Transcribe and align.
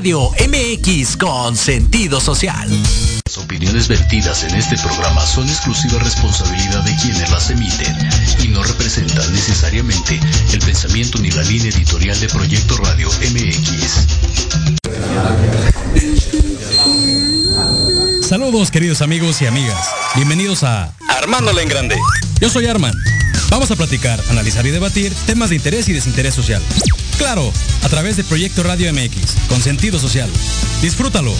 Radio 0.00 0.30
MX 0.48 1.18
con 1.18 1.54
sentido 1.54 2.22
social. 2.22 2.70
Las 3.26 3.36
opiniones 3.36 3.86
vertidas 3.86 4.44
en 4.44 4.54
este 4.54 4.78
programa 4.78 5.26
son 5.26 5.46
exclusiva 5.46 5.98
responsabilidad 5.98 6.82
de 6.84 6.96
quienes 6.96 7.30
las 7.30 7.50
emiten 7.50 7.94
y 8.42 8.48
no 8.48 8.62
representan 8.62 9.30
necesariamente 9.30 10.18
el 10.54 10.60
pensamiento 10.60 11.18
ni 11.18 11.30
la 11.32 11.42
línea 11.42 11.68
editorial 11.68 12.18
de 12.18 12.28
Proyecto 12.30 12.78
Radio 12.78 13.10
MX. 13.10 14.06
Saludos 18.26 18.70
queridos 18.70 19.02
amigos 19.02 19.42
y 19.42 19.46
amigas. 19.46 19.86
Bienvenidos 20.14 20.62
a 20.62 20.94
Armándola 21.10 21.60
en 21.60 21.68
Grande. 21.68 21.98
Yo 22.40 22.48
soy 22.48 22.64
Arman. 22.64 22.94
Vamos 23.50 23.70
a 23.70 23.76
platicar, 23.76 24.18
analizar 24.30 24.66
y 24.66 24.70
debatir 24.70 25.12
temas 25.26 25.50
de 25.50 25.56
interés 25.56 25.90
y 25.90 25.92
desinterés 25.92 26.32
social. 26.32 26.62
Claro, 27.20 27.52
a 27.84 27.88
través 27.90 28.16
de 28.16 28.24
Proyecto 28.24 28.62
Radio 28.62 28.90
MX, 28.94 29.36
con 29.50 29.60
sentido 29.60 29.98
social. 29.98 30.30
Disfrútalo. 30.80 31.34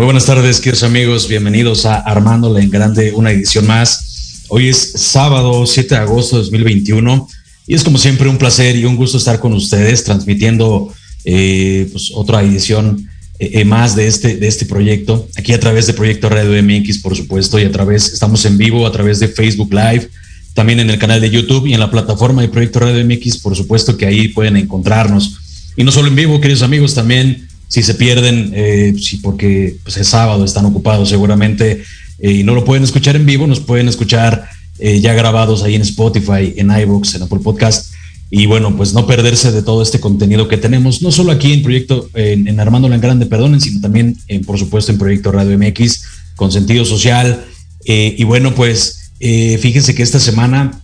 Muy 0.00 0.06
buenas 0.06 0.24
tardes, 0.24 0.60
queridos 0.60 0.82
amigos. 0.82 1.28
Bienvenidos 1.28 1.84
a 1.84 1.96
Armándola 1.96 2.62
en 2.62 2.70
Grande, 2.70 3.12
una 3.12 3.32
edición 3.32 3.66
más. 3.66 4.46
Hoy 4.48 4.70
es 4.70 4.92
sábado 4.92 5.66
7 5.66 5.94
de 5.94 6.00
agosto 6.00 6.36
de 6.36 6.44
2021 6.44 7.28
y 7.66 7.74
es 7.74 7.84
como 7.84 7.98
siempre 7.98 8.26
un 8.26 8.38
placer 8.38 8.76
y 8.76 8.86
un 8.86 8.96
gusto 8.96 9.18
estar 9.18 9.40
con 9.40 9.52
ustedes 9.52 10.02
transmitiendo 10.02 10.90
eh, 11.26 11.86
pues, 11.92 12.12
otra 12.14 12.42
edición 12.42 13.10
eh, 13.38 13.50
eh, 13.52 13.64
más 13.66 13.94
de 13.94 14.06
este, 14.06 14.38
de 14.38 14.48
este 14.48 14.64
proyecto. 14.64 15.28
Aquí 15.36 15.52
a 15.52 15.60
través 15.60 15.86
de 15.86 15.92
Proyecto 15.92 16.30
Radio 16.30 16.62
MX, 16.62 17.00
por 17.00 17.14
supuesto, 17.14 17.60
y 17.60 17.64
a 17.64 17.70
través, 17.70 18.10
estamos 18.10 18.42
en 18.46 18.56
vivo 18.56 18.86
a 18.86 18.92
través 18.92 19.20
de 19.20 19.28
Facebook 19.28 19.70
Live, 19.70 20.08
también 20.54 20.80
en 20.80 20.88
el 20.88 20.98
canal 20.98 21.20
de 21.20 21.28
YouTube 21.28 21.66
y 21.66 21.74
en 21.74 21.80
la 21.80 21.90
plataforma 21.90 22.40
de 22.40 22.48
Proyecto 22.48 22.80
Radio 22.80 23.04
MX, 23.04 23.36
por 23.36 23.54
supuesto 23.54 23.98
que 23.98 24.06
ahí 24.06 24.28
pueden 24.28 24.56
encontrarnos. 24.56 25.36
Y 25.76 25.84
no 25.84 25.92
solo 25.92 26.08
en 26.08 26.16
vivo, 26.16 26.40
queridos 26.40 26.62
amigos, 26.62 26.94
también 26.94 27.49
si 27.70 27.84
se 27.84 27.94
pierden, 27.94 28.50
eh, 28.52 28.94
si 29.00 29.18
porque 29.18 29.76
pues, 29.84 29.96
es 29.96 30.08
sábado, 30.08 30.44
están 30.44 30.66
ocupados 30.66 31.08
seguramente 31.08 31.84
eh, 32.18 32.32
y 32.32 32.42
no 32.42 32.52
lo 32.52 32.64
pueden 32.64 32.82
escuchar 32.82 33.14
en 33.14 33.24
vivo, 33.24 33.46
nos 33.46 33.60
pueden 33.60 33.88
escuchar 33.88 34.50
eh, 34.80 35.00
ya 35.00 35.14
grabados 35.14 35.62
ahí 35.62 35.76
en 35.76 35.82
Spotify, 35.82 36.52
en 36.56 36.76
iVoox, 36.76 37.14
en 37.14 37.22
Apple 37.22 37.38
Podcast. 37.38 37.94
Y 38.28 38.46
bueno, 38.46 38.76
pues 38.76 38.92
no 38.92 39.06
perderse 39.06 39.52
de 39.52 39.62
todo 39.62 39.82
este 39.82 40.00
contenido 40.00 40.48
que 40.48 40.56
tenemos, 40.56 41.00
no 41.00 41.12
solo 41.12 41.30
aquí 41.30 41.52
en 41.52 41.62
Proyecto, 41.62 42.08
en, 42.14 42.48
en 42.48 42.58
Armando 42.58 42.92
en 42.92 43.00
Grande, 43.00 43.26
perdonen, 43.26 43.60
sino 43.60 43.80
también, 43.80 44.16
en, 44.26 44.44
por 44.44 44.58
supuesto, 44.58 44.90
en 44.90 44.98
Proyecto 44.98 45.30
Radio 45.30 45.56
MX, 45.56 46.02
con 46.34 46.50
sentido 46.50 46.84
social. 46.84 47.44
y 47.84 48.22
bueno, 48.24 48.54
pues 48.54 49.12
fíjense 49.18 49.94
que 49.96 50.04
esta 50.04 50.20
semana 50.20 50.80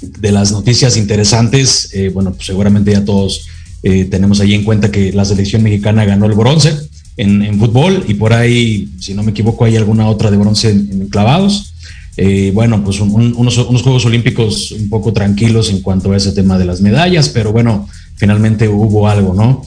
de 0.00 0.32
las 0.32 0.50
noticias 0.50 0.96
interesantes, 0.96 1.90
bueno, 2.14 2.32
pues 2.32 2.46
seguramente 2.46 2.92
ya 2.92 3.04
todos 3.04 3.46
eh, 3.82 4.04
tenemos 4.04 4.40
ahí 4.40 4.54
en 4.54 4.64
cuenta 4.64 4.90
que 4.90 5.12
la 5.12 5.24
selección 5.24 5.62
mexicana 5.62 6.04
ganó 6.04 6.26
el 6.26 6.32
bronce 6.32 6.76
en, 7.16 7.58
fútbol 7.58 8.04
y 8.06 8.14
por 8.14 8.32
ahí, 8.32 8.88
si 9.00 9.14
no 9.14 9.22
me 9.22 9.32
equivoco, 9.32 9.64
hay 9.64 9.76
alguna 9.76 10.08
otra 10.08 10.30
de 10.30 10.36
bronce 10.36 10.70
en, 10.70 11.08
clavados. 11.08 11.74
Eh, 12.16 12.50
bueno, 12.52 12.82
pues 12.82 13.00
unos, 13.00 13.56
Juegos 13.56 14.04
Olímpicos 14.06 14.72
un 14.72 14.88
poco 14.88 15.12
tranquilos 15.12 15.70
en 15.70 15.80
cuanto 15.82 16.12
a 16.12 16.16
ese 16.16 16.32
tema 16.32 16.58
de 16.58 16.64
las 16.64 16.80
medallas, 16.80 17.28
pero 17.28 17.52
bueno, 17.52 17.88
finalmente 18.16 18.68
hubo 18.68 19.08
algo, 19.08 19.34
¿no? 19.34 19.62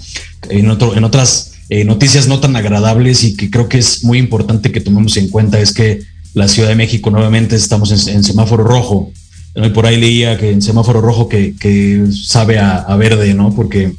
En, 0.50 0.70
otro, 0.70 0.96
en 0.96 1.04
otras 1.04 1.52
eh, 1.70 1.86
noticias 1.86 2.28
no 2.28 2.42
tan 2.42 2.56
agradables 2.58 3.24
y 3.24 3.38
que 3.38 3.50
creo 3.50 3.70
que 3.70 3.78
es 3.78 4.04
muy 4.04 4.18
importante 4.18 4.74
que 4.74 4.82
tomemos 4.82 5.16
en 5.16 5.30
cuenta 5.30 5.58
es 5.60 5.72
que 5.74 6.02
la 6.34 6.50
Ciudad 6.50 6.68
de 6.68 6.76
México 6.76 7.10
nuevamente 7.10 7.56
estamos 7.56 8.08
en, 8.08 8.24
semáforo 8.24 8.66
rojo. 8.66 9.12
Por 9.74 9.86
ahí 9.86 9.98
leía 9.98 10.38
que 10.38 10.52
en 10.52 10.62
semáforo 10.62 11.02
rojo 11.02 11.28
que, 11.28 12.06
sabe 12.12 12.60
a, 12.60 12.78
a, 12.78 12.96
verde, 12.96 13.34
¿no? 13.34 13.54
Porque 13.54 13.94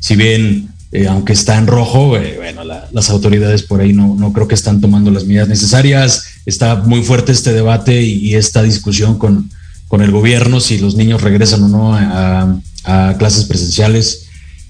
si 0.00 0.14
bien, 0.14 0.68
eh, 0.92 1.08
aunque 1.08 1.32
está 1.32 1.58
en 1.58 1.66
rojo, 1.66 2.16
eh, 2.16 2.34
bueno, 2.36 2.62
las 2.64 3.10
autoridades 3.10 3.62
por 3.64 3.80
ahí 3.80 3.92
no, 3.92 4.14
no 4.14 4.32
creo 4.32 4.46
que 4.46 4.54
están 4.54 4.80
tomando 4.80 5.10
las 5.10 5.24
medidas 5.24 5.48
necesarias. 5.48 6.26
Está 6.46 6.76
muy 6.76 7.02
fuerte 7.02 7.32
este 7.32 7.52
debate 7.52 8.02
y, 8.02 8.34
esta 8.36 8.62
discusión 8.62 9.18
con, 9.18 9.50
con, 9.88 10.00
el 10.00 10.12
gobierno, 10.12 10.60
si 10.60 10.78
los 10.78 10.94
niños 10.94 11.22
regresan 11.22 11.64
o 11.64 11.68
no 11.68 11.94
a, 11.94 13.16
clases 13.18 13.44
presenciales. 13.46 14.26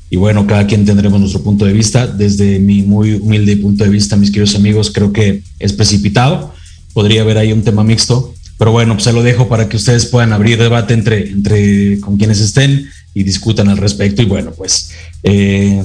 Y 0.08 0.16
bueno, 0.16 0.46
cada 0.46 0.66
quien 0.66 0.86
tendremos 0.86 1.20
nuestro 1.20 1.42
punto 1.42 1.66
de 1.66 1.74
vista. 1.74 2.06
Desde 2.06 2.58
mi 2.60 2.82
muy 2.82 3.14
humilde 3.14 3.58
punto 3.58 3.84
de 3.84 3.90
vista, 3.90 4.16
mis 4.16 4.30
queridos 4.30 4.54
amigos, 4.54 4.90
creo 4.90 5.12
que 5.12 5.42
es 5.58 5.74
precipitado. 5.74 6.54
Podría 6.94 7.20
haber 7.20 7.36
ahí 7.36 7.52
un 7.52 7.62
tema 7.62 7.84
mixto, 7.84 8.34
pero 8.58 8.72
bueno, 8.72 8.94
pues 8.94 9.04
se 9.04 9.12
lo 9.12 9.22
dejo 9.22 9.48
para 9.48 9.68
que 9.68 9.76
ustedes 9.76 10.06
puedan 10.06 10.32
abrir 10.32 10.58
debate 10.58 10.94
entre, 10.94 11.30
entre 11.30 12.00
con 12.00 12.16
quienes 12.16 12.40
estén 12.40 12.88
y 13.14 13.22
discutan 13.22 13.68
al 13.68 13.76
respecto. 13.76 14.22
Y 14.22 14.26
bueno, 14.26 14.52
pues 14.52 14.90
eh, 15.22 15.82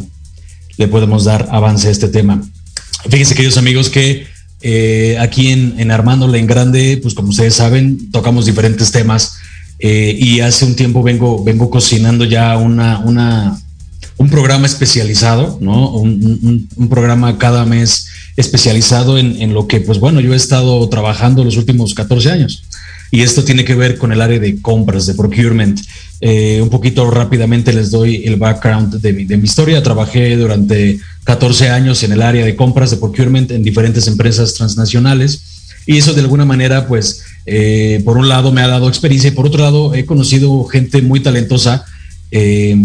le 0.77 0.87
podemos 0.87 1.25
dar 1.25 1.49
avance 1.51 1.87
a 1.87 1.91
este 1.91 2.07
tema. 2.07 2.41
Fíjense, 3.09 3.35
queridos 3.35 3.57
amigos, 3.57 3.89
que 3.89 4.25
eh, 4.61 5.17
aquí 5.19 5.49
en, 5.49 5.79
en 5.79 5.91
Armándola 5.91 6.37
en 6.37 6.47
Grande, 6.47 6.99
pues 7.01 7.13
como 7.13 7.29
ustedes 7.29 7.55
saben, 7.55 8.11
tocamos 8.11 8.45
diferentes 8.45 8.91
temas 8.91 9.33
eh, 9.79 10.15
y 10.17 10.41
hace 10.41 10.65
un 10.65 10.75
tiempo 10.75 11.01
vengo, 11.01 11.43
vengo 11.43 11.71
cocinando 11.71 12.23
ya 12.23 12.55
una, 12.57 12.99
una, 12.99 13.59
un 14.17 14.29
programa 14.29 14.67
especializado, 14.67 15.57
¿no? 15.59 15.89
Un, 15.89 16.67
un, 16.75 16.87
programa 16.87 17.39
cada 17.39 17.65
mes 17.65 18.07
especializado 18.41 19.17
en, 19.17 19.41
en, 19.41 19.53
lo 19.53 19.67
que, 19.67 19.79
pues 19.79 19.99
bueno, 19.99 20.19
yo 20.19 20.33
he 20.33 20.37
estado 20.37 20.87
trabajando 20.89 21.43
los 21.43 21.57
últimos 21.57 21.93
14 21.93 22.31
años. 22.31 22.63
Y 23.11 23.21
esto 23.21 23.43
tiene 23.43 23.65
que 23.65 23.75
ver 23.75 23.97
con 23.97 24.11
el 24.13 24.21
área 24.21 24.39
de 24.39 24.61
compras, 24.61 25.05
de 25.05 25.15
procurement. 25.15 25.79
Eh, 26.21 26.59
un 26.61 26.69
poquito 26.69 27.09
rápidamente 27.11 27.73
les 27.73 27.91
doy 27.91 28.23
el 28.25 28.37
background 28.37 29.01
de 29.01 29.13
mi, 29.13 29.25
de 29.25 29.37
mi, 29.37 29.43
historia. 29.43 29.83
Trabajé 29.83 30.37
durante 30.37 30.99
14 31.25 31.69
años 31.69 32.03
en 32.03 32.13
el 32.13 32.21
área 32.21 32.45
de 32.45 32.55
compras 32.55 32.91
de 32.91 32.97
procurement 32.97 33.51
en 33.51 33.63
diferentes 33.63 34.07
empresas 34.07 34.53
transnacionales 34.53 35.41
y 35.85 35.97
eso 35.97 36.13
de 36.13 36.21
alguna 36.21 36.45
manera, 36.45 36.87
pues, 36.87 37.23
eh, 37.45 38.01
por 38.05 38.17
un 38.17 38.29
lado 38.29 38.51
me 38.51 38.61
ha 38.61 38.67
dado 38.67 38.87
experiencia 38.87 39.29
y 39.29 39.31
por 39.31 39.47
otro 39.47 39.63
lado 39.63 39.93
he 39.95 40.05
conocido 40.05 40.63
gente 40.65 41.01
muy 41.01 41.19
talentosa. 41.19 41.85
Eh, 42.31 42.77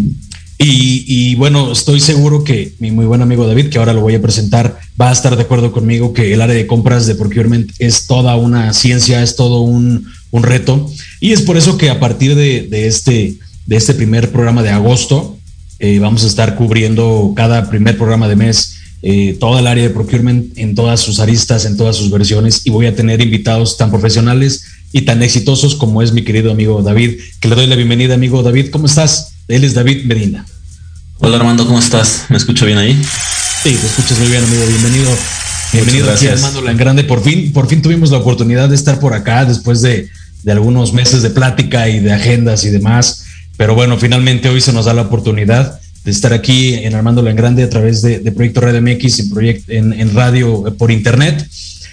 y, 0.58 1.34
bueno, 1.34 1.72
estoy 1.72 2.00
seguro 2.00 2.42
que 2.42 2.72
mi 2.78 2.90
muy 2.90 3.04
buen 3.04 3.20
amigo 3.20 3.46
David, 3.46 3.68
que 3.68 3.78
ahora 3.78 3.92
lo 3.92 4.00
voy 4.00 4.14
a 4.14 4.22
presentar, 4.22 4.78
va 5.00 5.10
a 5.10 5.12
estar 5.12 5.36
de 5.36 5.42
acuerdo 5.42 5.70
conmigo 5.70 6.14
que 6.14 6.32
el 6.32 6.40
área 6.40 6.54
de 6.54 6.66
compras 6.66 7.06
de 7.06 7.14
procurement 7.14 7.70
es 7.78 8.06
toda 8.06 8.36
una 8.36 8.72
ciencia, 8.72 9.22
es 9.22 9.36
todo 9.36 9.60
un, 9.60 10.06
un 10.30 10.42
reto. 10.42 10.90
Y 11.20 11.32
es 11.32 11.42
por 11.42 11.56
eso 11.56 11.76
que 11.76 11.90
a 11.90 12.00
partir 12.00 12.34
de, 12.34 12.68
este, 12.86 13.36
de 13.66 13.76
este 13.76 13.94
primer 13.94 14.32
programa 14.32 14.62
de 14.62 14.70
agosto, 14.70 15.36
eh, 15.78 15.98
vamos 15.98 16.24
a 16.24 16.26
estar 16.26 16.56
cubriendo 16.56 17.34
cada 17.36 17.68
primer 17.68 17.98
programa 17.98 18.26
de 18.26 18.36
mes 18.36 18.76
eh, 19.02 19.36
toda 19.38 19.60
el 19.60 19.66
área 19.66 19.84
de 19.84 19.90
procurement 19.90 20.56
en 20.56 20.74
todas 20.74 21.00
sus 21.00 21.20
aristas, 21.20 21.66
en 21.66 21.76
todas 21.76 21.96
sus 21.96 22.10
versiones, 22.10 22.62
y 22.64 22.70
voy 22.70 22.86
a 22.86 22.96
tener 22.96 23.20
invitados 23.20 23.76
tan 23.76 23.90
profesionales 23.90 24.64
y 24.90 25.02
tan 25.02 25.22
exitosos 25.22 25.74
como 25.74 26.00
es 26.00 26.12
mi 26.12 26.24
querido 26.24 26.50
amigo 26.50 26.82
David, 26.82 27.20
que 27.40 27.48
le 27.48 27.56
doy 27.56 27.66
la 27.66 27.76
bienvenida, 27.76 28.14
amigo 28.14 28.42
David. 28.42 28.70
¿Cómo 28.70 28.86
estás? 28.86 29.35
Él 29.48 29.64
es 29.64 29.74
David 29.74 30.04
Medina. 30.04 30.44
Hola 31.18 31.36
Armando, 31.36 31.66
¿cómo 31.66 31.78
estás? 31.78 32.26
¿Me 32.28 32.36
escucho 32.36 32.66
bien 32.66 32.78
ahí? 32.78 32.94
Sí, 33.62 33.70
te 33.70 33.86
escuchas 33.86 34.18
muy 34.18 34.28
bien, 34.28 34.44
amigo. 34.44 34.66
Bienvenido. 34.66 35.10
Bienvenido 35.72 36.10
aquí 36.10 36.26
Armando 36.26 36.68
en 36.68 36.76
Grande. 36.76 37.04
Por 37.04 37.22
fin, 37.22 37.52
por 37.52 37.68
fin 37.68 37.82
tuvimos 37.82 38.10
la 38.10 38.18
oportunidad 38.18 38.68
de 38.68 38.74
estar 38.74 38.98
por 39.00 39.14
acá 39.14 39.44
después 39.44 39.82
de 39.82 40.08
de 40.46 40.52
algunos 40.52 40.92
meses 40.92 41.22
de 41.22 41.30
plática 41.30 41.88
y 41.88 41.98
de 41.98 42.12
agendas 42.12 42.64
y 42.64 42.70
demás. 42.70 43.24
Pero 43.56 43.74
bueno, 43.74 43.98
finalmente 43.98 44.48
hoy 44.48 44.60
se 44.60 44.72
nos 44.72 44.84
da 44.84 44.94
la 44.94 45.02
oportunidad 45.02 45.80
de 46.04 46.10
estar 46.12 46.32
aquí 46.32 46.74
en 46.74 46.94
Armando 46.94 47.26
en 47.26 47.34
Grande 47.34 47.64
a 47.64 47.68
través 47.68 48.00
de, 48.00 48.20
Proyecto 48.30 48.60
Radio 48.60 48.80
MX 48.80 49.32
en, 49.66 49.92
en, 49.92 50.14
radio 50.14 50.68
eh, 50.68 50.70
por 50.70 50.92
internet. 50.92 51.44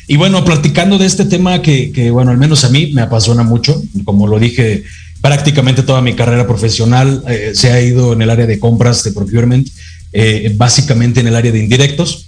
Y 0.07 0.17
bueno, 0.17 0.45
platicando 0.45 1.00
de 1.00 1.07
este 1.07 1.25
tema 1.25 1.63
que, 1.63 2.11
bueno, 2.11 2.29
al 2.29 2.38
menos 2.38 2.63
a 2.63 2.69
mí 2.69 2.91
me 2.94 3.01
apasiona 3.01 3.41
mucho, 3.41 3.81
como 4.05 4.27
lo 4.27 4.38
dije, 4.38 4.83
prácticamente 5.24 5.84
toda 5.84 6.02
mi 6.02 6.16
carrera 6.16 6.46
profesional 6.46 7.24
eh, 7.30 7.54
se 7.56 7.72
ha 7.72 7.81
ido 7.81 8.12
en 8.12 8.22
el 8.22 8.30
área 8.30 8.46
de 8.46 8.60
compras, 8.60 9.06
de 9.06 9.14
procurement, 9.14 9.66
eh, 10.12 10.54
básicamente 10.58 11.22
en 11.22 11.28
el 11.28 11.36
área 11.36 11.54
de 11.54 11.60
indirectos. 11.64 12.28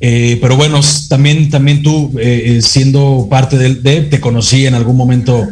Eh, 0.00 0.38
pero 0.40 0.56
bueno, 0.56 0.80
también, 1.08 1.50
también 1.50 1.82
tú, 1.82 2.14
eh, 2.20 2.44
eh, 2.46 2.62
siendo 2.62 3.26
parte 3.28 3.58
de, 3.58 4.02
te 4.02 4.20
conocí 4.20 4.66
en 4.66 4.74
algún 4.74 4.96
momento 4.96 5.46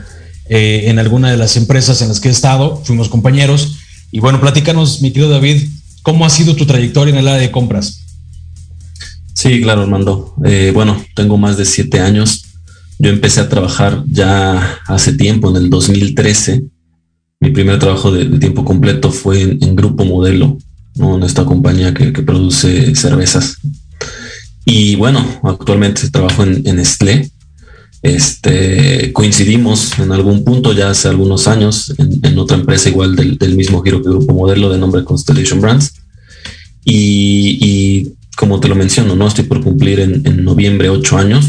en 0.48 1.00
alguna 1.00 1.28
de 1.28 1.36
las 1.36 1.56
empresas 1.56 2.02
en 2.02 2.08
las 2.08 2.20
que 2.20 2.28
he 2.28 2.30
estado, 2.30 2.80
fuimos 2.84 3.08
compañeros. 3.08 3.78
Y 4.12 4.20
bueno, 4.20 4.40
platícanos, 4.40 5.02
mi 5.02 5.10
querido 5.10 5.28
David, 5.28 5.60
¿cómo 6.02 6.24
ha 6.24 6.30
sido 6.30 6.54
tu 6.54 6.66
trayectoria 6.66 7.12
en 7.12 7.18
el 7.18 7.26
área 7.26 7.40
de 7.40 7.50
compras? 7.50 8.04
Sí, 9.34 9.60
claro, 9.60 9.82
Armando. 9.82 10.36
bueno, 10.72 11.04
tengo 11.16 11.36
más 11.36 11.56
de 11.56 11.64
siete 11.64 11.98
años 11.98 12.44
Yo 13.00 13.10
empecé 13.10 13.40
a 13.40 13.48
trabajar 13.48 14.04
ya 14.06 14.78
hace 14.86 15.14
tiempo, 15.14 15.50
en 15.50 15.56
el 15.56 15.68
2013. 15.68 16.62
Mi 17.40 17.50
primer 17.50 17.78
trabajo 17.78 18.10
de, 18.10 18.24
tiempo 18.38 18.64
completo 18.64 19.10
fue 19.10 19.42
en, 19.42 19.76
Grupo 19.76 20.04
Modelo, 20.04 20.58
¿no? 20.94 21.16
en 21.16 21.22
esta 21.22 21.44
compañía 21.44 21.92
que, 21.94 22.10
produce 22.10 22.94
cervezas. 22.94 23.56
Y 24.64 24.96
bueno, 24.96 25.24
actualmente 25.44 26.10
trabajo 26.10 26.42
en, 26.42 26.66
en 26.66 26.76
Nestlé. 26.76 27.30
Este, 28.02 29.12
coincidimos 29.12 29.98
en 29.98 30.12
algún 30.12 30.44
punto 30.44 30.72
ya 30.72 30.90
hace 30.90 31.08
algunos 31.08 31.48
años 31.48 31.92
en, 31.98 32.38
otra 32.38 32.56
empresa 32.56 32.88
igual 32.88 33.16
del, 33.16 33.56
mismo 33.56 33.82
giro 33.82 34.00
que 34.00 34.10
Grupo 34.10 34.32
Modelo 34.32 34.70
de 34.70 34.78
nombre 34.78 35.02
Constellation 35.02 35.60
Brands. 35.60 35.92
Y, 36.84 38.12
como 38.36 38.60
te 38.60 38.68
lo 38.68 38.76
menciono, 38.76 39.16
no 39.16 39.26
estoy 39.26 39.44
por 39.44 39.60
cumplir 39.60 39.98
en, 39.98 40.44
noviembre 40.44 40.88
ocho 40.88 41.18
años. 41.18 41.46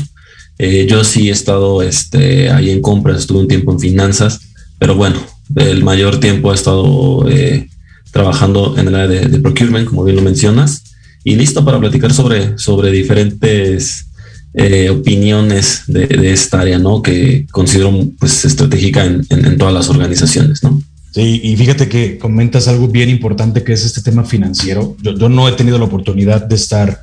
Eh, 0.58 0.88
yo 0.90 1.04
sí 1.04 1.30
he 1.30 1.32
estado 1.32 1.84
este, 1.84 2.50
ahí 2.50 2.72
en 2.72 2.82
compras, 2.82 3.20
estuve 3.20 3.42
un 3.42 3.48
tiempo 3.48 3.72
en 3.72 3.80
finanzas, 3.80 4.40
pero 4.80 4.96
bueno, 4.96 5.20
el 5.56 5.84
mayor 5.84 6.20
tiempo 6.20 6.52
he 6.52 6.56
estado 6.56 7.28
eh, 7.30 7.70
trabajando 8.12 8.78
en 8.78 8.88
el 8.88 8.96
área 8.96 9.22
de, 9.28 9.40
procurement, 9.40 9.88
como 9.88 10.04
bien 10.04 10.16
lo 10.18 10.22
mencionas, 10.22 10.84
y 11.24 11.36
listo 11.36 11.64
para 11.64 11.80
platicar 11.80 12.14
sobre, 12.14 12.58
sobre 12.58 12.92
diferentes 12.92 14.08
eh, 14.54 14.90
opiniones 14.90 15.84
de, 15.88 16.32
esta 16.32 16.62
área, 16.62 16.80
¿no? 16.80 17.02
Que 17.02 17.46
considero 17.52 17.92
pues 18.20 18.46
estratégica 18.46 19.06
en, 19.06 19.26
en 19.30 19.58
todas 19.58 19.74
las 19.74 19.90
organizaciones, 19.90 20.64
¿no? 20.64 20.82
Sí, 21.18 21.42
y 21.44 21.56
fíjate 21.56 21.90
que 21.90 22.20
comentas 22.20 22.68
algo 22.68 22.88
bien 22.88 23.10
importante 23.10 23.64
que 23.64 23.74
es 23.74 23.84
este 23.84 24.02
tema 24.02 24.24
financiero. 24.24 24.96
Yo, 25.02 25.30
no 25.30 25.48
he 25.48 25.54
tenido 25.54 25.80
la 25.80 25.86
oportunidad 25.86 26.46
de 26.46 26.56
estar 26.56 27.02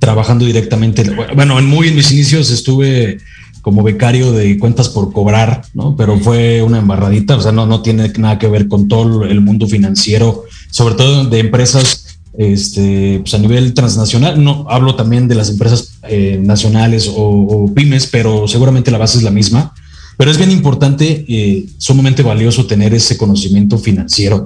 trabajando 0.00 0.44
directamente. 0.44 1.08
Bueno, 1.34 1.58
en 1.60 1.66
muy 1.66 1.86
en 1.86 1.94
mis 1.94 2.10
inicios 2.10 2.50
estuve 2.50 3.18
como 3.62 3.82
becario 3.82 4.32
de 4.32 4.58
cuentas 4.58 4.88
por 4.88 5.12
cobrar, 5.12 5.62
¿no? 5.72 5.96
Pero 5.96 6.18
fue 6.18 6.62
una 6.62 6.78
embarradita, 6.78 7.36
o 7.36 7.40
sea, 7.40 7.52
no, 7.52 7.64
no 7.64 7.80
tiene 7.80 8.12
nada 8.18 8.38
que 8.38 8.48
ver 8.48 8.68
con 8.68 8.88
todo 8.88 9.24
el 9.24 9.40
mundo 9.40 9.66
financiero, 9.66 10.44
sobre 10.70 10.96
todo 10.96 11.24
de 11.26 11.38
empresas 11.38 12.18
este, 12.36 13.20
pues 13.20 13.34
a 13.34 13.38
nivel 13.38 13.72
transnacional. 13.72 14.42
No 14.42 14.66
hablo 14.68 14.96
también 14.96 15.28
de 15.28 15.36
las 15.36 15.48
empresas 15.48 15.94
eh, 16.08 16.40
nacionales 16.42 17.08
o, 17.08 17.14
o, 17.16 17.72
pymes, 17.72 18.08
pero 18.08 18.48
seguramente 18.48 18.90
la 18.90 18.98
base 18.98 19.18
es 19.18 19.24
la 19.24 19.30
misma. 19.30 19.72
Pero 20.16 20.30
es 20.30 20.38
bien 20.38 20.50
importante, 20.50 21.24
eh, 21.28 21.66
sumamente 21.78 22.22
valioso 22.22 22.66
tener 22.66 22.92
ese 22.94 23.16
conocimiento 23.16 23.78
financiero, 23.78 24.44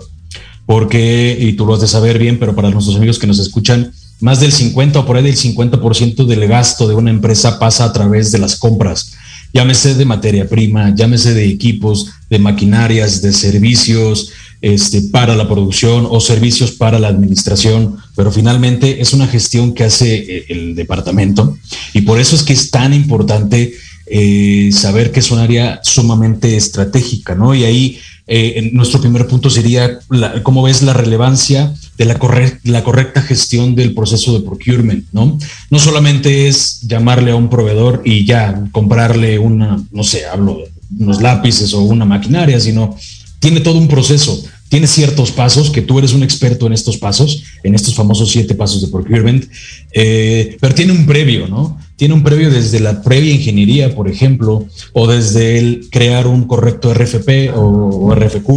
porque, 0.64 1.36
y 1.40 1.54
tú 1.54 1.66
lo 1.66 1.74
has 1.74 1.80
de 1.80 1.88
saber 1.88 2.18
bien, 2.18 2.38
pero 2.38 2.54
para 2.54 2.70
nuestros 2.70 2.96
amigos 2.96 3.18
que 3.18 3.26
nos 3.26 3.38
escuchan, 3.38 3.92
más 4.20 4.40
del 4.40 4.52
50 4.52 5.00
o 5.00 5.06
por 5.06 5.16
ahí 5.16 5.22
del 5.22 5.36
50% 5.36 6.24
del 6.26 6.48
gasto 6.48 6.88
de 6.88 6.94
una 6.94 7.10
empresa 7.10 7.58
pasa 7.58 7.84
a 7.84 7.92
través 7.92 8.32
de 8.32 8.38
las 8.38 8.56
compras. 8.56 9.12
Llámese 9.52 9.94
de 9.94 10.04
materia 10.04 10.48
prima, 10.48 10.94
llámese 10.94 11.34
de 11.34 11.48
equipos, 11.48 12.10
de 12.28 12.38
maquinarias, 12.38 13.22
de 13.22 13.32
servicios 13.32 14.32
este, 14.62 15.02
para 15.02 15.36
la 15.36 15.48
producción 15.48 16.06
o 16.10 16.20
servicios 16.20 16.72
para 16.72 16.98
la 16.98 17.08
administración, 17.08 17.96
pero 18.14 18.32
finalmente 18.32 19.00
es 19.00 19.12
una 19.12 19.26
gestión 19.26 19.74
que 19.74 19.84
hace 19.84 20.14
eh, 20.14 20.46
el 20.48 20.74
departamento 20.74 21.56
y 21.92 22.02
por 22.02 22.18
eso 22.18 22.36
es 22.36 22.42
que 22.42 22.54
es 22.54 22.70
tan 22.70 22.94
importante 22.94 23.74
eh, 24.06 24.70
saber 24.72 25.12
que 25.12 25.20
es 25.20 25.30
un 25.30 25.40
área 25.40 25.80
sumamente 25.82 26.56
estratégica, 26.56 27.34
¿no? 27.34 27.54
Y 27.54 27.64
ahí 27.64 27.98
eh, 28.26 28.70
nuestro 28.72 29.00
primer 29.00 29.26
punto 29.26 29.50
sería 29.50 29.98
cómo 30.42 30.62
ves 30.62 30.82
la 30.82 30.92
relevancia 30.92 31.72
de 31.96 32.04
la, 32.04 32.82
correcta 32.84 33.22
gestión 33.22 33.74
del 33.74 33.94
proceso 33.94 34.38
de 34.38 34.44
procurement, 34.44 35.04
¿no? 35.12 35.38
No 35.70 35.78
solamente 35.78 36.48
es 36.48 36.80
llamarle 36.82 37.30
a 37.30 37.36
un 37.36 37.48
proveedor 37.48 38.02
y 38.04 38.24
ya 38.24 38.64
comprarle 38.72 39.38
una, 39.38 39.82
no 39.90 40.04
sé, 40.04 40.26
hablo 40.26 40.58
de 40.58 40.70
unos 40.98 41.22
lápices 41.22 41.72
o 41.74 41.82
una 41.82 42.04
maquinaria, 42.04 42.60
sino 42.60 42.96
tiene 43.40 43.60
todo 43.60 43.78
un 43.78 43.88
proceso 43.88 44.44
tiene 44.68 44.86
ciertos 44.86 45.30
pasos, 45.30 45.70
que 45.70 45.82
tú 45.82 45.98
eres 45.98 46.12
un 46.12 46.22
experto 46.22 46.66
en 46.66 46.72
estos 46.72 46.96
pasos, 46.96 47.44
en 47.62 47.74
estos 47.74 47.94
famosos 47.94 48.30
siete 48.30 48.54
pasos 48.54 48.82
de 48.82 48.88
procurement, 48.88 49.44
eh, 49.92 50.56
pero 50.60 50.74
tiene 50.74 50.92
un 50.92 51.06
previo, 51.06 51.46
¿no? 51.46 51.78
Tiene 51.96 52.12
un 52.12 52.22
previo 52.22 52.50
desde 52.50 52.78
la 52.78 53.02
previa 53.02 53.32
ingeniería, 53.32 53.94
por 53.94 54.08
ejemplo, 54.08 54.66
o 54.92 55.06
desde 55.06 55.58
el 55.58 55.88
crear 55.90 56.26
un 56.26 56.46
correcto 56.46 56.92
RFP 56.92 57.54
o, 57.54 58.14
RFQ, 58.14 58.50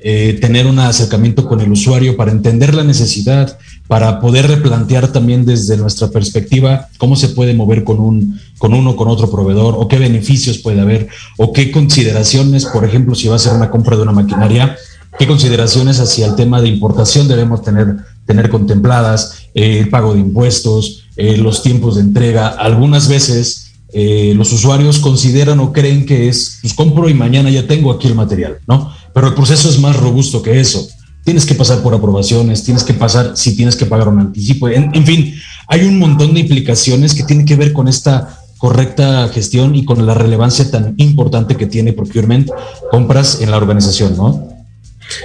eh, 0.00 0.38
tener 0.38 0.66
un 0.66 0.78
acercamiento 0.78 1.48
con 1.48 1.62
el 1.62 1.72
usuario 1.72 2.14
para 2.14 2.30
entender 2.30 2.74
la 2.74 2.84
necesidad, 2.84 3.58
para 3.88 4.20
poder 4.20 4.48
replantear 4.48 5.08
también 5.08 5.46
desde 5.46 5.78
nuestra 5.78 6.08
perspectiva 6.08 6.88
cómo 6.98 7.16
se 7.16 7.28
puede 7.28 7.54
mover 7.54 7.84
con, 7.84 8.00
un, 8.00 8.38
con 8.58 8.74
uno 8.74 8.96
con 8.96 9.08
otro 9.08 9.30
proveedor, 9.30 9.76
o 9.78 9.88
qué 9.88 9.98
beneficios 9.98 10.58
puede 10.58 10.82
haber, 10.82 11.08
o 11.38 11.54
qué 11.54 11.70
consideraciones, 11.70 12.66
por 12.66 12.84
ejemplo, 12.84 13.14
si 13.14 13.28
va 13.28 13.36
a 13.36 13.38
ser 13.38 13.54
una 13.54 13.70
compra 13.70 13.96
de 13.96 14.02
una 14.02 14.12
maquinaria, 14.12 14.76
qué 15.18 15.26
consideraciones 15.26 16.00
hacia 16.00 16.26
el 16.26 16.34
tema 16.34 16.60
de 16.60 16.68
importación 16.68 17.28
debemos 17.28 17.62
tener, 17.62 17.96
tener 18.26 18.50
contempladas, 18.50 19.48
eh, 19.54 19.78
el 19.80 19.88
pago 19.88 20.12
de 20.12 20.20
impuestos, 20.20 21.03
eh, 21.16 21.36
los 21.36 21.62
tiempos 21.62 21.96
de 21.96 22.02
entrega. 22.02 22.48
Algunas 22.48 23.08
veces 23.08 23.72
eh, 23.92 24.32
los 24.36 24.52
usuarios 24.52 24.98
consideran 24.98 25.60
o 25.60 25.72
creen 25.72 26.06
que 26.06 26.28
es, 26.28 26.58
pues 26.60 26.74
compro 26.74 27.08
y 27.08 27.14
mañana 27.14 27.50
ya 27.50 27.66
tengo 27.66 27.92
aquí 27.92 28.08
el 28.08 28.14
material, 28.14 28.58
¿no? 28.66 28.92
Pero 29.12 29.28
el 29.28 29.34
proceso 29.34 29.68
es 29.68 29.78
más 29.78 29.96
robusto 29.96 30.42
que 30.42 30.60
eso. 30.60 30.86
Tienes 31.24 31.46
que 31.46 31.54
pasar 31.54 31.82
por 31.82 31.94
aprobaciones, 31.94 32.64
tienes 32.64 32.84
que 32.84 32.94
pasar 32.94 33.36
si 33.36 33.56
tienes 33.56 33.76
que 33.76 33.86
pagar 33.86 34.08
un 34.08 34.20
anticipo. 34.20 34.68
En, 34.68 34.94
en 34.94 35.06
fin, 35.06 35.34
hay 35.68 35.84
un 35.84 35.98
montón 35.98 36.34
de 36.34 36.40
implicaciones 36.40 37.14
que 37.14 37.22
tienen 37.22 37.46
que 37.46 37.56
ver 37.56 37.72
con 37.72 37.88
esta 37.88 38.40
correcta 38.58 39.28
gestión 39.28 39.74
y 39.74 39.84
con 39.84 40.06
la 40.06 40.14
relevancia 40.14 40.70
tan 40.70 40.94
importante 40.96 41.56
que 41.56 41.66
tiene 41.66 41.92
procurement 41.92 42.50
compras 42.90 43.40
en 43.40 43.50
la 43.50 43.58
organización, 43.58 44.16
¿no? 44.16 44.48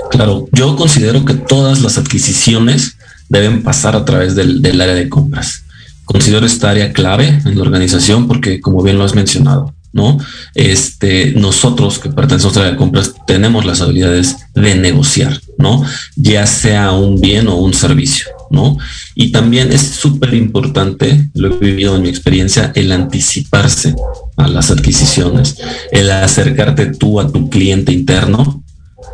Claro, 0.09 0.47
yo 0.51 0.75
considero 0.75 1.23
que 1.25 1.35
todas 1.35 1.81
las 1.81 1.97
adquisiciones 1.97 2.97
deben 3.29 3.63
pasar 3.63 3.95
a 3.95 4.05
través 4.05 4.35
del, 4.35 4.81
área 4.81 4.93
de 4.93 5.07
compras. 5.07 5.63
Considero 6.09 6.45
esta 6.45 6.71
área 6.71 6.91
clave 6.91 7.39
en 7.45 7.55
la 7.55 7.61
organización 7.61 8.27
porque, 8.27 8.59
como 8.59 8.81
bien 8.81 8.97
lo 8.97 9.03
has 9.03 9.13
mencionado, 9.13 9.75
¿no? 9.93 10.17
Este, 10.55 11.33
nosotros 11.33 11.99
que 11.99 12.09
pertenecemos 12.09 12.57
al 12.57 12.63
área 12.63 12.71
de 12.71 12.79
compras 12.79 13.13
tenemos 13.27 13.63
las 13.63 13.81
habilidades 13.81 14.37
de 14.55 14.73
negociar, 14.73 15.39
¿no? 15.59 15.83
Ya 16.15 16.47
sea 16.47 16.93
un 16.93 17.21
bien 17.21 17.47
o 17.47 17.57
un 17.57 17.75
servicio, 17.75 18.25
¿no? 18.49 18.77
Y 19.13 19.31
también 19.31 19.71
es 19.71 19.81
súper 19.81 20.33
importante, 20.33 21.29
lo 21.35 21.53
he 21.53 21.57
vivido 21.59 21.95
en 21.95 22.01
mi 22.01 22.09
experiencia, 22.09 22.71
el 22.73 22.91
anticiparse 22.91 23.93
a 24.35 24.47
las 24.47 24.71
adquisiciones, 24.71 25.57
el 25.91 26.09
acercarte 26.09 26.87
tú 26.87 27.19
a 27.19 27.31
tu 27.31 27.51
cliente 27.51 27.91
interno 27.91 28.63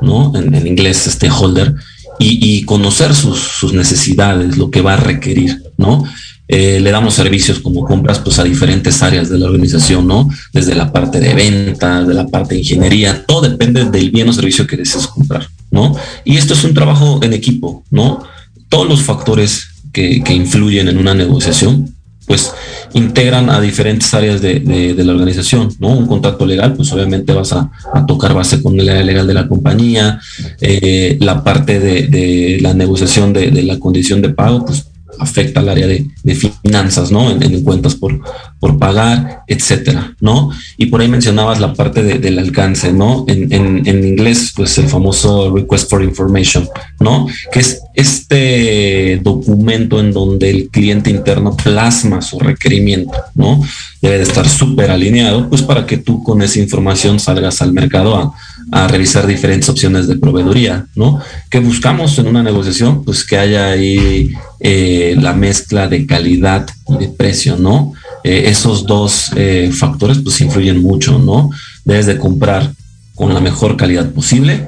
¿no? 0.02 0.34
En, 0.36 0.68
inglés, 0.68 1.06
stakeholder, 1.06 1.76
y, 2.20 2.58
y 2.58 2.64
conocer 2.64 3.14
sus, 3.14 3.74
necesidades, 3.74 4.58
lo 4.58 4.72
que 4.72 4.82
va 4.82 4.94
a 4.94 4.98
requerir, 4.98 5.64
¿no? 5.78 6.06
Eh, 6.48 6.80
le 6.80 6.92
damos 6.92 7.16
servicios 7.16 7.60
como 7.60 7.86
compras 7.86 8.20
pues 8.20 8.38
a 8.38 8.44
diferentes 8.44 9.02
áreas 9.02 9.30
de 9.30 9.40
la 9.40 9.48
organización, 9.48 10.08
¿no? 10.08 10.30
Desde 10.54 10.76
la 10.76 10.92
parte 10.92 11.20
de 11.20 11.34
ventas, 11.34 12.08
de 12.08 12.14
la 12.14 12.28
parte 12.28 12.54
de 12.54 12.62
ingeniería, 12.62 13.26
todo 13.26 13.42
depende 13.42 13.86
del 13.86 14.12
bien 14.12 14.30
o 14.30 14.34
servicio 14.34 14.68
que 14.68 14.78
desees 14.78 15.08
comprar, 15.08 15.50
¿no? 15.72 15.96
Y 16.24 16.38
esto 16.38 16.54
es 16.54 16.64
un 16.64 16.74
trabajo 16.74 17.20
en 17.24 17.34
equipo, 17.34 17.84
¿no? 17.90 18.24
Todos 18.70 18.88
los 18.88 19.02
factores 19.02 19.68
que, 19.92 20.24
que 20.24 20.34
influyen 20.34 20.88
en 20.88 20.98
una 20.98 21.14
negociación 21.14 21.96
pues 22.26 22.52
integran 22.94 23.50
a 23.50 23.62
diferentes 23.62 24.14
áreas 24.14 24.42
de, 24.42 24.96
la 24.98 25.14
organización, 25.14 25.70
¿no? 25.80 25.90
Un 25.90 26.08
contrato 26.08 26.46
legal, 26.46 26.74
pues 26.74 26.92
obviamente 26.92 27.34
vas 27.34 27.54
a, 27.54 27.70
tocar 28.08 28.34
base 28.34 28.62
con 28.62 28.80
el 28.80 28.90
área 28.90 29.04
legal 29.04 29.28
de 29.28 29.34
la 29.34 29.48
compañía, 29.48 30.20
eh, 30.62 31.18
la 31.20 31.44
parte 31.44 31.80
de, 31.80 32.58
la 32.62 32.74
negociación 32.74 33.34
de, 33.34 33.52
la 33.64 33.80
condición 33.80 34.22
de 34.22 34.30
pago, 34.30 34.66
pues 34.66 34.88
afecta 35.20 35.60
al 35.60 35.70
área 35.70 35.88
de, 35.88 36.06
finanzas, 36.36 37.12
¿no? 37.12 37.32
En, 37.32 37.64
cuentas 37.64 37.96
por, 37.96 38.20
por 38.60 38.78
pagar, 38.78 39.44
etcétera, 39.48 40.16
¿no? 40.20 40.52
Y 40.78 40.88
por 40.88 41.02
ahí 41.02 41.08
mencionabas 41.08 41.60
la 41.60 41.74
parte 41.74 42.04
del 42.04 42.40
alcance, 42.40 42.92
¿no? 42.92 43.26
En, 43.28 43.52
en, 43.54 44.04
inglés, 44.06 44.54
pues 44.56 44.78
el 44.78 44.88
famoso 44.88 45.56
request 45.56 45.90
for 45.90 46.04
information, 46.04 46.68
¿no? 47.00 47.28
Que 47.52 47.60
es 47.60 47.82
este 47.94 49.20
documento 49.24 50.00
en 50.00 50.12
donde 50.12 50.50
el 50.50 50.70
cliente 50.70 51.10
interno 51.10 51.56
plasma 51.56 52.22
su 52.22 52.40
requerimiento, 52.40 53.14
¿no? 53.36 53.62
Debe 54.02 54.18
de 54.18 54.24
estar 54.24 54.48
súper 54.48 54.92
alineado, 54.92 55.50
pues 55.50 55.62
para 55.62 55.86
que 55.86 55.98
tú 55.98 56.24
con 56.24 56.42
esa 56.42 56.60
información 56.60 57.20
salgas 57.20 57.62
al 57.62 57.74
mercado 57.74 58.16
a, 58.16 58.34
a 58.72 58.88
revisar 58.88 59.28
diferentes 59.28 59.70
opciones 59.70 60.08
de 60.08 60.18
proveeduría, 60.18 60.88
¿no? 60.96 61.22
Que 61.50 61.60
buscamos 61.60 62.18
en 62.20 62.28
una 62.28 62.44
negociación, 62.44 63.04
pues 63.04 63.24
que 63.24 63.38
haya 63.38 63.68
ahí 63.68 64.34
eh, 64.60 65.16
la 65.20 65.34
mezcla 65.34 65.88
de 65.88 66.06
calidad 66.06 66.68
y 66.88 66.98
de 66.98 67.08
precio, 67.10 67.58
¿no? 67.58 67.94
Eh, 68.24 68.46
esos 68.48 68.86
dos 68.86 69.32
eh, 69.36 69.72
factores 69.74 70.20
pues 70.20 70.42
influyen 70.42 70.82
mucho, 70.82 71.20
¿no? 71.20 71.52
Debes 71.84 72.08
de 72.08 72.18
comprar 72.18 72.74
con 73.14 73.34
la 73.34 73.40
mejor 73.40 73.78
calidad 73.78 74.12
posible 74.12 74.68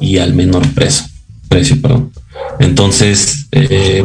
y 0.00 0.18
al 0.18 0.34
menor 0.34 0.68
precio, 0.74 1.06
precio, 1.48 1.80
perdón. 1.80 2.10
Entonces, 2.58 3.46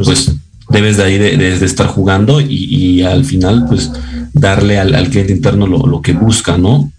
pues 0.03 0.31
debes 0.69 0.97
de 0.97 1.03
ahí 1.03 1.17
de, 1.17 1.65
estar 1.65 1.87
jugando 1.87 2.39
y, 2.39 3.01
al 3.01 3.25
final 3.25 3.65
pues 3.67 3.91
darle 4.33 4.79
al, 4.79 5.09
cliente 5.09 5.33
interno 5.33 5.67
lo, 5.67 6.01
que 6.01 6.13
busca, 6.13 6.57
¿no? 6.57 6.91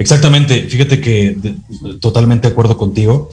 Exactamente, 0.00 0.62
fíjate 0.62 0.98
que 0.98 1.36
totalmente 2.00 2.48
de 2.48 2.52
acuerdo 2.52 2.78
contigo 2.78 3.28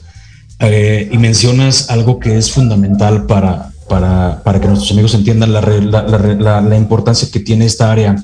eh, 0.60 1.10
y 1.10 1.18
mencionas 1.18 1.90
algo 1.90 2.20
que 2.20 2.38
es 2.38 2.52
fundamental 2.52 3.26
para, 3.26 3.72
para, 3.88 4.60
que 4.60 4.68
nuestros 4.68 4.92
amigos 4.92 5.14
entiendan 5.14 5.54
la, 5.54 6.62
la, 6.62 6.78
importancia 6.78 7.30
que 7.32 7.40
tiene 7.40 7.66
esta 7.66 7.90
área, 7.90 8.22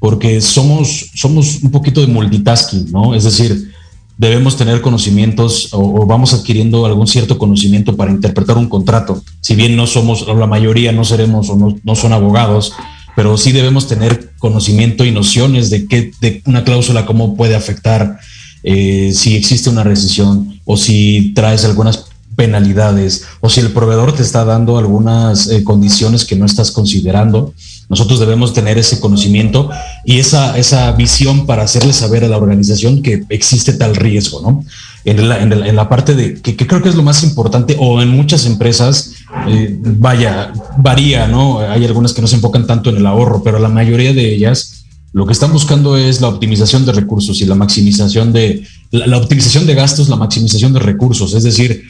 porque 0.00 0.42
somos, 0.42 1.10
somos 1.14 1.62
un 1.62 1.70
poquito 1.70 2.02
de 2.02 2.08
multitasking, 2.08 2.92
¿no? 2.92 3.14
Es 3.14 3.24
decir, 3.24 3.72
debemos 4.18 4.58
tener 4.58 4.82
conocimientos 4.82 5.70
o, 5.72 6.04
vamos 6.04 6.34
adquiriendo 6.34 6.84
algún 6.84 7.06
cierto 7.06 7.38
conocimiento 7.38 7.96
para 7.96 8.10
interpretar 8.10 8.58
un 8.58 8.68
contrato. 8.68 9.22
Si 9.40 9.54
bien 9.54 9.76
no 9.76 9.86
somos, 9.86 10.28
o 10.28 10.34
la 10.34 10.46
mayoría 10.46 10.92
no 10.92 11.04
seremos 11.04 11.48
o 11.48 11.56
no, 11.82 11.94
son 11.94 12.12
abogados, 12.12 12.74
pero 13.18 13.36
sí 13.36 13.50
debemos 13.50 13.88
tener 13.88 14.30
conocimiento 14.38 15.04
y 15.04 15.10
nociones 15.10 15.70
de 15.70 15.88
qué 15.88 16.12
de 16.20 16.40
una 16.46 16.62
cláusula 16.62 17.04
cómo 17.04 17.34
puede 17.34 17.56
afectar 17.56 18.20
eh, 18.62 19.10
si 19.12 19.34
existe 19.34 19.68
una 19.68 19.82
rescisión 19.82 20.60
o 20.64 20.76
si 20.76 21.32
traes 21.34 21.64
algunas 21.64 22.04
penalidades 22.36 23.24
o 23.40 23.48
si 23.50 23.58
el 23.58 23.72
proveedor 23.72 24.12
te 24.12 24.22
está 24.22 24.44
dando 24.44 24.78
algunas 24.78 25.48
eh, 25.48 25.64
condiciones 25.64 26.24
que 26.24 26.36
no 26.36 26.46
estás 26.46 26.70
considerando. 26.70 27.52
Nosotros 27.88 28.20
debemos 28.20 28.54
tener 28.54 28.78
ese 28.78 29.00
conocimiento 29.00 29.68
y 30.04 30.20
esa, 30.20 30.56
esa 30.56 30.92
visión 30.92 31.44
para 31.46 31.64
hacerle 31.64 31.92
saber 31.94 32.22
a 32.22 32.28
la 32.28 32.36
organización 32.36 33.02
que 33.02 33.24
existe 33.30 33.72
tal 33.72 33.96
riesgo, 33.96 34.42
¿no? 34.42 34.64
En 35.04 35.28
la, 35.28 35.42
en 35.42 35.74
la, 35.74 35.88
parte 35.88 36.14
de 36.14 36.40
que, 36.40 36.54
creo 36.54 36.82
que 36.82 36.90
es 36.90 36.94
lo 36.94 37.02
más 37.02 37.24
importante, 37.24 37.76
o 37.80 38.00
en 38.02 38.10
muchas 38.10 38.46
empresas, 38.46 39.14
eh, 39.48 39.78
vaya, 39.80 40.52
varía, 40.78 41.26
¿no? 41.26 41.60
Hay 41.60 41.84
algunas 41.84 42.12
que 42.12 42.20
no 42.20 42.26
se 42.26 42.36
enfocan 42.36 42.66
tanto 42.66 42.90
en 42.90 42.96
el 42.96 43.06
ahorro, 43.06 43.42
pero 43.42 43.58
la 43.58 43.68
mayoría 43.68 44.12
de 44.12 44.34
ellas 44.34 44.84
lo 45.12 45.26
que 45.26 45.32
están 45.32 45.52
buscando 45.52 45.96
es 45.96 46.20
la 46.20 46.28
optimización 46.28 46.84
de 46.84 46.92
recursos 46.92 47.40
y 47.40 47.46
la 47.46 47.54
maximización 47.54 48.32
de 48.32 48.62
la 48.90 49.16
optimización 49.16 49.66
de 49.66 49.74
gastos, 49.74 50.08
la 50.08 50.16
maximización 50.16 50.72
de 50.72 50.80
recursos, 50.80 51.34
es 51.34 51.42
decir, 51.42 51.82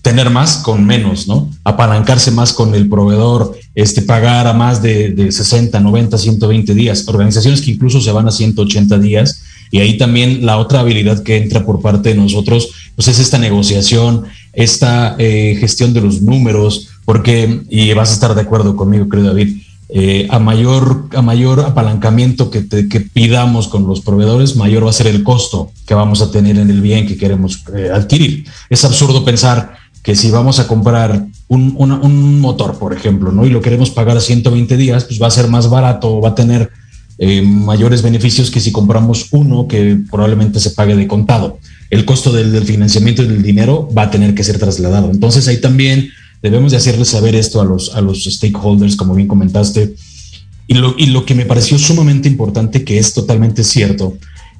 tener 0.00 0.30
más 0.30 0.58
con 0.58 0.84
menos, 0.84 1.28
¿no? 1.28 1.48
Apalancarse 1.64 2.30
más 2.32 2.52
con 2.52 2.74
el 2.74 2.88
proveedor, 2.88 3.56
este, 3.74 4.02
pagar 4.02 4.46
a 4.48 4.52
más 4.52 4.82
de, 4.82 5.10
de 5.10 5.30
60, 5.30 5.78
90, 5.78 6.18
120 6.18 6.74
días. 6.74 7.06
Organizaciones 7.06 7.62
que 7.62 7.70
incluso 7.70 8.00
se 8.00 8.10
van 8.10 8.26
a 8.26 8.32
180 8.32 8.98
días. 8.98 9.42
Y 9.70 9.78
ahí 9.78 9.96
también 9.96 10.44
la 10.44 10.58
otra 10.58 10.80
habilidad 10.80 11.22
que 11.22 11.36
entra 11.36 11.64
por 11.64 11.80
parte 11.80 12.10
de 12.10 12.14
nosotros, 12.16 12.70
pues 12.96 13.08
es 13.08 13.20
esta 13.20 13.38
negociación, 13.38 14.24
esta 14.52 15.16
eh, 15.18 15.56
gestión 15.58 15.94
de 15.94 16.00
los 16.00 16.22
números, 16.22 16.88
porque, 17.04 17.62
y 17.70 17.92
vas 17.94 18.10
a 18.10 18.14
estar 18.14 18.34
de 18.34 18.42
acuerdo 18.42 18.76
conmigo, 18.76 19.08
creo 19.08 19.24
David, 19.24 19.62
eh, 19.88 20.26
a, 20.30 20.38
mayor, 20.38 21.08
a 21.14 21.22
mayor 21.22 21.60
apalancamiento 21.60 22.50
que, 22.50 22.66
que, 22.66 23.00
pidamos 23.00 23.68
con 23.68 23.86
los 23.86 24.00
proveedores, 24.00 24.56
mayor 24.56 24.86
va 24.86 24.90
a 24.90 24.94
ser 24.94 25.06
el 25.06 25.22
costo 25.22 25.70
que 25.86 25.94
vamos 25.94 26.22
a 26.22 26.30
tener 26.30 26.58
en 26.58 26.70
el 26.70 26.80
bien 26.80 27.06
que 27.06 27.18
queremos 27.18 27.62
eh, 27.76 27.90
adquirir. 27.92 28.46
Es 28.70 28.84
absurdo 28.84 29.24
pensar 29.24 29.76
que 30.02 30.16
si 30.16 30.30
vamos 30.30 30.58
a 30.58 30.66
comprar 30.66 31.26
un, 31.48 32.40
motor, 32.40 32.78
por 32.78 32.94
ejemplo, 32.94 33.30
¿no? 33.30 33.46
Y 33.46 33.50
lo 33.50 33.60
queremos 33.60 33.90
pagar 33.90 34.16
a 34.16 34.20
120 34.20 34.76
días, 34.76 35.04
pues 35.04 35.20
va 35.20 35.26
a 35.26 35.30
ser 35.30 35.48
más 35.48 35.68
barato, 35.68 36.20
va 36.20 36.30
a 36.30 36.34
tener 36.34 36.70
mayores 37.44 38.02
beneficios 38.02 38.50
que 38.50 38.58
si 38.58 38.72
compramos 38.72 39.28
uno 39.30 39.68
que 39.68 40.00
probablemente 40.10 40.58
se 40.58 40.70
pague 40.70 40.96
de 40.96 41.06
contado. 41.06 41.58
El 41.92 42.06
costo 42.06 42.32
del, 42.32 42.64
financiamiento 42.64 43.22
y 43.22 43.26
del 43.26 43.42
dinero 43.42 43.86
va 43.96 44.04
a 44.04 44.10
tener 44.10 44.34
que 44.34 44.42
ser 44.42 44.58
trasladado. 44.58 45.10
Entonces 45.10 45.46
ahí 45.46 45.60
también 45.60 46.08
debemos 46.40 46.72
de 46.72 46.78
hacerles 46.78 47.08
saber 47.08 47.34
esto 47.34 47.60
a 47.60 47.66
los, 47.66 47.94
a 47.94 48.00
los 48.00 48.24
stakeholders, 48.24 48.96
como 48.96 49.14
bien 49.14 49.28
comentaste. 49.28 49.94
Y 50.66 50.72
lo, 50.72 50.94
y 50.96 51.08
lo 51.08 51.26
que 51.26 51.34
me 51.34 51.44
pareció 51.44 51.78
sumamente 51.78 52.30
importante, 52.30 52.82
que 52.82 52.96
es 52.96 53.12
totalmente 53.12 53.62
cierto, 53.62 54.16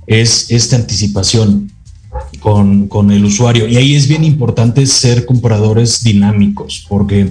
es 0.06 0.50
esta 0.50 0.76
anticipación 0.76 1.72
con, 2.40 3.10
el 3.10 3.24
usuario. 3.24 3.66
Y 3.66 3.76
ahí 3.76 3.94
es 3.94 4.08
bien 4.08 4.24
importante 4.24 4.84
ser 4.84 5.24
compradores 5.24 6.04
dinámicos, 6.04 6.84
porque 6.86 7.30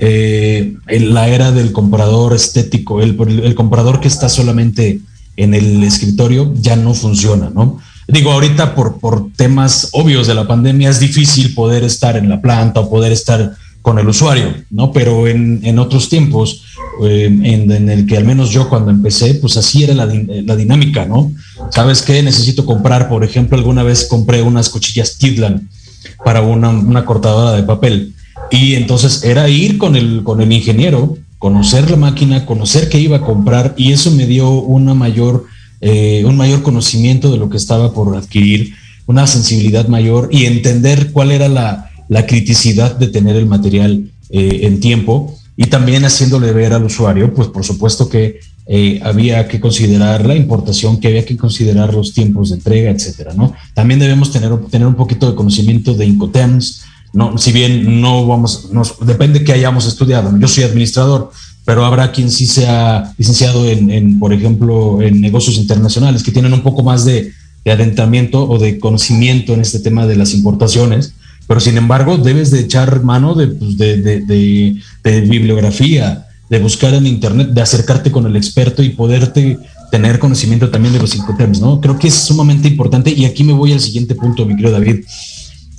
eh, 0.00 0.74
en 0.88 1.14
la 1.14 1.28
era 1.28 1.52
del 1.52 1.70
comprador 1.70 2.34
estético, 2.34 3.00
el, 3.00 3.16
el, 3.44 3.54
comprador 3.54 4.00
que 4.00 4.08
está 4.08 4.28
solamente 4.28 4.98
en 5.36 5.54
el 5.54 5.84
escritorio 5.84 6.52
ya 6.60 6.74
no 6.74 6.94
funciona, 6.94 7.48
¿no? 7.54 7.78
Digo, 8.08 8.32
ahorita 8.32 8.74
por, 8.74 8.98
por 8.98 9.32
temas 9.32 9.88
obvios 9.92 10.26
de 10.26 10.34
la 10.34 10.46
pandemia 10.46 10.90
es 10.90 11.00
difícil 11.00 11.54
poder 11.54 11.84
estar 11.84 12.16
en 12.16 12.28
la 12.28 12.40
planta 12.40 12.80
o 12.80 12.90
poder 12.90 13.12
estar 13.12 13.56
con 13.82 13.98
el 13.98 14.08
usuario, 14.08 14.52
¿no? 14.70 14.90
Pero 14.90 15.28
en, 15.28 15.60
en 15.62 15.78
otros 15.78 16.08
tiempos, 16.08 16.64
eh, 17.04 17.26
en, 17.26 17.88
el 17.88 18.06
que 18.06 18.16
al 18.16 18.24
menos 18.24 18.50
yo 18.50 18.68
cuando 18.68 18.90
empecé, 18.90 19.34
pues 19.34 19.56
así 19.56 19.84
era 19.84 19.94
la, 19.94 20.06
la, 20.06 20.56
dinámica, 20.56 21.06
¿no? 21.06 21.32
¿Sabes 21.70 22.02
qué? 22.02 22.20
Necesito 22.22 22.66
comprar, 22.66 23.08
por 23.08 23.22
ejemplo, 23.22 23.56
alguna 23.56 23.84
vez 23.84 24.06
compré 24.06 24.42
unas 24.42 24.70
cuchillas 24.70 25.16
Kidland 25.16 25.68
para 26.24 26.42
una, 26.42 26.70
una 26.70 27.04
cortadora 27.04 27.52
de 27.52 27.62
papel. 27.62 28.14
Y 28.50 28.74
entonces 28.74 29.22
era 29.24 29.48
ir 29.48 29.78
con 29.78 29.94
el, 29.94 30.22
con 30.24 30.40
el 30.40 30.52
ingeniero, 30.52 31.16
conocer 31.38 31.90
la 31.90 31.96
máquina, 31.96 32.46
conocer 32.46 32.88
qué 32.88 32.98
iba 32.98 33.18
a 33.18 33.22
comprar 33.22 33.74
y 33.76 33.92
eso 33.92 34.10
me 34.10 34.26
dio 34.26 34.50
una 34.50 34.94
mayor, 34.94 35.44
eh, 35.80 36.24
un 36.24 36.36
mayor 36.36 36.62
conocimiento 36.62 37.30
de 37.30 37.38
lo 37.38 37.50
que 37.50 37.56
estaba 37.56 37.92
por 37.92 38.16
adquirir, 38.16 38.74
una 39.06 39.26
sensibilidad 39.26 39.88
mayor 39.88 40.28
y 40.32 40.46
entender 40.46 41.12
cuál 41.12 41.30
era 41.30 41.48
la, 41.48 41.90
la 42.08 42.26
criticidad 42.26 42.96
de 42.96 43.08
tener 43.08 43.36
el 43.36 43.46
material 43.46 44.10
eh, 44.30 44.60
en 44.62 44.80
tiempo 44.80 45.38
y 45.56 45.66
también 45.66 46.04
haciéndole 46.04 46.52
ver 46.52 46.72
al 46.72 46.84
usuario, 46.84 47.32
pues 47.32 47.48
por 47.48 47.64
supuesto 47.64 48.08
que 48.08 48.40
eh, 48.66 49.00
había 49.02 49.46
que 49.46 49.60
considerar 49.60 50.26
la 50.26 50.34
importación, 50.34 50.98
que 50.98 51.08
había 51.08 51.24
que 51.24 51.36
considerar 51.36 51.94
los 51.94 52.12
tiempos 52.12 52.50
de 52.50 52.56
entrega, 52.56 52.90
etcétera, 52.90 53.32
¿no? 53.34 53.54
También 53.74 54.00
debemos 54.00 54.32
tener, 54.32 54.50
tener 54.70 54.88
un 54.88 54.96
poquito 54.96 55.30
de 55.30 55.36
conocimiento 55.36 55.94
de 55.94 56.04
Incoterms, 56.04 56.82
¿no? 57.12 57.38
Si 57.38 57.52
bien 57.52 58.00
no 58.00 58.26
vamos, 58.26 58.70
nos, 58.72 58.98
depende 59.06 59.44
que 59.44 59.52
hayamos 59.52 59.86
estudiado. 59.86 60.36
Yo 60.38 60.48
soy 60.48 60.64
administrador, 60.64 61.30
pero 61.66 61.84
habrá 61.84 62.12
quien 62.12 62.30
sí 62.30 62.46
sea 62.46 63.12
licenciado 63.18 63.68
en, 63.68 63.90
en 63.90 64.18
por 64.18 64.32
ejemplo, 64.32 65.02
en 65.02 65.20
negocios 65.20 65.56
internacionales, 65.56 66.22
que 66.22 66.32
tienen 66.32 66.54
un 66.54 66.62
poco 66.62 66.82
más 66.82 67.04
de, 67.04 67.32
de 67.64 67.72
adentramiento 67.72 68.48
o 68.48 68.58
de 68.58 68.78
conocimiento 68.78 69.52
en 69.52 69.60
este 69.60 69.80
tema 69.80 70.06
de 70.06 70.16
las 70.16 70.32
importaciones 70.32 71.12
pero 71.46 71.60
sin 71.60 71.76
embargo 71.76 72.16
debes 72.18 72.50
de 72.50 72.60
echar 72.60 73.02
mano 73.02 73.34
pues, 73.34 73.78
de, 73.78 73.98
de, 74.02 74.20
de, 74.20 74.76
de, 75.02 75.20
bibliografía, 75.22 76.26
de 76.48 76.58
buscar 76.58 76.94
en 76.94 77.06
internet, 77.06 77.48
de 77.48 77.62
acercarte 77.62 78.10
con 78.10 78.26
el 78.26 78.36
experto 78.36 78.82
y 78.82 78.90
poderte 78.90 79.58
tener 79.90 80.18
conocimiento 80.18 80.70
también 80.70 80.94
de 80.94 81.00
los 81.00 81.14
incoterms, 81.14 81.60
¿no? 81.60 81.80
Creo 81.80 81.98
que 81.98 82.08
es 82.08 82.14
sumamente 82.14 82.68
importante 82.68 83.10
y 83.10 83.24
aquí 83.24 83.44
me 83.44 83.52
voy 83.52 83.72
al 83.72 83.80
siguiente 83.80 84.14
punto, 84.16 84.44
mi 84.44 84.56
querido 84.56 84.72
David. 84.72 85.04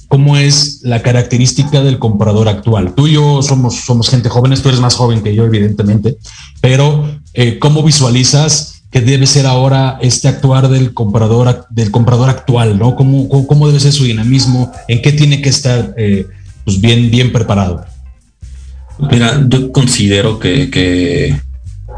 ¿Cómo 0.07 0.37
es 0.37 0.79
la 0.83 1.01
característica 1.01 1.81
del 1.83 1.99
comprador 1.99 2.47
actual? 2.47 2.95
Tú 2.95 3.07
y 3.07 3.13
yo 3.13 3.41
somos, 3.41 3.75
somos 3.75 4.09
gente 4.09 4.29
joven, 4.29 4.53
tú 4.61 4.69
eres 4.69 4.79
más 4.79 4.95
joven 4.95 5.21
que 5.21 5.35
yo, 5.35 5.45
evidentemente, 5.45 6.17
pero 6.61 7.19
eh, 7.33 7.59
¿cómo 7.59 7.83
visualizas 7.83 8.83
que 8.91 9.01
debe 9.01 9.27
ser 9.27 9.45
ahora 9.45 9.97
este 10.01 10.27
actuar 10.27 10.69
del 10.69 10.93
comprador, 10.93 11.65
del 11.69 11.91
comprador 11.91 12.29
actual, 12.29 12.79
¿no? 12.79 12.95
¿Cómo, 12.95 13.27
cómo 13.47 13.67
debe 13.67 13.79
ser 13.79 13.91
su 13.91 14.05
dinamismo? 14.05 14.71
¿En 14.87 15.01
qué 15.01 15.11
tiene 15.11 15.41
que 15.41 15.49
estar 15.49 15.93
eh, 15.97 16.25
pues 16.63 16.79
bien, 16.79 17.11
bien 17.11 17.31
preparado? 17.31 17.85
Mira, 19.11 19.45
yo 19.47 19.71
considero 19.71 20.39
que, 20.39 21.35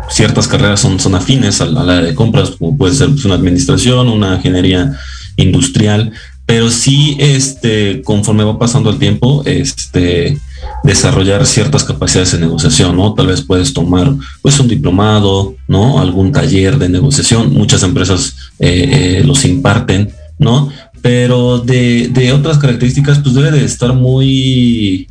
ciertas 0.10 0.48
carreras 0.48 0.80
son, 0.80 1.00
son 1.00 1.14
afines 1.14 1.62
a 1.62 1.66
la 1.66 1.82
área 1.82 2.02
de 2.02 2.16
compras, 2.16 2.52
como 2.52 2.76
puede 2.76 2.96
ser 2.96 3.10
pues, 3.10 3.26
una 3.26 3.36
administración, 3.36 4.10
una 4.10 4.36
ingeniería 4.36 4.98
industrial, 5.38 6.12
pero 6.50 6.72
sí, 6.72 7.16
este, 7.20 8.02
conforme 8.02 8.44
va 8.44 8.58
pasando 8.58 8.90
el 8.90 8.98
tiempo, 8.98 9.44
este, 9.46 10.36
desarrollar 10.84 11.46
ciertas 11.46 11.84
capacidades 11.84 12.32
de 12.32 12.40
negociación, 12.40 12.98
¿no? 12.98 13.14
Tal 13.14 13.28
vez 13.28 13.44
puedes 13.44 13.72
tomar, 13.72 14.16
pues, 14.42 14.60
un 14.60 14.68
diplomado, 14.68 15.54
¿no? 15.68 16.00
Algún 16.00 16.32
taller 16.32 16.80
de 16.80 16.90
negociación. 16.90 17.54
Muchas 17.54 17.84
empresas 17.84 18.36
eh, 18.58 19.20
eh, 19.20 19.24
los 19.24 19.46
imparten, 19.46 20.10
¿no? 20.40 20.72
Pero 21.04 21.60
de, 21.60 22.08
de, 22.08 22.34
otras 22.34 22.58
características, 22.58 23.20
pues 23.20 23.36
debe 23.36 23.52
de 23.52 23.64
estar 23.64 23.94
muy, 23.94 25.08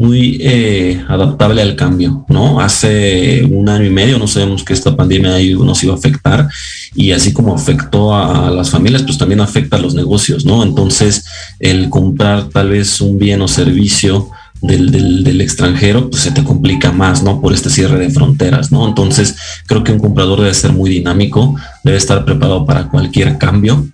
muy 0.00 0.38
eh, 0.40 1.04
adaptable 1.08 1.60
al 1.60 1.76
cambio, 1.76 2.24
¿no? 2.30 2.58
Hace 2.58 3.44
un 3.44 3.68
año 3.68 3.84
y 3.84 3.90
medio 3.90 4.18
no 4.18 4.26
sabemos 4.26 4.64
que 4.64 4.72
esta 4.72 4.96
pandemia 4.96 5.32
nos 5.58 5.84
iba 5.84 5.92
a 5.92 5.98
afectar 5.98 6.48
y 6.94 7.12
así 7.12 7.34
como 7.34 7.54
afectó 7.54 8.16
a 8.16 8.50
las 8.50 8.70
familias, 8.70 9.02
pues 9.02 9.18
también 9.18 9.42
afecta 9.42 9.76
a 9.76 9.78
los 9.78 9.94
negocios, 9.94 10.46
¿no? 10.46 10.62
Entonces, 10.62 11.26
el 11.58 11.90
comprar 11.90 12.48
tal 12.48 12.70
vez 12.70 13.02
un 13.02 13.18
bien 13.18 13.42
o 13.42 13.48
servicio 13.48 14.30
del, 14.62 14.90
del, 15.22 15.40
extranjero, 15.42 16.08
pues 16.08 16.22
se 16.22 16.30
te 16.30 16.44
complica 16.44 16.92
más, 16.92 17.22
¿no? 17.22 17.42
Por 17.42 17.52
este 17.52 17.68
cierre 17.68 17.98
de 17.98 18.08
fronteras, 18.08 18.72
¿no? 18.72 18.88
Entonces, 18.88 19.36
creo 19.66 19.84
que 19.84 19.92
un 19.92 19.98
comprador 19.98 20.40
debe 20.40 20.54
ser 20.54 20.72
muy 20.72 20.88
dinámico, 20.88 21.56
debe 21.84 21.98
estar 21.98 22.24
preparado 22.24 22.64
para 22.64 22.88
cualquier 22.88 23.36
cambio, 23.36 23.86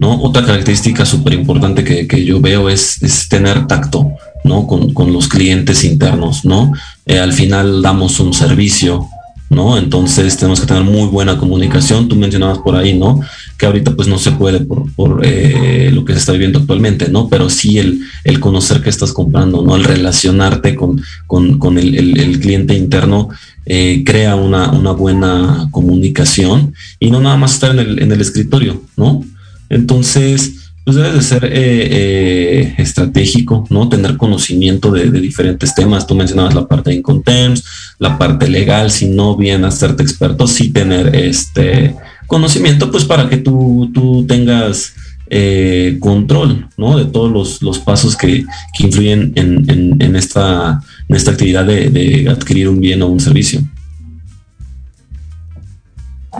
¿no? 0.00 0.20
Otra 0.22 0.44
característica 0.44 1.06
súper 1.06 1.34
importante 1.34 1.84
que, 1.84 2.08
que, 2.08 2.24
yo 2.24 2.40
veo 2.40 2.68
es, 2.68 3.00
es 3.00 3.28
tener 3.28 3.68
tacto, 3.68 4.10
¿no? 4.44 4.66
Con, 4.66 5.12
los 5.12 5.28
clientes 5.28 5.84
internos, 5.84 6.44
¿no? 6.44 6.72
Eh, 7.06 7.18
al 7.18 7.32
final 7.32 7.82
damos 7.82 8.18
un 8.20 8.32
servicio, 8.32 9.08
¿no? 9.50 9.76
Entonces 9.76 10.36
tenemos 10.36 10.60
que 10.60 10.66
tener 10.66 10.82
muy 10.82 11.06
buena 11.06 11.36
comunicación. 11.38 12.08
Tú 12.08 12.16
mencionabas 12.16 12.58
por 12.58 12.74
ahí, 12.74 12.98
¿no? 12.98 13.20
Que 13.58 13.66
ahorita 13.66 13.94
pues 13.94 14.08
no 14.08 14.18
se 14.18 14.32
puede 14.32 14.60
por, 14.60 15.20
eh, 15.24 15.90
lo 15.92 16.04
que 16.04 16.14
se 16.14 16.20
está 16.20 16.32
viviendo 16.32 16.60
actualmente, 16.60 17.08
¿no? 17.08 17.28
Pero 17.28 17.50
sí 17.50 17.78
el, 17.78 18.00
el 18.24 18.40
conocer 18.40 18.80
qué 18.82 18.90
estás 18.90 19.12
comprando, 19.12 19.62
¿no? 19.62 19.76
El 19.76 19.84
relacionarte 19.84 20.74
con, 20.74 21.02
con, 21.26 21.78
el, 21.78 22.40
cliente 22.40 22.74
interno 22.74 23.28
eh, 23.66 24.02
crea 24.04 24.34
una, 24.34 24.72
una, 24.72 24.92
buena 24.92 25.68
comunicación 25.70 26.74
y 26.98 27.10
no 27.10 27.20
nada 27.20 27.36
más 27.36 27.54
estar 27.54 27.70
en 27.70 27.78
el, 27.78 28.02
en 28.02 28.10
el 28.10 28.20
escritorio, 28.20 28.82
¿no? 28.96 29.22
Entonces, 29.68 30.61
pues 30.84 30.96
debe 30.96 31.12
de 31.12 31.22
ser 31.22 31.44
eh, 31.44 31.50
eh, 31.54 32.74
estratégico, 32.78 33.64
¿no? 33.70 33.88
Tener 33.88 34.16
conocimiento 34.16 34.90
de, 34.90 35.10
diferentes 35.10 35.74
temas. 35.74 36.06
Tú 36.06 36.14
mencionabas 36.14 36.54
la 36.54 36.66
parte 36.66 36.90
de 36.90 36.96
Incontemps, 36.96 37.64
la 37.98 38.18
parte 38.18 38.48
legal, 38.48 38.90
si 38.90 39.08
no 39.08 39.36
bien 39.36 39.64
hacerte 39.64 40.02
experto, 40.02 40.46
sí 40.46 40.70
tener 40.70 41.14
este 41.14 41.94
conocimiento, 42.26 42.90
pues 42.90 43.04
para 43.04 43.28
que 43.28 43.36
tú, 43.36 43.90
tú 43.94 44.26
tengas 44.26 44.94
eh, 45.30 45.98
control, 46.00 46.68
¿no? 46.76 46.98
De 46.98 47.04
todos 47.04 47.62
los, 47.62 47.78
pasos 47.78 48.16
que, 48.16 48.44
influyen 48.80 49.32
en, 49.36 50.16
esta, 50.16 50.82
en 51.08 51.16
esta 51.16 51.30
actividad 51.30 51.64
de, 51.64 52.26
adquirir 52.28 52.68
un 52.68 52.80
bien 52.80 53.02
o 53.02 53.06
un 53.06 53.20
servicio. 53.20 53.60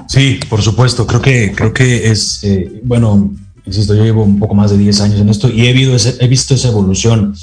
Sí, 0.08 0.40
por 0.48 0.62
supuesto. 0.62 1.06
Creo 1.06 1.22
que, 1.22 1.52
creo 1.54 1.72
que 1.72 2.10
es, 2.10 2.44
bueno, 2.82 3.32
insisto, 3.66 3.94
yo 3.94 4.04
llevo 4.04 4.24
un 4.24 4.38
poco 4.38 4.54
más 4.54 4.70
de 4.70 4.78
10 4.78 5.00
años 5.00 5.20
en 5.20 5.28
esto 5.28 5.48
y 5.48 5.66
he, 5.66 5.72
visto, 5.72 6.10
he 6.20 6.28
visto 6.28 6.54
esa 6.54 6.68
evolución. 6.68 7.34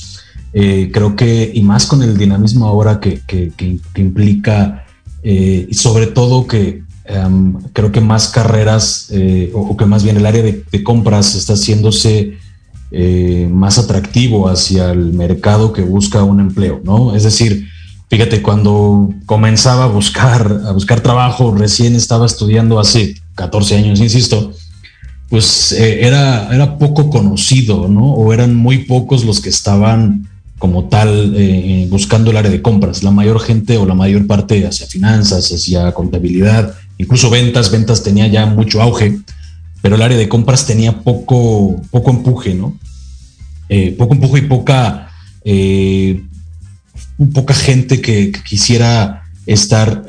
Eh, 0.51 0.89
creo 0.91 1.15
que, 1.15 1.51
y 1.53 1.61
más 1.61 1.85
con 1.85 2.01
el 2.01 2.17
dinamismo 2.17 2.67
ahora 2.67 2.99
que, 2.99 3.21
que, 3.27 3.51
implica, 3.95 4.85
eh, 5.23 5.67
y 5.69 5.73
sobre 5.75 6.07
todo 6.07 6.47
que 6.47 6.83
em, 7.05 7.53
creo 7.73 7.91
que 7.91 8.01
más 8.01 8.29
carreras, 8.29 9.07
eh, 9.11 9.51
o, 9.53 9.77
que 9.77 9.85
más 9.85 10.03
bien 10.03 10.17
el 10.17 10.25
área 10.25 10.41
de, 10.41 10.83
compras 10.83 11.35
está 11.35 11.53
haciéndose 11.53 12.37
más 13.51 13.77
atractivo 13.77 14.49
hacia 14.49 14.89
el 14.89 15.13
mercado 15.13 15.73
que 15.73 15.83
busca 15.83 16.23
un 16.23 16.39
empleo, 16.39 16.81
¿no? 16.83 17.15
Es 17.15 17.21
decir, 17.21 17.67
fíjate, 18.09 18.41
cuando 18.41 19.13
comenzaba 19.27 19.83
a 19.83 19.87
buscar, 19.87 20.63
a 20.65 20.71
buscar 20.71 21.01
trabajo, 21.01 21.53
recién 21.55 21.93
estaba 21.93 22.25
estudiando 22.25 22.79
hace 22.79 23.13
14 23.35 23.77
años, 23.77 23.99
insisto, 23.99 24.53
pues 25.29 25.71
eh, 25.73 26.05
era, 26.05 26.53
era 26.53 26.77
poco 26.77 27.09
conocido, 27.09 27.87
¿no? 27.87 28.13
O 28.13 28.33
eran 28.33 28.55
muy 28.55 28.79
pocos 28.79 29.23
los 29.23 29.39
que 29.39 29.49
estaban 29.49 30.27
como 30.57 30.89
tal 30.89 31.33
eh, 31.37 31.87
buscando 31.89 32.31
el 32.31 32.37
área 32.37 32.51
de 32.51 32.63
compras. 32.63 33.03
La 33.03 33.11
mayor 33.11 33.39
gente 33.39 33.77
o 33.77 33.85
la 33.85 33.93
mayor 33.93 34.25
parte 34.25 34.65
hacia 34.65 34.87
finanzas, 34.87 35.51
hacia 35.51 35.91
contabilidad, 35.93 36.73
incluso 36.97 37.29
ventas, 37.29 37.71
ventas 37.71 38.03
tenía 38.03 38.27
ya 38.27 38.47
mucho 38.47 38.81
auge, 38.81 39.19
pero 39.81 39.95
el 39.95 40.01
área 40.01 40.17
de 40.17 40.27
compras 40.27 40.65
tenía 40.65 40.99
poco, 40.99 41.79
poco 41.91 42.09
empuje, 42.09 42.55
¿no? 42.55 42.77
Eh, 43.69 43.95
poco 43.97 44.15
empuje 44.15 44.39
y 44.39 44.47
poca, 44.47 45.11
poca 47.33 47.53
gente 47.53 48.01
que, 48.01 48.31
quisiera 48.31 49.23
estar 49.45 50.05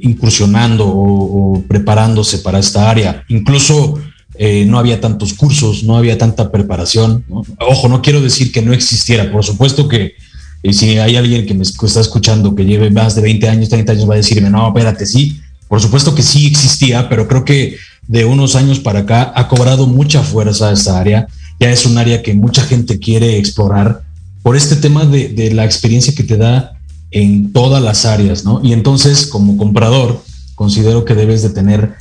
incursionando 0.00 0.86
o, 0.86 1.54
o, 1.54 1.62
preparándose 1.62 2.38
para 2.38 2.58
esta 2.58 2.90
área. 2.90 3.24
Incluso 3.28 4.00
eh, 4.36 4.64
no 4.66 4.78
había 4.78 5.00
tantos 5.00 5.34
cursos, 5.34 5.84
no 5.84 5.96
había 5.96 6.18
tanta 6.18 6.50
preparación. 6.50 7.24
Ojo, 7.60 7.88
no 7.88 8.02
quiero 8.02 8.20
decir 8.20 8.52
que 8.52 8.62
no 8.62 8.72
existiera, 8.72 9.30
por 9.30 9.44
supuesto 9.44 9.88
que 9.88 10.14
eh, 10.62 10.72
si 10.72 10.98
hay 10.98 11.16
alguien 11.16 11.46
que 11.46 11.54
me 11.54 11.62
está 11.62 12.00
escuchando 12.00 12.54
que 12.54 12.64
lleve 12.64 12.90
más 12.90 13.14
de 13.14 13.22
20 13.22 13.48
años, 13.48 13.68
30 13.68 13.92
años, 13.92 14.08
va 14.08 14.14
a 14.14 14.18
decirme, 14.18 14.50
no, 14.50 14.68
espérate, 14.68 15.06
sí, 15.06 15.40
por 15.68 15.80
supuesto 15.80 16.14
que 16.14 16.22
sí 16.22 16.46
existía, 16.46 17.08
pero 17.08 17.28
creo 17.28 17.44
que 17.44 17.76
de 18.06 18.24
unos 18.24 18.54
años 18.54 18.80
para 18.80 19.00
acá 19.00 19.32
ha 19.34 19.48
cobrado 19.48 19.86
mucha 19.86 20.22
fuerza 20.22 20.72
esta 20.72 20.98
área, 20.98 21.26
ya 21.60 21.70
es 21.70 21.86
un 21.86 21.98
área 21.98 22.22
que 22.22 22.34
mucha 22.34 22.62
gente 22.62 22.98
quiere 22.98 23.38
explorar 23.38 24.02
por 24.42 24.56
este 24.56 24.76
tema 24.76 25.06
de, 25.06 25.50
la 25.54 25.64
experiencia 25.64 26.14
que 26.14 26.22
te 26.22 26.36
da 26.36 26.78
en 27.10 27.52
todas 27.52 27.82
las 27.82 28.04
áreas, 28.04 28.44
¿no? 28.44 28.60
Y 28.62 28.72
entonces, 28.72 29.26
como 29.26 29.56
comprador, 29.56 30.22
considero 30.54 31.04
que 31.04 31.14
debes 31.14 31.42
de 31.42 31.50
tener 31.50 31.94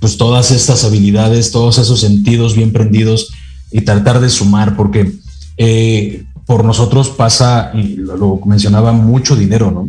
pues 0.00 0.16
todas 0.16 0.50
estas 0.50 0.84
habilidades, 0.84 1.50
todos 1.50 1.78
esos 1.78 2.00
sentidos 2.00 2.54
bien 2.54 2.72
prendidos 2.72 3.30
y 3.70 3.82
tratar 3.82 4.20
de 4.20 4.30
sumar, 4.30 4.76
porque 4.76 5.12
eh, 5.56 6.24
por 6.46 6.64
nosotros 6.64 7.10
pasa, 7.10 7.72
lo, 7.74 8.40
mencionaba, 8.46 8.92
mucho 8.92 9.36
dinero, 9.36 9.70
¿no? 9.70 9.88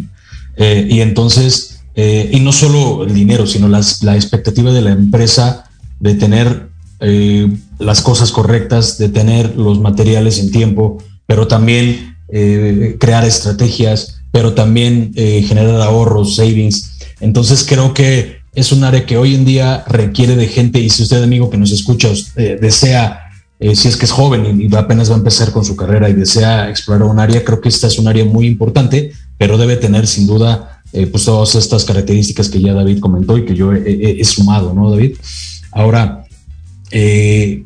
Eh, 0.58 0.88
y 0.90 1.02
entonces, 1.02 1.82
eh, 1.96 2.30
y 2.34 2.40
no 2.42 2.52
solo 2.52 3.04
el 3.04 3.14
dinero, 3.14 3.48
sino 3.48 3.70
las, 3.70 4.04
la 4.04 4.16
expectativa 4.16 4.72
de 4.74 4.82
la 4.82 4.92
empresa 4.92 5.70
de 6.00 6.16
tener 6.16 6.70
las 7.80 8.02
cosas 8.02 8.34
correctas, 8.34 8.98
de 8.98 9.08
tener 9.08 9.56
los 9.56 9.80
materiales 9.80 10.38
en 10.40 10.52
tiempo, 10.52 11.02
pero 11.26 11.48
también 11.48 12.18
crear 12.28 13.24
estrategias, 13.24 14.20
pero 14.34 14.54
también 14.54 15.14
generar 15.16 15.80
ahorros, 15.80 16.36
savings. 16.36 16.92
Entonces 17.22 17.66
creo 17.66 17.94
que 17.94 18.39
es 18.60 18.72
un 18.72 18.84
área 18.84 19.06
que 19.06 19.18
hoy 19.18 19.36
en 19.36 19.46
día 19.46 19.84
requiere 19.88 20.36
de 20.36 20.48
gente 20.48 20.80
y 20.80 20.90
si 20.90 21.04
usted 21.04 21.24
amigo 21.24 21.50
que 21.50 21.58
nos 21.58 21.72
escucha 21.72 22.10
eh, 22.36 22.58
desea, 22.62 23.32
eh, 23.60 23.76
si 23.76 23.88
es 23.88 23.98
que 23.98 24.06
es 24.06 24.12
joven 24.12 24.62
y, 24.62 24.76
apenas 24.76 25.10
va 25.10 25.16
a 25.16 25.18
empezar 25.18 25.52
con 25.52 25.64
su 25.64 25.76
carrera 25.76 26.10
y 26.10 26.14
desea 26.14 26.70
explorar 26.70 27.08
un 27.08 27.20
área, 27.20 27.44
creo 27.44 27.62
que 27.62 27.70
esta 27.70 27.88
es 27.88 27.98
un 27.98 28.08
área 28.08 28.26
muy 28.26 28.48
importante, 28.48 29.12
pero 29.38 29.58
debe 29.58 29.78
tener 29.78 30.08
sin 30.08 30.28
duda 30.28 30.82
eh, 30.92 31.08
pues 31.08 31.26
todas 31.26 31.56
estas 31.56 31.86
características 31.86 32.50
que 32.50 32.62
ya 32.62 32.74
David 32.74 33.00
comentó 33.00 33.38
y 33.38 33.46
que 33.46 33.56
yo 33.56 33.72
he, 33.74 34.24
sumado, 34.26 34.74
¿no, 34.74 34.90
David? 34.92 35.16
Ahora, 35.72 36.26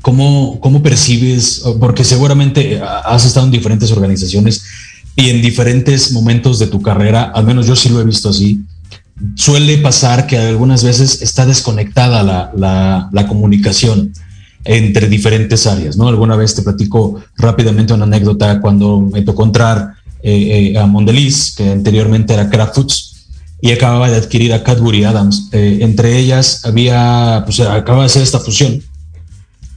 ¿cómo, 0.01 0.59
¿cómo 0.59 0.83
percibes? 0.83 1.63
Porque 1.79 2.03
seguramente 2.03 2.81
has 2.81 3.25
estado 3.25 3.45
en 3.45 3.51
diferentes 3.51 3.91
organizaciones 3.91 4.63
y 5.15 5.29
en 5.29 5.41
diferentes 5.41 6.11
momentos 6.11 6.59
de 6.59 6.67
tu 6.67 6.81
carrera, 6.81 7.31
al 7.33 7.45
menos 7.45 7.65
yo 7.65 7.75
sí 7.75 7.89
lo 7.89 8.01
he 8.01 8.03
visto 8.03 8.29
así, 8.29 8.59
suele 9.35 9.77
pasar 9.77 10.27
que 10.27 10.37
algunas 10.37 10.83
veces 10.83 11.21
está 11.21 11.45
desconectada 11.45 12.23
la, 12.23 13.27
comunicación 13.27 14.13
entre 14.65 15.07
diferentes 15.07 15.67
áreas, 15.67 15.97
¿no? 15.97 16.07
Alguna 16.07 16.35
vez 16.35 16.55
te 16.55 16.61
platico 16.61 17.21
rápidamente 17.37 17.93
una 17.93 18.05
anécdota 18.05 18.61
cuando 18.61 19.01
me 19.01 19.21
tocó 19.21 19.43
entrar 19.43 19.95
eh, 20.21 20.73
eh, 20.73 20.77
a 20.77 20.85
Mondeliz, 20.85 21.53
que 21.55 21.71
anteriormente 21.71 22.33
era 22.33 22.49
Kraft 22.49 22.75
Foods, 22.75 23.13
y 23.61 23.71
acababa 23.71 24.09
de 24.09 24.17
adquirir 24.17 24.53
a 24.53 24.63
Cadbury 24.63 25.03
Adams. 25.03 25.49
Eh, 25.51 25.79
entre 25.81 26.17
ellas 26.17 26.65
había, 26.65 27.43
pues 27.45 27.59
acaba 27.61 27.99
de 27.99 28.05
hacer 28.05 28.21
esta 28.21 28.39
fusión. 28.39 28.81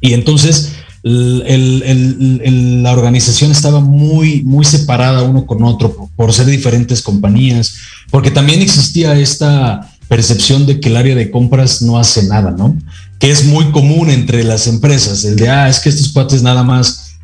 Y 0.01 0.13
entonces 0.13 0.73
la 1.09 2.93
organización 2.93 3.53
estaba 3.53 3.81
muy, 3.81 4.43
muy 4.43 4.65
separada 4.65 5.23
uno 5.23 5.47
con 5.47 5.63
otro 5.63 6.11
por, 6.17 6.33
ser 6.33 6.47
diferentes 6.47 7.01
compañías, 7.01 7.77
porque 8.11 8.33
también 8.33 8.61
existía 8.61 9.17
esta 9.17 9.89
percepción 10.09 10.67
de 10.67 10.81
que 10.81 10.89
el 10.89 10.97
área 10.97 11.15
de 11.15 11.31
compras 11.31 11.81
no 11.81 11.97
hace 11.97 12.25
nada, 12.25 12.51
¿no? 12.51 12.77
Que 13.21 13.31
es 13.31 13.45
muy 13.45 13.67
común 13.71 14.11
entre 14.11 14.43
las 14.43 14.67
empresas, 14.67 15.25
el 15.25 15.37
de, 15.37 15.49
ah, 15.49 15.69
es 15.69 15.79
que 15.79 15.91
estos 15.91 16.09
cuates 16.09 16.43
nada 16.43 16.65
más 16.65 17.15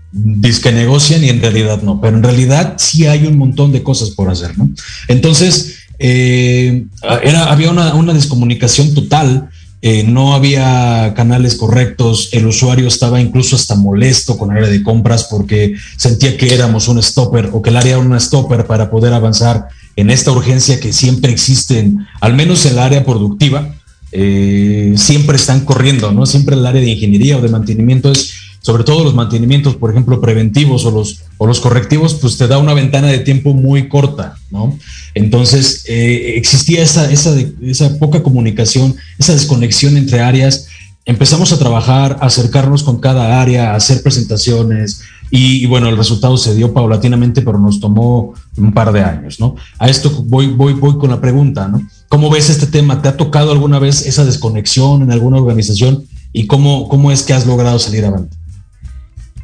que 0.63 0.73
negocian 0.73 1.25
y 1.25 1.31
en 1.31 1.41
realidad 1.41 1.83
no, 1.83 2.01
pero 2.01 2.17
en 2.17 2.23
realidad 2.23 2.75
sí 2.79 3.07
hay 3.07 3.27
un 3.27 3.37
montón 3.37 3.73
de 3.73 3.83
cosas 3.83 4.11
por 4.11 4.31
hacer, 4.31 4.57
¿no? 4.59 4.71
Entonces, 5.09 5.79
eh, 5.99 6.85
era, 7.23 7.51
había 7.51 7.71
una, 7.71 7.95
una 7.95 8.13
descomunicación 8.13 8.95
total 8.95 9.49
eh, 9.85 10.05
no 10.05 10.35
había 10.35 11.13
canales 11.17 11.57
correctos, 11.57 12.29
el 12.31 12.47
usuario 12.47 12.87
estaba 12.87 13.21
incluso 13.21 13.57
hasta 13.57 13.75
molesto 13.75 14.39
con 14.39 14.53
el 14.53 14.59
área 14.59 14.71
de 14.71 14.85
compras 14.85 15.27
porque 15.29 15.75
sentía 15.97 16.37
que 16.37 16.55
éramos 16.55 16.87
un 16.87 17.03
stopper 17.03 17.51
o 17.53 17.61
que 17.61 17.71
el 17.71 17.77
área 17.77 17.95
era 17.95 17.99
un 17.99 18.19
stopper 18.21 18.65
para 18.65 18.91
poder 18.91 19.13
avanzar 19.13 19.67
en 19.97 20.11
esta 20.11 20.31
urgencia 20.31 20.79
que 20.79 20.93
siempre 20.93 21.33
existen, 21.33 22.07
al 22.21 22.35
menos 22.35 22.65
en 22.65 22.75
el 22.75 22.79
área 22.79 23.05
productiva, 23.05 23.75
eh, 24.13 24.95
siempre 24.97 25.37
están 25.37 25.65
corriendo, 25.65 26.13
¿no? 26.13 26.27
Siempre 26.27 26.55
el 26.55 26.65
área 26.65 26.81
de 26.81 26.91
ingeniería 26.91 27.39
o 27.39 27.41
de 27.41 27.49
mantenimiento 27.49 28.13
es 28.13 28.35
sobre 28.63 28.85
todo 28.85 29.03
los 29.03 29.15
mantenimientos, 29.15 29.75
por 29.75 29.91
ejemplo, 29.91 30.21
preventivos 30.21 30.85
o 30.87 30.93
los, 30.93 31.23
o 31.37 31.47
los 31.47 31.61
correctivos, 31.61 32.15
pues 32.15 32.39
te 32.39 32.47
da 32.47 32.59
una 32.59 32.75
ventana 32.75 33.09
de 33.09 33.19
tiempo 33.19 33.55
muy 33.55 33.89
corta, 33.89 34.37
¿no? 34.51 34.79
Entonces, 35.15 35.85
eh, 35.89 36.35
existía 36.37 36.83
esa, 36.83 37.11
esa, 37.11 37.35
esa 37.61 37.99
poca 37.99 38.23
comunicación, 38.23 38.95
esa 39.19 39.33
desconexión 39.33 39.97
entre 39.97 40.21
áreas. 40.21 40.69
Empezamos 41.05 41.53
a 41.53 41.59
trabajar, 41.59 42.19
a 42.21 42.27
acercarnos 42.27 42.85
con 42.85 43.01
cada 43.01 43.43
área, 43.43 43.73
a 43.73 43.77
hacer 43.77 44.01
presentaciones 44.01 45.03
y, 45.35 45.67
bueno, 45.67 45.89
el 45.89 45.97
resultado 45.97 46.37
se 46.37 46.55
dio 46.55 46.73
paulatinamente, 46.73 47.43
pero 47.43 47.59
nos 47.59 47.81
tomó 47.81 48.33
un 48.57 48.73
par 48.73 48.93
de 48.93 49.01
años, 49.01 49.41
¿no? 49.41 49.57
A 49.81 49.89
esto 49.89 50.25
voy, 50.29 50.49
voy, 50.49 50.75
voy 50.75 50.99
con 50.99 51.11
la 51.11 51.21
pregunta, 51.21 51.67
¿no? 51.67 51.83
¿Cómo 52.09 52.31
ves 52.31 52.49
este 52.49 52.67
tema? 52.67 53.03
¿Te 53.03 53.09
ha 53.09 53.17
tocado 53.17 53.51
alguna 53.51 53.81
vez 53.81 54.07
esa 54.07 54.25
desconexión 54.25 55.03
en 55.03 55.11
alguna 55.11 55.39
organización 55.39 56.05
y 56.33 56.47
cómo, 56.47 56.89
cómo 56.89 57.11
es 57.11 57.23
que 57.23 57.33
has 57.33 57.47
logrado 57.47 57.81
salir 57.81 58.05
adelante? 58.05 58.37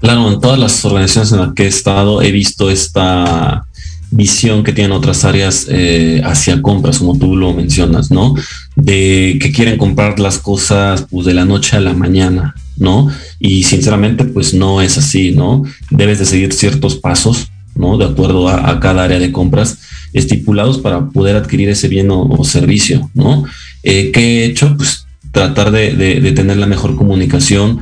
Claro, 0.00 0.32
en 0.32 0.40
todas 0.40 0.58
las 0.58 0.84
organizaciones 0.84 1.32
en 1.32 1.38
las 1.40 1.54
que 1.54 1.64
he 1.64 1.68
estado 1.68 2.22
he 2.22 2.30
visto 2.30 2.70
esta 2.70 3.64
visión 4.11 4.64
que 4.64 4.72
tienen 4.72 4.92
otras 4.92 5.24
áreas 5.24 5.66
eh, 5.68 6.22
hacia 6.24 6.62
compras, 6.62 6.98
como 6.98 7.18
tú 7.18 7.37
lo 7.37 7.52
mencionas, 7.52 8.11
¿no? 8.11 8.34
De 8.76 9.38
que 9.40 9.52
quieren 9.52 9.76
comprar 9.76 10.18
las 10.18 10.38
cosas 10.38 11.06
pues, 11.11 11.26
de 11.26 11.34
la 11.34 11.44
noche 11.44 11.76
a 11.76 11.80
la 11.80 11.92
mañana, 11.92 12.54
¿no? 12.76 13.08
Y 13.38 13.64
sinceramente, 13.64 14.24
pues 14.24 14.54
no 14.54 14.80
es 14.80 14.96
así, 14.96 15.32
¿no? 15.32 15.62
Debes 15.90 16.20
de 16.20 16.26
seguir 16.26 16.52
ciertos 16.52 16.96
pasos, 16.96 17.50
¿no? 17.74 17.98
De 17.98 18.06
acuerdo 18.06 18.48
a, 18.48 18.80
cada 18.80 19.04
área 19.04 19.18
de 19.18 19.32
compras 19.32 19.78
estipulados 20.14 20.78
para 20.78 21.08
poder 21.11 21.37
adquirir 21.37 21.68
ese 21.68 21.88
bien 21.88 22.08
o, 22.11 22.44
servicio, 22.44 23.11
¿no? 23.14 23.44
Eh, 23.82 24.11
¿Qué 24.12 24.20
he 24.20 24.44
hecho? 24.46 24.74
Pues 24.76 25.06
tratar 25.32 25.70
de 25.70 26.32
tener 26.34 26.56
la 26.56 26.66
mejor 26.66 26.96
comunicación 26.96 27.80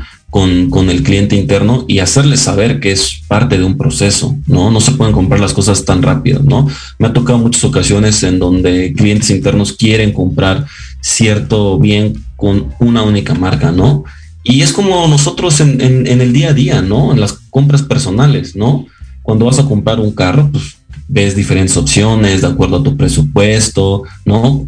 con, 0.71 0.91
el 0.91 1.03
cliente 1.03 1.35
interno 1.35 1.87
y 1.89 2.01
hacerle 2.01 2.37
saber 2.37 2.79
que 2.79 2.93
es 2.93 3.23
parte 3.27 3.57
de 3.57 3.65
un 3.65 3.79
proceso, 3.79 4.37
¿no? 4.47 4.71
No 4.71 4.83
se 4.83 4.93
pueden 4.93 5.15
comprar 5.15 5.41
las 5.41 5.55
cosas 5.55 5.87
tan 5.87 6.03
rápido, 6.03 6.43
¿no? 6.43 6.69
Me 6.99 7.07
ha 7.07 7.15
tocado 7.15 7.39
muchas 7.39 7.65
ocasiones 7.65 8.23
en 8.23 8.39
donde 8.39 8.93
clientes 8.93 9.31
internos 9.31 9.73
quieren 9.73 10.13
comprar 10.13 10.67
cierto 11.01 11.79
bien 11.79 12.23
con 12.37 12.75
una 12.81 13.03
única 13.03 13.33
marca, 13.33 13.73
¿no? 13.73 14.05
Y 14.43 14.61
es 14.61 14.75
como 14.75 15.09
nosotros 15.09 15.61
en, 15.61 15.81
en, 15.81 16.21
el 16.21 16.35
día 16.35 16.51
a 16.51 16.53
día, 16.53 16.83
¿no? 16.83 17.13
En 17.13 17.21
las 17.21 17.33
compras 17.49 17.83
personales, 17.83 18.55
¿no? 18.55 18.85
Cuando 19.23 19.47
vas 19.47 19.59
a 19.59 19.65
comprar 19.65 20.01
un 20.01 20.13
carro, 20.13 20.51
pues 20.53 20.77
ves 21.09 21.35
diferentes 21.35 21.79
opciones 21.79 22.43
de 22.43 22.49
acuerdo 22.49 22.77
a 22.77 22.83
tu 22.83 22.95
presupuesto, 22.95 24.03
¿no? 24.27 24.67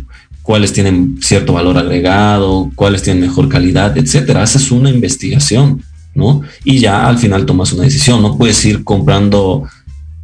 Cuáles 0.49 0.73
tienen 0.73 1.19
cierto 1.21 1.53
valor 1.53 1.77
agregado, 1.77 2.73
cuáles 2.75 3.03
tienen 3.03 3.21
mejor 3.21 3.51
calidad, 3.51 3.99
etcétera. 3.99 4.43
Haces 4.43 4.71
una 4.71 4.89
investigación, 4.89 5.83
¿no? 6.15 6.41
Y 6.65 6.79
ya 6.79 7.07
al 7.07 7.19
final 7.19 7.45
tomas 7.45 7.75
una 7.75 7.83
decisión. 7.83 8.23
No 8.23 8.39
puedes 8.39 8.65
ir 8.65 8.83
comprando 8.83 9.65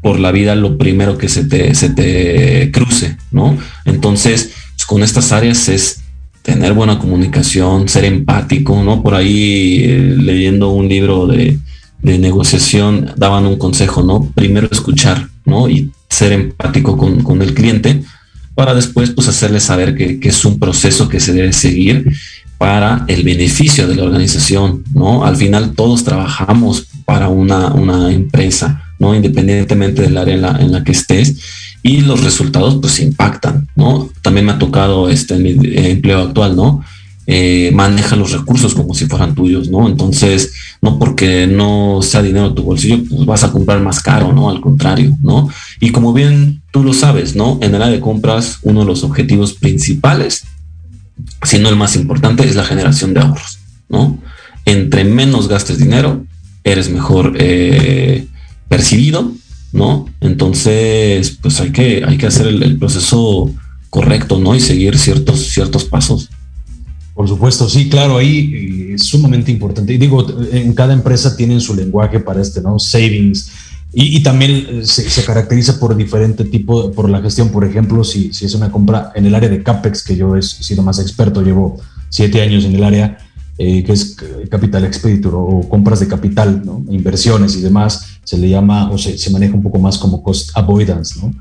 por 0.00 0.18
la 0.18 0.32
vida 0.32 0.54
lo 0.54 0.78
primero 0.78 1.18
que 1.18 1.28
se 1.28 1.44
te, 1.44 1.74
se 1.74 1.90
te 1.90 2.70
cruce, 2.72 3.18
¿no? 3.32 3.58
Entonces, 3.84 4.52
pues, 4.74 4.86
con 4.86 5.02
estas 5.02 5.30
áreas 5.30 5.68
es 5.68 6.00
tener 6.40 6.72
buena 6.72 6.98
comunicación, 6.98 7.86
ser 7.86 8.06
empático, 8.06 8.82
¿no? 8.82 9.02
Por 9.02 9.14
ahí 9.14 9.84
eh, 9.84 10.16
leyendo 10.16 10.70
un 10.70 10.88
libro 10.88 11.26
de, 11.26 11.58
de, 12.00 12.18
negociación 12.18 13.12
daban 13.18 13.44
un 13.44 13.58
consejo, 13.58 14.02
¿no? 14.02 14.24
Primero 14.34 14.68
escuchar, 14.72 15.28
¿no? 15.44 15.68
Y 15.68 15.90
ser 16.08 16.32
empático 16.32 16.96
con, 16.96 17.22
con 17.22 17.42
el 17.42 17.52
cliente 17.52 18.02
para 18.54 18.74
después 18.74 19.10
pues 19.10 19.28
hacerle 19.28 19.60
saber 19.60 19.94
que, 19.94 20.18
es 20.22 20.44
un 20.44 20.58
proceso 20.58 21.08
que 21.08 21.20
se 21.20 21.32
debe 21.32 21.52
seguir 21.52 22.10
para 22.58 23.04
el 23.08 23.24
beneficio 23.24 23.88
de 23.88 23.96
la 23.96 24.04
organización, 24.04 24.84
¿no? 24.94 25.24
Al 25.24 25.36
final 25.36 25.72
todos 25.74 26.04
trabajamos 26.04 26.86
para 27.04 27.28
una, 27.28 27.68
una 27.74 28.12
empresa, 28.12 28.82
¿no? 28.98 29.14
Independientemente 29.14 30.02
del 30.02 30.16
área 30.16 30.34
en 30.60 30.72
la, 30.72 30.84
que 30.84 30.92
estés 30.92 31.36
y 31.82 32.00
los 32.00 32.22
resultados 32.22 32.78
pues 32.80 33.00
impactan, 33.00 33.68
¿no? 33.74 34.08
También 34.22 34.46
me 34.46 34.52
ha 34.52 34.58
tocado 34.58 35.08
este, 35.08 35.34
en 35.34 35.42
mi 35.42 35.56
empleo 35.76 36.22
actual, 36.22 36.56
¿no? 36.56 36.84
Eh, 37.26 37.70
maneja 37.72 38.16
los 38.16 38.32
recursos 38.32 38.74
como 38.74 38.92
si 38.92 39.06
fueran 39.06 39.34
tuyos, 39.34 39.70
¿no? 39.70 39.88
Entonces, 39.88 40.52
no 40.82 40.98
porque 40.98 41.46
no 41.46 42.00
sea 42.02 42.20
dinero 42.20 42.48
en 42.48 42.54
tu 42.54 42.62
bolsillo, 42.62 42.98
pues 43.08 43.24
vas 43.24 43.44
a 43.44 43.50
comprar 43.50 43.80
más 43.80 44.00
caro, 44.00 44.32
¿no? 44.32 44.50
Al 44.50 44.60
contrario, 44.60 45.16
¿no? 45.22 45.48
Y 45.80 45.90
como 45.90 46.12
bien 46.12 46.62
tú 46.70 46.84
lo 46.84 46.92
sabes, 46.92 47.34
¿no? 47.34 47.58
En 47.62 47.74
el 47.74 47.80
área 47.80 47.94
de 47.94 48.00
compras, 48.00 48.58
uno 48.62 48.80
de 48.80 48.86
los 48.86 49.04
objetivos 49.04 49.54
principales, 49.54 50.44
si 51.42 51.58
no 51.58 51.70
el 51.70 51.76
más 51.76 51.96
importante, 51.96 52.46
es 52.46 52.56
la 52.56 52.64
generación 52.64 53.14
de 53.14 53.20
ahorros, 53.20 53.58
¿no? 53.88 54.18
Entre 54.66 55.04
menos 55.04 55.48
gastes 55.48 55.78
dinero, 55.78 56.26
eres 56.62 56.90
mejor 56.90 57.36
eh, 57.38 58.26
percibido, 58.68 59.32
¿no? 59.72 60.06
Entonces, 60.20 61.38
pues 61.40 61.58
hay 61.60 61.72
que, 61.72 62.04
hay 62.06 62.18
que 62.18 62.26
hacer 62.26 62.48
el, 62.48 62.62
el 62.62 62.78
proceso 62.78 63.50
correcto, 63.88 64.38
¿no? 64.38 64.54
Y 64.54 64.60
seguir 64.60 64.98
ciertos, 64.98 65.48
ciertos 65.48 65.84
pasos. 65.84 66.28
Por 67.14 67.28
supuesto, 67.28 67.68
sí, 67.68 67.88
claro, 67.88 68.16
ahí 68.16 68.52
eh, 68.52 68.94
es 68.94 69.04
sumamente 69.04 69.52
importante. 69.52 69.94
Y 69.94 69.98
digo, 69.98 70.26
en 70.50 70.72
cada 70.74 70.92
empresa 70.92 71.36
tienen 71.36 71.60
su 71.60 71.74
lenguaje 71.74 72.18
para 72.18 72.42
este, 72.42 72.60
¿no? 72.60 72.78
Savings. 72.78 73.50
Y, 73.96 74.20
también 74.24 74.50
eh, 74.50 74.84
se, 74.84 75.24
caracteriza 75.24 75.78
por 75.78 75.96
diferente 75.96 76.44
tipo, 76.44 76.90
por 76.90 77.08
la 77.08 77.22
gestión, 77.22 77.50
por 77.50 77.64
ejemplo, 77.64 78.02
si, 78.02 78.32
si 78.32 78.44
es 78.44 78.54
una 78.54 78.72
compra 78.72 79.12
en 79.14 79.26
el 79.26 79.34
área 79.36 79.48
de 79.48 79.62
CAPEX, 79.62 80.02
que 80.02 80.16
yo 80.16 80.34
he 80.34 80.42
sido 80.42 80.82
más 80.82 80.98
experto, 80.98 81.42
llevo 81.42 81.80
siete 82.08 82.42
años 82.42 82.64
en 82.64 82.74
el 82.74 82.82
área, 82.82 83.18
eh, 83.56 83.84
que 83.84 83.92
es 83.92 84.16
capital 84.50 84.84
expenditure 84.84 85.36
o 85.38 85.68
compras 85.68 86.00
de 86.00 86.08
capital, 86.08 86.62
¿no? 86.64 86.84
inversiones 86.90 87.54
y 87.54 87.60
demás, 87.60 88.18
se 88.24 88.36
le 88.36 88.48
llama 88.48 88.90
o 88.90 88.98
se, 88.98 89.16
se 89.16 89.30
maneja 89.30 89.54
un 89.54 89.62
poco 89.62 89.78
más 89.78 89.96
como 89.96 90.24
cost 90.24 90.50
avoidance, 90.54 91.20
¿no? 91.20 91.32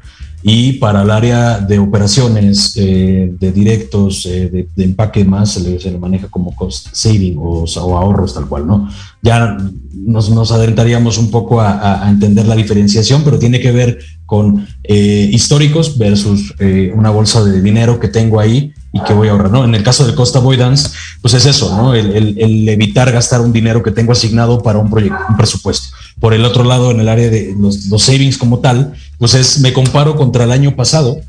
Y 0.45 0.73
para 0.73 1.03
el 1.03 1.10
área 1.10 1.60
de 1.60 1.79
operaciones, 1.79 2.73
eh, 2.75 3.34
de 3.39 3.51
directos, 3.53 4.25
eh, 4.25 4.67
de, 4.75 4.84
empaque 4.84 5.23
más, 5.23 5.51
se 5.51 5.91
le, 5.91 5.97
maneja 5.97 6.27
como 6.27 6.53
cost 6.53 6.88
saving 6.91 7.38
o, 7.39 7.65
ahorros 7.77 8.34
tal 8.34 8.47
cual, 8.47 8.67
¿no? 8.67 8.89
Ya 9.21 9.58
nos, 9.93 10.29
nos 10.29 10.51
adentraríamos 10.51 11.17
un 11.17 11.32
poco 11.32 11.62
a, 11.62 12.10
entender 12.10 12.45
la 12.45 12.56
diferenciación, 12.56 13.23
pero 13.23 13.39
tiene 13.39 13.62
que 13.62 13.71
ver 13.71 13.99
con 14.25 14.67
eh, 14.84 15.29
históricos 15.32 15.97
versus 15.97 16.53
una 16.93 17.10
bolsa 17.10 17.43
de 17.43 17.62
dinero 17.62 17.99
que 17.99 18.10
tengo 18.10 18.39
ahí 18.39 18.73
y 18.93 19.01
que 19.01 19.13
voy 19.13 19.27
a 19.27 19.32
ahorrar, 19.32 19.51
¿no? 19.51 19.65
En 19.65 19.73
el 19.73 19.84
caso 19.84 20.06
del 20.06 20.13
cost 20.13 20.36
avoidance, 20.36 20.89
pues 21.19 21.34
es 21.34 21.47
eso, 21.47 21.75
¿no? 21.75 21.95
El, 21.95 22.69
evitar 22.69 23.12
gastar 23.12 23.41
un 23.41 23.51
dinero 23.51 23.82
que 23.82 23.91
tengo 23.91 24.12
asignado 24.12 24.62
para 24.62 24.77
un 24.77 24.89
proyecto, 24.89 25.17
un 25.27 25.36
presupuesto. 25.36 25.95
Por 26.23 26.33
el 26.33 26.45
otro 26.45 26.63
lado, 26.63 26.89
en 26.89 27.01
el 27.01 27.09
área 27.09 27.29
de 27.29 27.53
los, 27.59 27.88
los 27.88 28.01
savings 28.01 28.38
como 28.38 28.59
tal, 28.59 28.93
pues 29.17 29.33
es, 29.33 29.59
me 29.59 29.73
comparo 29.73 30.15
contra 30.15 30.45
el 30.45 30.53
año 30.53 30.73
pasado, 30.73 31.19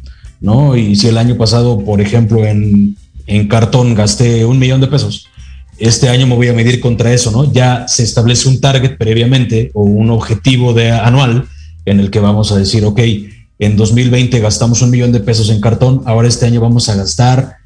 ¿no? 0.40 0.76
Y 0.76 0.94
si 0.94 1.08
el 1.08 1.18
año 1.18 1.36
pasado, 1.36 1.84
por 1.84 2.00
ejemplo, 2.00 2.46
en, 2.46 2.96
en 3.26 3.48
cartón 3.48 3.96
gasté 3.96 4.44
un 4.44 4.60
millón 4.60 4.80
de 4.80 4.86
pesos, 4.86 5.26
este 5.78 6.08
año 6.08 6.28
me 6.28 6.36
voy 6.36 6.46
a 6.46 6.52
medir 6.52 6.78
contra 6.78 7.12
eso, 7.12 7.32
¿no? 7.32 7.52
Ya 7.52 7.88
se 7.88 8.04
establece 8.04 8.48
un 8.48 8.60
target 8.60 8.96
previamente 8.96 9.72
o 9.74 9.82
un 9.82 10.10
objetivo 10.10 10.72
de 10.74 10.92
anual 10.92 11.48
en 11.86 11.98
el 11.98 12.12
que 12.12 12.20
vamos 12.20 12.52
a 12.52 12.56
decir, 12.56 12.84
ok, 12.84 13.00
en 13.58 13.76
2020 13.76 14.38
gastamos 14.38 14.80
un 14.80 14.90
millón 14.90 15.10
de 15.10 15.18
pesos 15.18 15.50
en 15.50 15.60
cartón, 15.60 16.02
ahora 16.06 16.28
este 16.28 16.46
año 16.46 16.60
vamos 16.60 16.88
a 16.88 16.94
gastar 16.94 17.56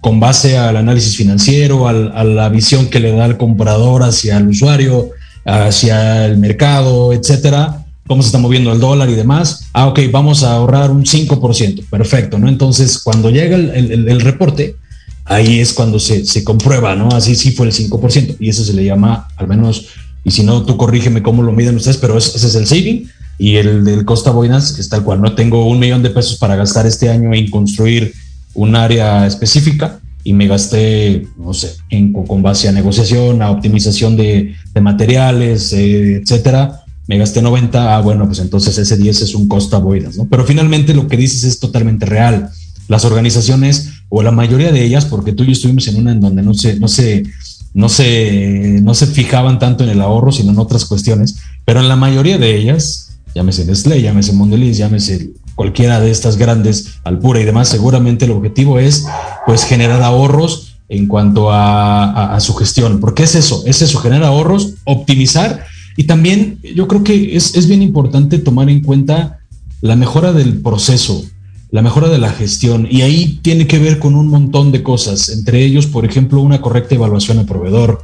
con 0.00 0.20
base 0.20 0.56
al 0.56 0.78
análisis 0.78 1.18
financiero, 1.18 1.86
a 1.86 2.24
la 2.24 2.48
visión 2.48 2.86
que 2.86 2.98
le 2.98 3.12
da 3.12 3.26
el 3.26 3.36
comprador 3.36 4.04
hacia 4.04 4.38
el 4.38 4.48
usuario, 4.48 5.10
hacia 5.44 6.26
el 6.26 6.38
mercado, 6.38 7.12
etcétera, 7.12 7.84
cómo 8.06 8.22
se 8.22 8.28
está 8.28 8.38
moviendo 8.38 8.72
el 8.72 8.80
dólar 8.80 9.08
y 9.10 9.14
demás. 9.14 9.68
Ah, 9.72 9.86
ok, 9.86 10.00
vamos 10.10 10.42
a 10.42 10.54
ahorrar 10.54 10.90
un 10.90 11.04
5%, 11.04 11.88
perfecto, 11.88 12.38
¿no? 12.38 12.48
Entonces, 12.48 12.98
cuando 12.98 13.30
llega 13.30 13.56
el, 13.56 14.20
reporte, 14.20 14.76
ahí 15.24 15.60
es 15.60 15.72
cuando 15.72 15.98
se, 15.98 16.44
comprueba, 16.44 16.94
¿no? 16.94 17.08
Así 17.08 17.34
sí 17.34 17.52
fue 17.52 17.66
el 17.66 17.72
5%, 17.72 18.36
y 18.38 18.48
eso 18.48 18.64
se 18.64 18.72
le 18.72 18.84
llama, 18.84 19.28
al 19.36 19.48
menos, 19.48 19.86
y 20.24 20.30
si 20.30 20.42
no, 20.42 20.64
tú 20.64 20.76
corrígeme 20.76 21.22
cómo 21.22 21.42
lo 21.42 21.52
miden 21.52 21.76
ustedes, 21.76 21.96
pero 21.96 22.16
ese 22.18 22.36
es 22.36 22.54
el 22.54 22.66
saving 22.66 23.08
y 23.38 23.56
el 23.56 23.84
del 23.84 24.04
Costa 24.04 24.30
Boinas, 24.30 24.72
que 24.72 24.80
es 24.80 24.88
tal 24.88 25.02
cual, 25.02 25.20
no 25.20 25.34
tengo 25.34 25.66
un 25.66 25.78
millón 25.78 26.02
de 26.02 26.10
pesos 26.10 26.38
para 26.38 26.54
gastar 26.54 26.86
este 26.86 27.08
año 27.08 27.34
en 27.34 27.50
construir 27.50 28.12
un 28.54 28.76
área 28.76 29.26
específica 29.26 29.98
y 30.24 30.32
me 30.32 30.46
gasté, 30.46 31.26
no 31.36 31.52
sé, 31.54 31.74
en, 31.90 32.12
con 32.12 32.42
base 32.42 32.68
a 32.68 32.72
negociación, 32.72 33.42
a 33.42 33.50
optimización 33.50 34.16
de, 34.16 34.54
de 34.72 34.80
materiales, 34.80 35.72
eh, 35.72 36.16
etcétera, 36.16 36.82
me 37.08 37.18
gasté 37.18 37.42
90, 37.42 37.96
ah, 37.96 38.00
bueno, 38.00 38.26
pues 38.26 38.38
entonces 38.38 38.78
ese 38.78 38.96
10 38.96 39.22
es 39.22 39.34
un 39.34 39.48
costo 39.48 39.76
avoidas, 39.76 40.16
¿no? 40.16 40.26
Pero 40.26 40.44
finalmente 40.44 40.94
lo 40.94 41.08
que 41.08 41.16
dices 41.16 41.42
es 41.44 41.58
totalmente 41.58 42.06
real. 42.06 42.50
Las 42.88 43.04
organizaciones, 43.04 43.90
o 44.08 44.22
la 44.22 44.30
mayoría 44.30 44.70
de 44.70 44.84
ellas, 44.84 45.04
porque 45.06 45.32
tú 45.32 45.42
y 45.42 45.46
yo 45.46 45.52
estuvimos 45.52 45.86
en 45.88 45.96
una 45.96 46.12
en 46.12 46.20
donde 46.20 46.42
no 46.42 46.54
se, 46.54 46.78
no 46.78 46.86
se, 46.86 47.24
no 47.74 47.88
se, 47.88 48.80
no 48.82 48.94
se 48.94 49.06
fijaban 49.06 49.58
tanto 49.58 49.82
en 49.82 49.90
el 49.90 50.00
ahorro, 50.00 50.30
sino 50.30 50.52
en 50.52 50.58
otras 50.58 50.84
cuestiones, 50.84 51.36
pero 51.64 51.80
en 51.80 51.88
la 51.88 51.96
mayoría 51.96 52.38
de 52.38 52.56
ellas, 52.56 53.18
llámese 53.34 53.64
Nestlé, 53.64 54.00
llámese 54.00 54.32
Mondelez, 54.32 54.76
llámese 54.76 55.30
cualquiera 55.62 56.00
de 56.00 56.10
estas 56.10 56.38
grandes, 56.38 56.98
Alpura 57.04 57.38
y 57.38 57.44
demás, 57.44 57.68
seguramente 57.68 58.24
el 58.24 58.32
objetivo 58.32 58.80
es 58.80 59.06
pues 59.46 59.62
generar 59.62 60.02
ahorros 60.02 60.74
en 60.88 61.06
cuanto 61.06 61.50
a, 61.52 62.36
su 62.40 62.52
gestión. 62.54 62.98
Porque 62.98 63.22
es 63.22 63.36
eso, 63.36 63.62
es 63.64 63.80
eso, 63.80 64.00
generar 64.00 64.24
ahorros, 64.24 64.74
optimizar 64.82 65.64
y 65.96 66.02
también 66.04 66.58
yo 66.74 66.88
creo 66.88 67.04
que 67.04 67.36
es, 67.36 67.54
es 67.54 67.68
bien 67.68 67.80
importante 67.80 68.40
tomar 68.40 68.68
en 68.70 68.82
cuenta 68.82 69.38
la 69.82 69.94
mejora 69.94 70.32
del 70.32 70.60
proceso, 70.60 71.24
la 71.70 71.80
mejora 71.80 72.08
de 72.08 72.18
la 72.18 72.30
gestión. 72.30 72.88
Y 72.90 73.02
ahí 73.02 73.38
tiene 73.42 73.68
que 73.68 73.78
ver 73.78 74.00
con 74.00 74.16
un 74.16 74.26
montón 74.26 74.72
de 74.72 74.82
cosas, 74.82 75.28
entre 75.28 75.64
ellos, 75.64 75.86
por 75.86 76.04
ejemplo, 76.04 76.40
una 76.40 76.60
correcta 76.60 76.96
evaluación 76.96 77.38
al 77.38 77.46
proveedor, 77.46 78.02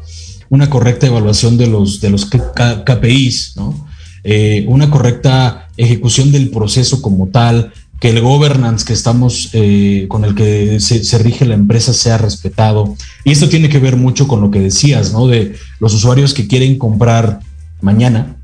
una 0.48 0.70
correcta 0.70 1.08
evaluación 1.08 1.58
de 1.58 1.66
los, 1.66 2.00
de 2.00 2.10
los 2.10 2.24
KPIs, 2.24 3.54
¿no? 3.56 3.87
Eh, 4.24 4.64
una 4.68 4.90
correcta 4.90 5.68
ejecución 5.76 6.32
del 6.32 6.50
proceso 6.50 7.00
como 7.02 7.28
tal, 7.28 7.72
que 8.00 8.10
el 8.10 8.20
governance 8.20 8.84
que 8.84 8.92
estamos, 8.92 9.50
eh, 9.52 10.06
con 10.08 10.24
el 10.24 10.34
que 10.34 10.78
se, 10.80 11.18
rige 11.18 11.46
la 11.46 11.54
empresa 11.54 11.92
sea 11.92 12.18
respetado. 12.18 12.96
Y 13.24 13.32
esto 13.32 13.48
tiene 13.48 13.68
que 13.68 13.80
ver 13.80 13.96
mucho 13.96 14.28
con 14.28 14.40
lo 14.40 14.50
que 14.50 14.60
decías, 14.60 15.12
¿no? 15.12 15.26
De 15.26 15.56
los 15.80 15.94
usuarios 15.94 16.32
que 16.32 16.46
quieren 16.46 16.78
comprar 16.78 17.40
mañana 17.80 18.36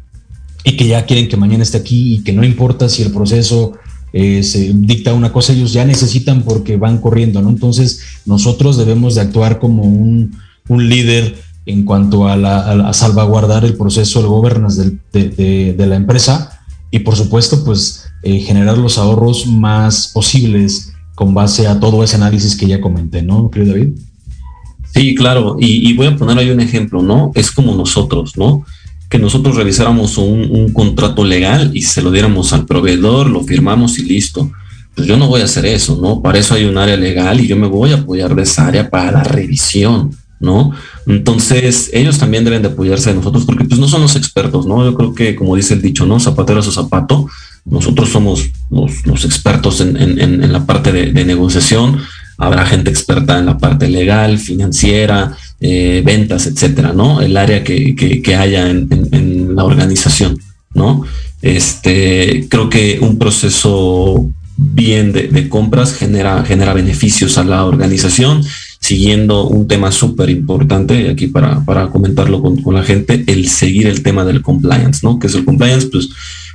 y 0.64 0.76
que 0.76 0.86
ya 0.86 1.04
quieren 1.06 1.28
que 1.28 1.36
mañana 1.36 1.62
esté 1.62 1.78
aquí 1.78 2.14
y 2.14 2.24
que 2.24 2.32
no 2.32 2.44
importa 2.44 2.88
si 2.88 3.02
el 3.02 3.12
proceso 3.12 3.74
eh, 4.16 4.44
se 4.44 4.72
dicta 4.72 5.12
una 5.12 5.32
cosa, 5.32 5.52
ellos 5.52 5.72
ya 5.72 5.84
necesitan 5.84 6.42
porque 6.42 6.76
van 6.76 6.98
corriendo, 6.98 7.42
¿no? 7.42 7.50
Entonces 7.50 8.00
nosotros 8.26 8.76
debemos 8.76 9.16
de 9.16 9.22
actuar 9.22 9.58
como 9.58 9.82
un, 9.82 10.38
líder 10.68 11.36
en 11.66 11.84
cuanto 11.84 12.28
a, 12.28 12.92
salvaguardar 12.92 13.64
el 13.64 13.76
proceso, 13.76 14.20
el 14.20 14.26
governance 14.26 14.98
de, 15.12 15.74
la 15.78 15.96
empresa 15.96 16.60
y 16.90 17.00
por 17.00 17.16
supuesto 17.16 17.64
pues 17.64 18.06
eh, 18.22 18.40
generar 18.40 18.78
los 18.78 18.98
ahorros 18.98 19.46
más 19.46 20.08
posibles 20.08 20.92
con 21.14 21.32
base 21.32 21.66
a 21.66 21.80
todo 21.80 22.02
ese 22.02 22.16
análisis 22.16 22.56
que 22.56 22.66
ya 22.66 22.80
comenté, 22.80 23.22
¿no, 23.22 23.50
querido 23.50 23.72
David? 23.74 23.90
Sí, 24.94 25.14
claro, 25.14 25.56
y, 25.58 25.92
voy 25.94 26.06
a 26.06 26.16
poner 26.16 26.38
ahí 26.38 26.50
un 26.50 26.60
ejemplo, 26.60 27.02
¿no? 27.02 27.32
Es 27.34 27.50
como 27.50 27.74
nosotros, 27.74 28.36
¿no? 28.36 28.64
Que 29.08 29.18
nosotros 29.18 29.56
revisáramos 29.56 30.18
un, 30.18 30.72
contrato 30.72 31.24
legal 31.24 31.72
y 31.74 31.82
se 31.82 32.00
lo 32.00 32.12
diéramos 32.12 32.52
al 32.52 32.64
proveedor, 32.64 33.28
lo 33.28 33.42
firmamos 33.42 33.98
y 33.98 34.04
listo. 34.04 34.52
Pues 34.94 35.08
yo 35.08 35.16
no 35.16 35.26
voy 35.26 35.40
a 35.40 35.46
hacer 35.46 35.66
eso, 35.66 35.98
¿no? 36.00 36.22
Para 36.22 36.38
eso 36.38 36.54
hay 36.54 36.64
un 36.64 36.78
área 36.78 36.96
legal 36.96 37.40
y 37.40 37.48
yo 37.48 37.56
me 37.56 37.66
voy 37.66 37.90
a 37.90 37.96
apoyar 37.96 38.36
de 38.36 38.44
esa 38.44 38.68
área 38.68 38.88
para 38.88 39.10
la 39.10 39.24
revisión, 39.24 40.16
¿no? 40.40 40.72
Entonces, 41.06 41.90
ellos 41.92 42.18
también 42.18 42.44
deben 42.44 42.62
de 42.62 42.68
apoyarse 42.68 43.10
de 43.10 43.16
nosotros 43.16 43.44
porque 43.44 43.64
pues 43.64 43.80
no 43.80 43.88
son 43.88 44.02
los 44.02 44.16
expertos, 44.16 44.66
¿no? 44.66 44.84
Yo 44.84 44.94
creo 44.94 45.14
que, 45.14 45.34
como 45.34 45.56
dice 45.56 45.74
el 45.74 45.82
dicho, 45.82 46.06
¿no? 46.06 46.20
Zapatero 46.20 46.60
a 46.60 46.62
su 46.62 46.72
zapato, 46.72 47.26
nosotros 47.64 48.10
somos 48.10 48.50
los, 48.70 49.24
expertos 49.24 49.80
en, 49.80 50.52
la 50.52 50.66
parte 50.66 50.92
de, 50.92 51.24
negociación, 51.24 51.98
habrá 52.36 52.66
gente 52.66 52.90
experta 52.90 53.38
en 53.38 53.46
la 53.46 53.58
parte 53.58 53.88
legal, 53.88 54.38
financiera, 54.38 55.36
eh, 55.60 56.02
ventas, 56.04 56.46
etcétera, 56.46 56.92
¿no? 56.92 57.22
El 57.22 57.36
área 57.36 57.64
que, 57.64 58.36
haya 58.38 58.68
en, 58.68 59.56
la 59.56 59.64
organización, 59.64 60.38
¿no? 60.74 61.04
Este, 61.40 62.46
creo 62.50 62.68
que 62.68 62.98
un 63.00 63.18
proceso 63.18 64.28
bien 64.56 65.12
de, 65.12 65.48
compras 65.48 65.94
genera, 65.94 66.44
genera 66.44 66.74
beneficios 66.74 67.38
a 67.38 67.44
la 67.44 67.64
organización, 67.64 68.42
siguiendo 68.84 69.48
un 69.48 69.66
tema 69.66 69.90
súper 69.90 70.28
importante, 70.28 71.08
aquí 71.08 71.28
para, 71.28 71.64
para 71.64 71.88
comentarlo 71.88 72.42
con, 72.42 72.60
con, 72.60 72.74
la 72.74 72.82
gente, 72.82 73.24
el 73.26 73.48
seguir 73.48 73.86
el 73.86 74.02
tema 74.02 74.24
del 74.24 74.42
compliance, 74.42 75.00
¿no? 75.02 75.18
Que 75.18 75.28
es 75.28 75.34
el 75.34 75.44
compliance, 75.44 75.86
pues 75.86 76.10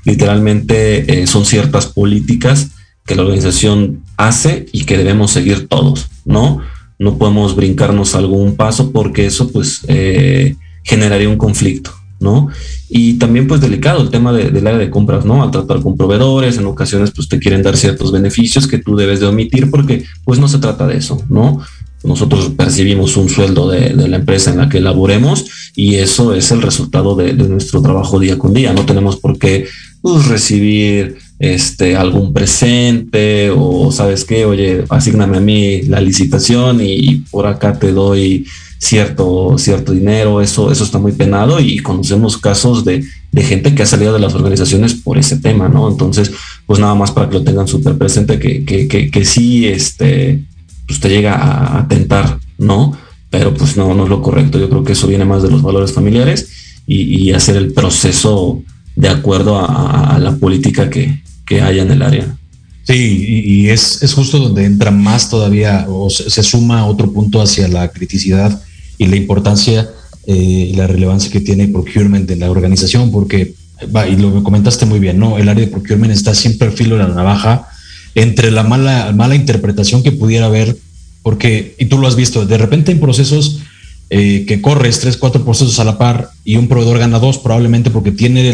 Literalmente 0.05 1.21
eh, 1.21 1.27
son 1.27 1.45
ciertas 1.45 1.87
políticas 1.87 2.71
que 3.05 3.15
la 3.15 3.23
organización 3.23 4.03
hace 4.17 4.67
y 4.71 4.85
que 4.85 4.97
debemos 4.97 5.31
seguir 5.31 5.67
todos, 5.67 6.07
¿no? 6.25 6.61
No 6.99 7.17
podemos 7.17 7.55
brincarnos 7.55 8.15
algún 8.15 8.55
paso 8.55 8.91
porque 8.91 9.25
eso 9.25 9.49
pues 9.51 9.81
eh, 9.87 10.55
generaría 10.83 11.29
un 11.29 11.37
conflicto, 11.37 11.91
¿no? 12.19 12.49
Y 12.89 13.13
también 13.13 13.47
pues 13.47 13.61
delicado 13.61 14.01
el 14.01 14.09
tema 14.09 14.31
del 14.31 14.67
área 14.67 14.79
de 14.79 14.89
compras, 14.89 15.25
¿no? 15.25 15.43
Al 15.43 15.51
tratar 15.51 15.81
con 15.81 15.97
proveedores, 15.97 16.57
en 16.57 16.65
ocasiones 16.65 17.11
pues 17.11 17.27
te 17.27 17.39
quieren 17.39 17.63
dar 17.63 17.77
ciertos 17.77 18.11
beneficios 18.11 18.67
que 18.67 18.77
tú 18.77 18.95
debes 18.95 19.19
de 19.19 19.27
omitir 19.27 19.69
porque 19.69 20.05
pues 20.23 20.39
no 20.39 20.47
se 20.47 20.59
trata 20.59 20.87
de 20.87 20.97
eso, 20.97 21.23
¿no? 21.29 21.61
Nosotros 22.03 22.51
percibimos 22.55 23.17
un 23.17 23.29
sueldo 23.29 23.69
de, 23.69 23.93
la 23.93 24.17
empresa 24.17 24.51
en 24.51 24.57
la 24.57 24.69
que 24.69 24.79
laboremos 24.79 25.45
y 25.75 25.95
eso 25.95 26.33
es 26.33 26.51
el 26.51 26.61
resultado 26.61 27.15
de, 27.15 27.33
de, 27.33 27.49
nuestro 27.49 27.81
trabajo 27.81 28.19
día 28.19 28.37
con 28.37 28.53
día. 28.53 28.73
No 28.73 28.85
tenemos 28.85 29.17
por 29.17 29.37
qué 29.37 29.67
pues, 30.01 30.27
recibir 30.27 31.17
este, 31.39 31.95
algún 31.95 32.33
presente 32.33 33.49
o 33.55 33.91
sabes 33.91 34.25
qué, 34.25 34.45
oye, 34.45 34.83
asigname 34.89 35.37
a 35.37 35.41
mí 35.41 35.81
la 35.83 36.01
licitación 36.01 36.79
y 36.81 37.23
por 37.31 37.47
acá 37.47 37.79
te 37.79 37.91
doy 37.91 38.45
cierto, 38.79 39.57
cierto 39.57 39.91
dinero, 39.91 40.41
eso, 40.41 40.71
eso 40.71 40.83
está 40.83 40.99
muy 40.99 41.11
penado 41.11 41.59
y 41.59 41.79
conocemos 41.79 42.37
casos 42.37 42.85
de, 42.85 43.03
gente 43.35 43.75
que 43.75 43.83
ha 43.83 43.85
salido 43.85 44.13
de 44.13 44.19
las 44.19 44.33
organizaciones 44.33 44.95
por 44.95 45.17
ese 45.17 45.37
tema, 45.37 45.69
¿no? 45.69 45.89
Entonces, 45.89 46.31
pues 46.65 46.79
nada 46.79 46.95
más 46.95 47.11
para 47.11 47.29
que 47.29 47.35
lo 47.35 47.43
tengan 47.43 47.67
súper 47.67 47.97
presente, 47.97 48.39
que, 48.39 48.65
que, 48.65 48.87
que, 48.87 49.11
que, 49.11 49.25
sí, 49.25 49.67
este, 49.67 50.41
pues 50.89 50.99
te 50.99 51.07
llega 51.07 51.35
a 51.35 51.81
atentar, 51.81 52.39
¿no? 52.57 52.97
Pero 53.29 53.53
pues 53.53 53.77
no, 53.77 53.93
no 53.93 54.05
es 54.05 54.09
lo 54.09 54.23
correcto. 54.23 54.57
Yo 54.57 54.67
creo 54.69 54.83
que 54.83 54.93
eso 54.93 55.05
viene 55.05 55.23
más 55.23 55.43
de 55.43 55.51
los 55.51 55.61
valores 55.61 55.93
familiares 55.93 56.49
y, 56.87 57.27
y 57.27 57.31
hacer 57.31 57.57
el 57.57 57.73
proceso 57.73 58.63
de 58.95 59.07
acuerdo 59.07 59.59
a, 59.59 60.17
la 60.19 60.35
política 60.37 60.89
que, 60.89 61.21
que, 61.45 61.61
haya 61.61 61.83
en 61.83 61.91
el 61.91 62.01
área. 62.01 62.35
Sí, 62.85 63.43
y, 63.45 63.69
es, 63.69 64.01
es, 64.01 64.15
justo 64.15 64.39
donde 64.39 64.65
entra 64.65 64.89
más 64.89 65.29
todavía 65.29 65.85
o 65.87 66.09
se, 66.09 66.41
suma 66.41 66.87
otro 66.87 67.13
punto 67.13 67.39
hacia 67.39 67.67
la 67.67 67.89
criticidad 67.89 68.59
y 68.97 69.05
la 69.05 69.15
importancia 69.15 69.87
eh, 70.25 70.33
y 70.33 70.73
la 70.73 70.87
relevancia 70.87 71.31
que 71.31 71.39
tiene 71.39 71.67
procurement 71.67 72.29
en 72.31 72.39
la 72.39 72.49
organización, 72.49 73.11
porque, 73.11 73.53
va, 73.95 74.07
y 74.07 74.15
lo 74.17 74.43
comentaste 74.43 74.87
muy 74.87 74.99
bien, 74.99 75.19
¿no? 75.19 75.37
El 75.37 75.49
área 75.49 75.65
de 75.65 75.71
procurement 75.71 76.11
está 76.11 76.33
siempre 76.33 76.67
al 76.67 76.73
filo 76.73 76.97
de 76.97 77.03
la 77.03 77.13
navaja 77.13 77.67
entre 78.15 78.51
la 78.51 78.63
mala, 78.63 79.11
mala 79.15 79.35
interpretación 79.35 80.03
que 80.03 80.11
pudiera 80.11 80.47
haber, 80.47 80.75
porque, 81.23 81.75
y 81.77 81.85
tú 81.85 81.97
lo 81.97 82.07
has 82.07 82.15
visto, 82.15 82.45
de 82.45 82.57
repente 82.57 82.91
en 82.91 82.99
procesos 82.99 83.59
eh, 84.11 84.45
que 84.47 84.59
corres 84.59 84.99
tres, 84.99 85.17
cuatro 85.17 85.45
procesos 85.45 85.79
a 85.79 85.83
la 85.83 85.99
par 85.99 86.31
y 86.43 86.55
un 86.55 86.67
proveedor 86.67 86.97
gana 86.97 87.19
dos, 87.19 87.37
probablemente 87.37 87.91
porque 87.91 88.11
tiene 88.11 88.53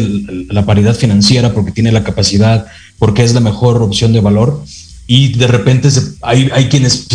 la 0.50 0.66
paridad 0.66 0.94
financiera, 0.94 1.54
porque 1.54 1.72
tiene 1.72 1.92
la 1.92 2.04
capacidad, 2.04 2.66
porque 2.98 3.24
es 3.24 3.32
la 3.32 3.40
mejor 3.40 3.80
opción 3.80 4.12
de 4.12 4.20
valor. 4.20 4.62
Y 5.06 5.32
de 5.34 5.46
repente 5.46 5.88
hay, 6.20 6.50
hay, 6.52 6.66
quienes 6.68 7.06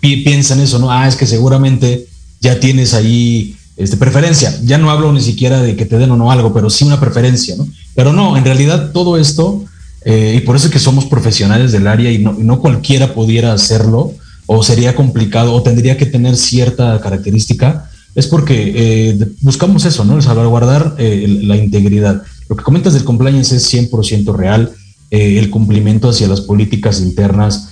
piensan 0.00 0.60
eso, 0.60 0.78
¿no? 0.78 0.90
Ah, 0.90 1.08
es 1.08 1.16
que 1.16 1.26
seguramente 1.26 2.06
ya 2.40 2.60
tienes 2.60 2.92
ahí 2.92 3.56
este, 3.78 3.96
preferencia. 3.96 4.54
Ya 4.64 4.76
no 4.76 4.90
hablo 4.90 5.10
ni 5.12 5.22
siquiera 5.22 5.62
de 5.62 5.74
que 5.74 5.86
te 5.86 5.96
den 5.96 6.10
o 6.10 6.16
no 6.16 6.30
algo, 6.30 6.52
pero 6.52 6.68
sí 6.68 6.84
una 6.84 7.00
preferencia, 7.00 7.56
¿no? 7.56 7.66
Pero 7.94 8.12
no, 8.12 8.36
en 8.36 8.44
realidad 8.44 8.90
todo 8.92 9.16
esto, 9.16 9.64
eh, 10.08 10.36
y 10.36 10.40
por 10.40 10.54
eso 10.54 10.68
es 10.68 10.72
que 10.72 10.78
somos 10.78 11.04
profesionales 11.06 11.72
del 11.72 11.88
área 11.88 12.12
y 12.12 12.18
no, 12.18 12.32
no 12.32 12.60
cualquiera 12.60 13.12
pudiera 13.12 13.52
hacerlo, 13.52 14.12
o 14.46 14.62
sería 14.62 14.94
complicado 14.94 15.52
o 15.52 15.62
tendría 15.62 15.96
que 15.96 16.06
tener 16.06 16.36
cierta 16.36 17.00
característica, 17.00 17.90
es 18.14 18.28
porque 18.28 18.72
eh, 18.74 19.28
buscamos 19.40 19.84
eso, 19.84 20.04
¿no? 20.04 20.16
El 20.16 20.22
salvaguardar 20.22 20.94
eh, 20.98 21.40
la 21.42 21.56
integridad. 21.56 22.22
Lo 22.48 22.56
que 22.56 22.62
comentas 22.62 22.94
del 22.94 23.04
compliance 23.04 23.56
es 23.56 23.72
100% 23.74 24.34
real, 24.34 24.72
eh, 25.10 25.38
el 25.38 25.50
cumplimiento 25.50 26.08
hacia 26.08 26.28
las 26.28 26.40
políticas 26.40 27.00
internas, 27.00 27.70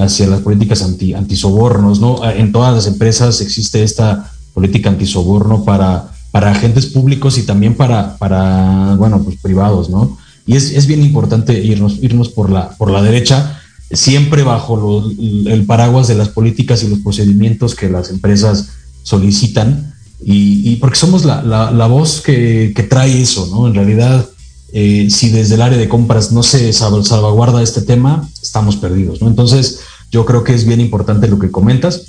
hacia 0.00 0.26
las 0.26 0.40
políticas 0.40 0.82
anti, 0.82 1.12
antisobornos, 1.12 2.00
¿no? 2.00 2.28
En 2.28 2.52
todas 2.52 2.74
las 2.74 2.86
empresas 2.86 3.42
existe 3.42 3.82
esta 3.82 4.32
política 4.54 4.88
antisoborno 4.88 5.62
para, 5.62 6.10
para 6.30 6.52
agentes 6.52 6.86
públicos 6.86 7.36
y 7.36 7.42
también 7.42 7.74
para, 7.74 8.16
para 8.16 8.94
bueno, 8.96 9.22
pues 9.22 9.36
privados, 9.36 9.90
¿no? 9.90 10.16
Y 10.46 10.56
es, 10.56 10.70
es 10.70 10.86
bien 10.86 11.02
importante 11.02 11.58
irnos, 11.62 11.98
irnos 12.02 12.28
por, 12.28 12.50
la, 12.50 12.70
por 12.70 12.90
la 12.90 13.02
derecha, 13.02 13.60
siempre 13.90 14.42
bajo 14.42 15.10
el 15.18 15.64
paraguas 15.66 16.08
de 16.08 16.14
las 16.14 16.28
políticas 16.28 16.82
y 16.82 16.88
los 16.88 17.00
procedimientos 17.00 17.74
que 17.74 17.88
las 17.88 18.10
empresas 18.10 18.68
solicitan 19.02 19.94
y, 20.24 20.76
porque 20.76 20.96
somos 20.96 21.24
la, 21.24 21.42
la, 21.42 21.86
voz 21.86 22.20
que, 22.20 22.72
que, 22.74 22.82
trae 22.82 23.20
eso, 23.20 23.48
¿no? 23.50 23.68
En 23.68 23.74
realidad, 23.74 24.26
eh, 24.72 25.08
si 25.10 25.28
desde 25.28 25.56
el 25.56 25.62
área 25.62 25.78
de 25.78 25.88
compras 25.88 26.32
no 26.32 26.42
se 26.42 26.72
salvaguarda 26.72 27.62
este 27.62 27.82
tema, 27.82 28.28
estamos 28.42 28.76
perdidos, 28.76 29.20
¿no? 29.20 29.28
Entonces, 29.28 29.80
yo 30.10 30.24
creo 30.24 30.42
que 30.42 30.54
es 30.54 30.64
bien 30.64 30.80
importante 30.80 31.28
lo 31.28 31.38
que 31.38 31.50
comentas 31.50 32.06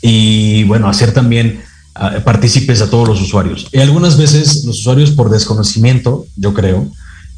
y 0.00 0.64
bueno, 0.64 0.88
hacer 0.88 1.12
también 1.12 1.60
uh, 1.96 2.22
partícipes 2.22 2.80
a 2.80 2.88
todos 2.88 3.08
los 3.08 3.20
usuarios. 3.20 3.68
Y 3.72 3.78
algunas 3.78 4.16
veces 4.16 4.64
los 4.64 4.78
usuarios 4.78 5.10
por 5.10 5.30
desconocimiento, 5.30 6.26
yo 6.36 6.54
creo, 6.54 6.88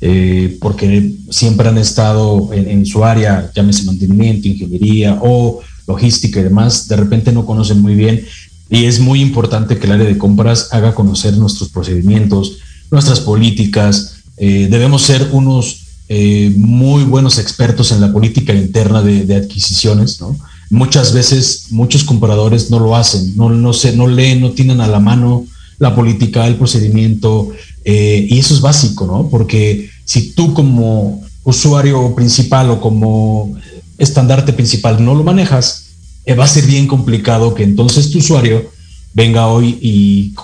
eh, 0.00 0.58
porque 0.60 1.12
siempre 1.30 1.68
han 1.68 1.78
estado 1.78 2.50
en, 2.52 2.84
su 2.84 3.04
área, 3.04 3.50
llámese 3.54 3.84
mantenimiento, 3.84 4.48
ingeniería 4.48 5.18
o 5.22 5.60
logística 5.86 6.40
y 6.40 6.44
demás, 6.44 6.86
de 6.88 6.96
repente 6.96 7.32
no 7.32 7.46
conocen 7.46 7.80
muy 7.80 7.94
bien 7.94 8.24
y 8.68 8.84
es 8.84 9.00
muy 9.00 9.20
importante 9.20 9.78
que 9.78 9.86
el 9.86 9.92
área 9.92 10.06
de 10.06 10.18
compras 10.18 10.68
haga 10.72 10.94
conocer 10.94 11.36
nuestros 11.36 11.70
procedimientos, 11.70 12.58
nuestras 12.90 13.20
políticas. 13.20 14.16
Eh, 14.36 14.68
debemos 14.70 15.02
ser 15.02 15.28
unos 15.32 15.86
eh, 16.08 16.52
muy 16.56 17.04
buenos 17.04 17.38
expertos 17.38 17.90
en 17.90 18.00
la 18.00 18.12
política 18.12 18.54
interna 18.54 19.02
de, 19.02 19.34
adquisiciones, 19.34 20.20
Muchas 20.68 21.12
veces 21.14 21.66
muchos 21.70 22.02
compradores 22.02 22.72
no 22.72 22.80
lo 22.80 22.96
hacen, 22.96 23.36
no, 23.36 23.50
no, 23.50 23.72
se, 23.72 23.94
no 23.94 24.08
leen, 24.08 24.40
no 24.40 24.50
tienen 24.50 24.80
a 24.80 24.88
la 24.88 24.98
mano 24.98 25.46
la 25.78 25.94
política, 25.94 26.46
el 26.46 26.56
procedimiento, 26.56 27.50
eh, 27.88 28.26
y 28.28 28.40
eso 28.40 28.52
es 28.52 28.60
básico, 28.60 29.06
¿no? 29.06 29.28
Porque 29.28 29.88
si 30.04 30.32
tú 30.32 30.52
como 30.54 31.22
usuario 31.44 32.16
principal 32.16 32.68
o 32.70 32.80
como 32.80 33.56
estandarte 33.96 34.52
principal 34.52 35.04
no 35.04 35.14
lo 35.14 35.22
manejas, 35.22 35.90
eh, 36.24 36.34
va 36.34 36.44
a 36.44 36.48
ser 36.48 36.66
bien 36.66 36.88
complicado 36.88 37.54
que 37.54 37.62
entonces 37.62 38.10
tu 38.10 38.18
usuario 38.18 38.68
venga 39.14 39.46
hoy 39.46 39.78
y, 39.80 40.34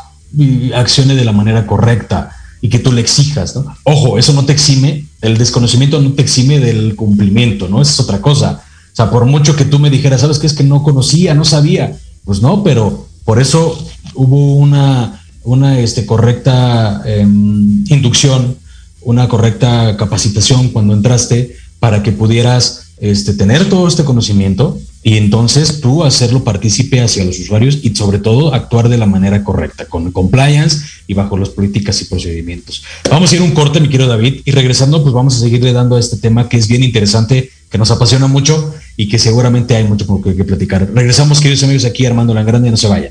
accione 0.75 1.15
de 1.15 1.27
la 1.27 1.33
manera 1.33 1.67
correcta 1.67 2.31
y 2.63 2.71
que 2.71 2.79
tú 2.79 2.91
le 2.91 3.03
exijas, 3.03 3.55
¿no? 3.55 3.77
Ojo, 3.83 4.19
eso 4.19 4.33
no 4.33 4.47
te 4.47 4.53
exime, 4.53 5.05
el 5.21 5.37
desconocimiento 5.37 6.01
no 6.01 6.13
te 6.13 6.23
exime 6.23 6.59
del 6.59 6.95
cumplimiento, 6.95 7.69
¿no? 7.69 7.83
Esa 7.83 7.93
es 7.93 8.01
otra 8.01 8.23
cosa. 8.23 8.63
O 8.93 8.97
sea, 8.97 9.11
por 9.11 9.27
mucho 9.27 9.57
que 9.57 9.67
tú 9.67 9.79
me 9.79 9.91
dijeras, 9.91 10.23
¿sabes 10.23 10.39
qué? 10.39 10.47
Es 10.47 10.55
que 10.55 10.65
no 10.65 10.83
conocía, 10.83 11.35
no 11.35 11.45
sabía. 11.45 11.99
Pues 12.25 12.41
no, 12.41 12.63
pero 12.63 13.09
por 13.25 13.43
eso 13.43 13.77
hubo 14.15 14.55
una 14.55 15.22
una 15.45 15.79
este, 15.81 16.07
correcta 16.07 17.03
em, 17.07 17.85
inducción, 17.89 18.57
una 19.03 19.29
correcta 19.29 19.97
capacitación 19.97 20.69
cuando 20.69 20.95
entraste 20.95 21.57
para 21.81 22.03
que 22.03 22.13
pudieras 22.13 22.93
este, 22.99 23.35
tener 23.35 23.69
todo 23.69 23.89
este 23.89 24.05
conocimiento 24.05 24.79
y 25.03 25.17
entonces 25.17 25.81
tú 25.81 26.05
hacerlo 26.05 26.45
partícipe 26.45 27.01
hacia 27.01 27.25
los 27.25 27.41
usuarios 27.41 27.81
y 27.83 27.93
sobre 27.97 28.21
todo 28.21 28.55
actuar 28.55 28.89
de 28.89 28.99
la 28.99 29.07
manera 29.07 29.43
correcta, 29.43 29.87
con 29.87 30.13
compliance 30.13 30.85
y 31.09 31.15
bajo 31.15 31.37
las 31.37 31.49
políticas 31.49 32.01
y 32.01 32.05
procedimientos. 32.05 32.85
Vamos 33.11 33.33
a 33.33 33.35
ir 33.35 33.43
un 33.43 33.51
corte, 33.51 33.81
mi 33.81 33.89
querido 33.89 34.09
David, 34.09 34.43
y 34.45 34.53
regresando, 34.53 35.03
pues 35.03 35.13
vamos 35.13 35.35
a 35.37 35.41
seguirle 35.41 35.73
dando 35.73 35.97
a 35.97 36.01
este 36.01 36.19
tema 36.19 36.49
que 36.49 36.57
es 36.57 36.69
bien 36.69 36.85
interesante, 36.85 37.51
que 37.69 37.79
nos 37.79 37.91
apasiona 37.91 38.29
mucho 38.29 38.73
y 38.97 39.09
que 39.09 39.19
seguramente 39.19 39.75
hay 39.75 39.83
mucho 39.83 40.07
que, 40.23 40.37
que 40.37 40.45
platicar. 40.45 40.89
Regresamos, 40.95 41.41
queridos 41.41 41.65
amigos, 41.65 41.85
aquí 41.85 42.07
Armando 42.07 42.33
Langrande, 42.33 42.71
no 42.71 42.77
se 42.77 42.87
vayan. 42.87 43.11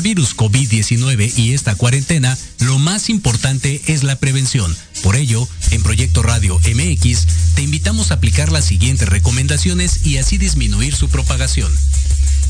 Coronavirus 0.00 0.34
COVID-19 0.34 1.36
y 1.36 1.52
esta 1.52 1.74
cuarentena, 1.74 2.38
lo 2.60 2.78
más 2.78 3.10
importante 3.10 3.82
es 3.86 4.02
la 4.02 4.16
prevención. 4.16 4.74
Por 5.02 5.14
ello, 5.14 5.46
en 5.72 5.82
Proyecto 5.82 6.22
Radio 6.22 6.58
MX, 6.60 7.26
te 7.54 7.60
invitamos 7.60 8.10
a 8.10 8.14
aplicar 8.14 8.50
las 8.50 8.64
siguientes 8.64 9.10
recomendaciones 9.10 10.06
y 10.06 10.16
así 10.16 10.38
disminuir 10.38 10.96
su 10.96 11.10
propagación. 11.10 11.70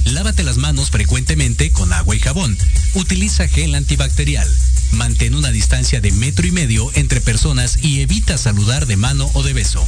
Lávate 0.05 0.45
las 0.45 0.59
manos 0.59 0.91
frecuentemente 0.91 1.73
con 1.73 1.93
agua 1.93 2.15
y 2.15 2.21
jabón. 2.21 2.57
Utiliza 2.95 3.49
gel 3.49 3.75
antibacterial. 3.75 4.49
Mantén 4.93 5.35
una 5.35 5.51
distancia 5.51 6.01
de 6.01 6.13
metro 6.13 6.47
y 6.47 6.53
medio 6.53 6.89
entre 6.95 7.21
personas 7.21 7.79
y 7.83 8.01
evita 8.01 8.39
saludar 8.39 8.87
de 8.87 8.97
mano 8.97 9.29
o 9.35 9.43
de 9.43 9.55
beso. 9.55 9.85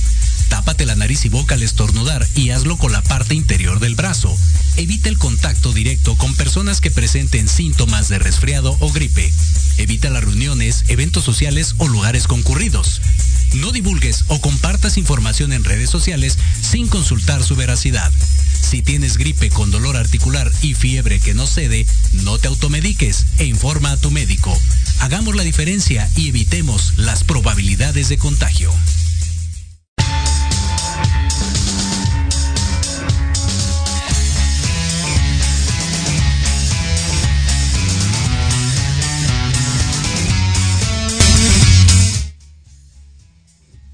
Tápate 0.52 0.84
la 0.84 0.94
nariz 0.94 1.24
y 1.24 1.30
boca 1.30 1.54
al 1.54 1.62
estornudar 1.62 2.28
y 2.34 2.50
hazlo 2.50 2.76
con 2.76 2.92
la 2.92 3.00
parte 3.00 3.34
interior 3.34 3.80
del 3.80 3.94
brazo. 3.94 4.36
Evita 4.76 5.08
el 5.08 5.16
contacto 5.16 5.72
directo 5.72 6.14
con 6.18 6.34
personas 6.34 6.82
que 6.82 6.90
presenten 6.90 7.48
síntomas 7.48 8.10
de 8.10 8.18
resfriado 8.18 8.76
o 8.80 8.92
gripe. 8.92 9.32
Evita 9.78 10.10
las 10.10 10.22
reuniones, 10.22 10.84
eventos 10.88 11.24
sociales 11.24 11.74
o 11.78 11.88
lugares 11.88 12.26
concurridos. 12.26 13.00
No 13.54 13.72
divulgues 13.72 14.26
o 14.28 14.42
compartas 14.42 14.98
información 14.98 15.54
en 15.54 15.64
redes 15.64 15.88
sociales 15.88 16.36
sin 16.60 16.86
consultar 16.86 17.42
su 17.42 17.56
veracidad. 17.56 18.12
Si 18.60 18.82
tienes 18.82 19.16
gripe 19.16 19.48
con 19.48 19.70
dolor 19.70 19.96
articular 19.96 20.52
y 20.60 20.74
fiebre 20.74 21.18
que 21.18 21.32
no 21.32 21.46
cede, 21.46 21.86
no 22.12 22.36
te 22.36 22.48
automediques 22.48 23.24
e 23.38 23.46
informa 23.46 23.92
a 23.92 23.96
tu 23.96 24.10
médico. 24.10 24.54
Hagamos 24.98 25.34
la 25.34 25.44
diferencia 25.44 26.10
y 26.14 26.28
evitemos 26.28 26.92
las 26.98 27.24
probabilidades 27.24 28.10
de 28.10 28.18
contagio. 28.18 28.70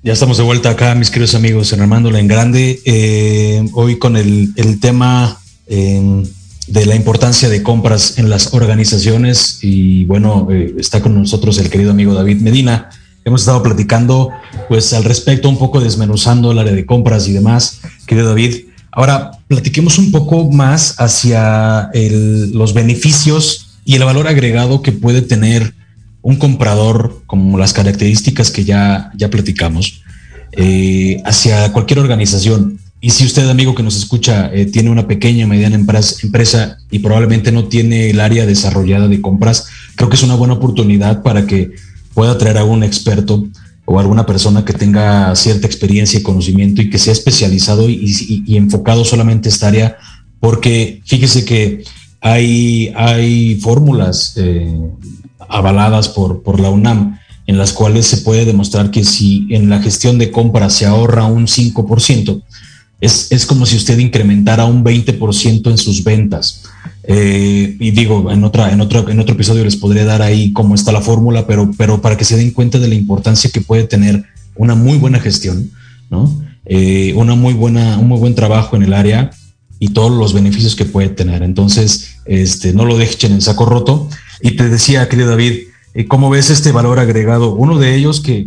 Ya 0.00 0.12
estamos 0.12 0.36
de 0.36 0.44
vuelta 0.44 0.70
acá, 0.70 0.94
mis 0.94 1.10
queridos 1.10 1.34
amigos, 1.34 1.72
en 1.72 1.80
Armándola 1.80 2.20
en 2.20 2.28
Grande. 2.28 2.80
Eh, 2.84 3.68
hoy 3.72 3.98
con 3.98 4.16
el, 4.16 4.54
tema 4.80 5.40
eh, 5.66 6.22
de 6.68 6.86
la 6.86 6.94
importancia 6.94 7.48
de 7.48 7.64
compras 7.64 8.16
en 8.16 8.30
las 8.30 8.54
organizaciones. 8.54 9.58
Y 9.60 10.04
bueno, 10.04 10.46
eh, 10.52 10.72
está 10.78 11.02
con 11.02 11.16
nosotros 11.16 11.58
el 11.58 11.68
querido 11.68 11.90
amigo 11.90 12.14
David 12.14 12.40
Medina. 12.42 12.90
Hemos 13.24 13.40
estado 13.40 13.60
platicando 13.60 14.30
pues 14.68 14.92
al 14.92 15.02
respecto, 15.02 15.48
un 15.48 15.58
poco 15.58 15.80
desmenuzando 15.80 16.52
el 16.52 16.60
área 16.60 16.74
de 16.74 16.86
compras 16.86 17.26
y 17.26 17.32
demás, 17.32 17.80
querido 18.06 18.28
David. 18.28 18.66
Ahora, 18.92 19.32
platiquemos 19.48 19.98
un 19.98 20.12
poco 20.12 20.48
más 20.48 20.94
hacia 21.00 21.90
los 21.92 22.72
beneficios 22.72 23.80
y 23.84 23.96
el 23.96 24.04
valor 24.04 24.28
agregado 24.28 24.80
que 24.80 24.92
puede 24.92 25.22
tener 25.22 25.74
un 26.22 26.36
comprador, 26.36 27.22
como 27.26 27.58
las 27.58 27.72
características 27.72 28.50
que 28.50 28.64
ya, 28.64 29.10
ya 29.16 29.30
platicamos, 29.30 30.02
eh, 30.52 31.22
hacia 31.24 31.72
cualquier 31.72 32.00
organización. 32.00 32.78
Y 33.00 33.10
si 33.10 33.24
usted, 33.24 33.48
amigo 33.48 33.74
que 33.74 33.82
nos 33.82 33.96
escucha, 33.96 34.50
eh, 34.52 34.66
tiene 34.66 34.90
una 34.90 35.06
pequeña 35.06 35.44
o 35.44 35.48
mediana 35.48 35.76
empresa, 35.76 36.78
y 36.90 36.98
probablemente 36.98 37.52
no 37.52 37.64
tiene 37.64 38.10
el 38.10 38.20
área 38.20 38.46
desarrollada 38.46 39.06
de 39.08 39.20
compras, 39.20 39.66
creo 39.94 40.08
que 40.08 40.16
es 40.16 40.22
una 40.22 40.34
buena 40.34 40.54
oportunidad 40.54 41.22
para 41.22 41.46
que 41.46 41.72
pueda 42.14 42.36
traer 42.36 42.58
a 42.58 42.64
un 42.64 42.82
experto 42.82 43.46
o 43.84 43.98
alguna 43.98 44.26
persona 44.26 44.64
que 44.64 44.72
tenga 44.72 45.34
cierta 45.36 45.66
experiencia 45.66 46.18
y 46.18 46.22
conocimiento 46.22 46.82
y 46.82 46.90
que 46.90 46.98
sea 46.98 47.12
especializado 47.12 47.88
y 47.88 48.56
enfocado 48.56 49.04
solamente 49.04 49.48
a 49.48 49.52
esta 49.52 49.68
área, 49.68 49.96
porque 50.40 51.00
fíjese 51.06 51.44
que 51.44 51.84
hay, 52.20 52.92
hay 52.96 53.56
fórmulas 53.56 54.32
eh, 54.36 54.90
avaladas 55.48 56.08
por, 56.08 56.42
por 56.42 56.60
la 56.60 56.70
UNAM 56.70 57.18
en 57.48 57.56
las 57.56 57.72
cuales 57.72 58.06
se 58.06 58.18
puede 58.18 58.44
demostrar 58.44 58.90
que 58.90 59.04
si 59.04 59.46
en 59.50 59.70
la 59.70 59.80
gestión 59.80 60.18
de 60.18 60.30
compras 60.30 60.74
se 60.74 60.84
ahorra 60.84 61.24
un 61.24 61.46
5%, 61.46 62.42
es, 63.00 63.28
es 63.30 63.46
como 63.46 63.64
si 63.64 63.76
usted 63.76 63.98
incrementara 63.98 64.66
un 64.66 64.84
20% 64.84 65.70
en 65.70 65.78
sus 65.78 66.04
ventas. 66.04 66.62
Eh, 67.04 67.74
y 67.80 67.90
digo, 67.92 68.30
en, 68.30 68.44
otra, 68.44 68.70
en, 68.70 68.82
otro, 68.82 69.08
en 69.08 69.18
otro 69.18 69.34
episodio 69.34 69.64
les 69.64 69.76
podré 69.76 70.04
dar 70.04 70.20
ahí 70.20 70.52
cómo 70.52 70.74
está 70.74 70.92
la 70.92 71.00
fórmula, 71.00 71.46
pero, 71.46 71.70
pero 71.78 72.02
para 72.02 72.18
que 72.18 72.24
se 72.24 72.36
den 72.36 72.50
cuenta 72.50 72.78
de 72.78 72.88
la 72.88 72.94
importancia 72.94 73.50
que 73.50 73.62
puede 73.62 73.84
tener 73.84 74.24
una 74.56 74.74
muy 74.74 74.98
buena 74.98 75.18
gestión, 75.18 75.70
¿no? 76.10 76.30
Eh, 76.66 77.14
una 77.16 77.34
muy 77.34 77.54
buena, 77.54 77.96
un 77.96 78.08
muy 78.08 78.18
buen 78.18 78.34
trabajo 78.34 78.76
en 78.76 78.82
el 78.82 78.92
área 78.92 79.30
y 79.78 79.88
todos 79.88 80.12
los 80.12 80.34
beneficios 80.34 80.76
que 80.76 80.84
puede 80.84 81.08
tener. 81.08 81.42
Entonces, 81.42 82.16
este, 82.26 82.74
no 82.74 82.84
lo 82.84 82.98
dejen 82.98 83.32
en 83.32 83.40
saco 83.40 83.64
roto. 83.64 84.10
Y 84.40 84.52
te 84.52 84.68
decía, 84.68 85.08
querido 85.08 85.30
David, 85.30 85.68
eh, 85.94 86.06
¿cómo 86.06 86.30
ves 86.30 86.50
este 86.50 86.70
valor 86.70 86.98
agregado? 86.98 87.54
Uno 87.54 87.78
de 87.78 87.94
ellos 87.94 88.20
que, 88.20 88.46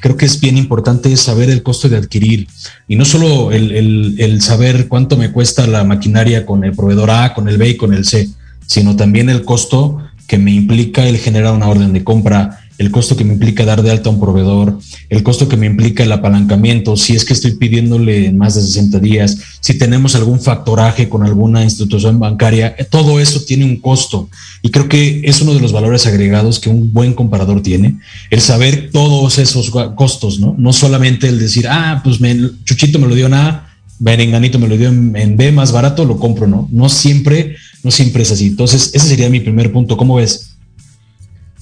creo 0.00 0.16
que 0.16 0.26
es 0.26 0.40
bien 0.40 0.56
importante 0.56 1.12
es 1.12 1.20
saber 1.20 1.50
el 1.50 1.62
costo 1.62 1.88
de 1.88 1.96
adquirir 1.96 2.48
y 2.86 2.96
no 2.96 3.04
solo 3.04 3.50
el, 3.50 4.40
saber 4.40 4.88
cuánto 4.88 5.16
me 5.16 5.32
cuesta 5.32 5.66
la 5.66 5.84
maquinaria 5.84 6.46
con 6.46 6.64
el 6.64 6.76
proveedor 6.76 7.10
A, 7.10 7.34
con 7.34 7.48
el 7.48 7.58
B 7.58 7.70
y 7.70 7.76
con 7.76 7.92
el 7.92 8.04
C, 8.04 8.28
sino 8.66 8.94
también 8.94 9.28
el 9.30 9.44
costo 9.44 9.98
que 10.26 10.38
me 10.38 10.52
implica 10.52 11.06
el 11.06 11.18
generar 11.18 11.54
una 11.54 11.68
orden 11.68 11.92
de 11.92 12.04
compra, 12.04 12.60
el 12.78 12.90
costo 12.90 13.16
que 13.16 13.24
me 13.24 13.34
implica 13.34 13.64
dar 13.64 13.82
de 13.82 13.90
alta 13.90 14.08
a 14.08 14.12
un 14.12 14.20
proveedor, 14.20 14.78
el 15.08 15.22
costo 15.22 15.48
que 15.48 15.56
me 15.56 15.66
implica 15.66 16.02
el 16.02 16.12
apalancamiento, 16.12 16.96
si 16.96 17.14
es 17.14 17.24
que 17.24 17.32
estoy 17.32 17.52
pidiéndole 17.52 18.32
más 18.32 18.54
de 18.54 18.62
60 18.62 18.98
días, 18.98 19.38
si 19.60 19.74
tenemos 19.74 20.14
algún 20.14 20.40
factoraje 20.40 21.08
con 21.08 21.24
alguna 21.24 21.64
institución 21.64 22.18
bancaria, 22.18 22.76
todo 22.90 23.20
eso 23.20 23.40
tiene 23.42 23.64
un 23.64 23.76
costo. 23.76 24.28
Y 24.62 24.70
creo 24.70 24.88
que 24.88 25.22
es 25.24 25.40
uno 25.40 25.54
de 25.54 25.60
los 25.60 25.72
valores 25.72 26.06
agregados 26.06 26.58
que 26.58 26.68
un 26.68 26.92
buen 26.92 27.14
comparador 27.14 27.62
tiene, 27.62 27.98
el 28.30 28.40
saber 28.40 28.90
todos 28.92 29.38
esos 29.38 29.70
costos, 29.94 30.40
¿no? 30.40 30.54
No 30.58 30.72
solamente 30.72 31.28
el 31.28 31.38
decir, 31.38 31.66
ah, 31.68 32.00
pues 32.04 32.20
me, 32.20 32.36
Chuchito 32.64 32.98
me 32.98 33.08
lo 33.08 33.14
dio 33.14 33.26
en 33.26 33.34
A, 33.34 33.68
Berenganito 33.98 34.58
me 34.58 34.68
lo 34.68 34.76
dio 34.76 34.88
en, 34.88 35.16
en 35.16 35.36
B 35.36 35.52
más 35.52 35.72
barato, 35.72 36.04
lo 36.04 36.18
compro, 36.18 36.46
¿no? 36.46 36.68
No 36.70 36.88
siempre, 36.88 37.56
no 37.82 37.90
siempre 37.90 38.24
es 38.24 38.32
así. 38.32 38.48
Entonces, 38.48 38.90
ese 38.92 39.08
sería 39.08 39.30
mi 39.30 39.40
primer 39.40 39.72
punto. 39.72 39.96
¿Cómo 39.96 40.16
ves? 40.16 40.55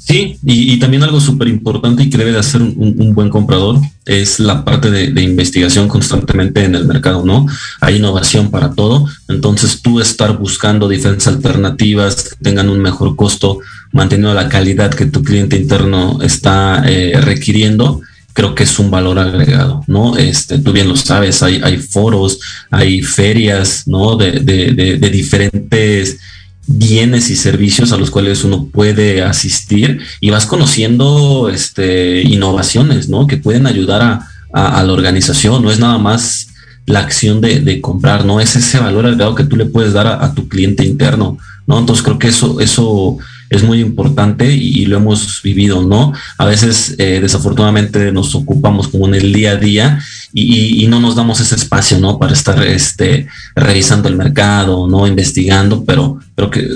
Sí, 0.06 0.38
y, 0.44 0.78
también 0.78 1.02
algo 1.02 1.18
súper 1.18 1.48
importante 1.48 2.02
y 2.02 2.10
que 2.10 2.18
debe 2.18 2.32
de 2.32 2.38
hacer 2.38 2.60
un, 2.60 3.14
buen 3.14 3.30
comprador 3.30 3.80
es 4.04 4.38
la 4.38 4.62
parte 4.62 4.90
de, 4.90 5.22
investigación 5.22 5.88
constantemente 5.88 6.62
en 6.62 6.74
el 6.74 6.84
mercado, 6.84 7.24
¿no? 7.24 7.46
Hay 7.80 7.96
innovación 7.96 8.50
para 8.50 8.72
todo, 8.72 9.08
entonces 9.28 9.80
tú 9.80 10.00
estar 10.00 10.36
buscando 10.36 10.88
diferentes 10.88 11.26
alternativas 11.26 12.22
que 12.22 12.36
tengan 12.42 12.68
un 12.68 12.80
mejor 12.80 13.16
costo, 13.16 13.60
manteniendo 13.92 14.34
la 14.34 14.50
calidad 14.50 14.92
que 14.92 15.06
tu 15.06 15.22
cliente 15.22 15.56
interno 15.56 16.20
está 16.20 16.82
eh, 16.86 17.18
requiriendo, 17.22 18.02
creo 18.34 18.54
que 18.54 18.64
es 18.64 18.78
un 18.78 18.90
valor 18.90 19.18
agregado, 19.18 19.84
¿no? 19.86 20.18
Este, 20.18 20.58
tú 20.58 20.72
bien 20.72 20.88
lo 20.88 20.96
sabes, 20.96 21.42
hay, 21.42 21.62
hay 21.64 21.78
foros, 21.78 22.40
hay 22.70 23.00
ferias, 23.00 23.84
¿no? 23.86 24.16
De 24.16 25.08
diferentes 25.10 26.18
bienes 26.66 27.30
y 27.30 27.36
servicios 27.36 27.92
a 27.92 27.96
los 27.96 28.10
cuales 28.10 28.44
uno 28.44 28.66
puede 28.66 29.22
asistir 29.22 30.00
y 30.20 30.30
vas 30.30 30.46
conociendo 30.46 31.50
este, 31.52 32.22
innovaciones, 32.22 33.08
¿no? 33.08 33.26
Que 33.26 33.36
pueden 33.36 33.66
ayudar 33.66 34.02
a, 34.02 34.30
la 34.56 34.92
organización. 34.92 35.64
No 35.64 35.70
es 35.72 35.80
nada 35.80 35.98
más 35.98 36.48
la 36.86 37.00
acción 37.00 37.40
de, 37.40 37.80
comprar, 37.80 38.24
¿no? 38.24 38.40
Es 38.40 38.54
ese 38.54 38.78
valor 38.78 39.06
agregado 39.06 39.34
que 39.34 39.44
tú 39.44 39.56
le 39.56 39.66
puedes 39.66 39.92
dar 39.92 40.06
a, 40.06 40.32
tu 40.34 40.48
cliente 40.48 40.84
interno, 40.84 41.38
¿no? 41.66 41.78
Entonces 41.78 42.04
creo 42.04 42.18
que 42.18 42.28
eso, 42.28 42.60
eso 42.60 43.18
es 43.50 43.62
muy 43.62 43.80
importante 43.80 44.52
y, 44.52 44.86
lo 44.86 44.96
hemos 44.96 45.42
vivido, 45.42 45.82
¿no? 45.82 46.12
A 46.38 46.44
veces 46.44 46.94
eh, 46.98 47.18
desafortunadamente 47.20 48.12
nos 48.12 48.34
ocupamos 48.34 48.88
como 48.88 49.08
en 49.08 49.14
el 49.14 49.32
día 49.32 49.52
a 49.52 49.56
día 49.56 50.00
y, 50.36 50.86
no 50.88 50.98
nos 50.98 51.14
damos 51.14 51.38
ese 51.38 51.54
espacio, 51.54 52.00
¿no? 52.00 52.18
Para 52.18 52.32
estar 52.32 52.60
este, 52.66 53.28
revisando 53.54 54.08
el 54.08 54.16
mercado, 54.16 54.88
¿no? 54.88 55.06
Investigando, 55.06 55.84
pero, 55.84 56.18
pero 56.34 56.50
que 56.50 56.66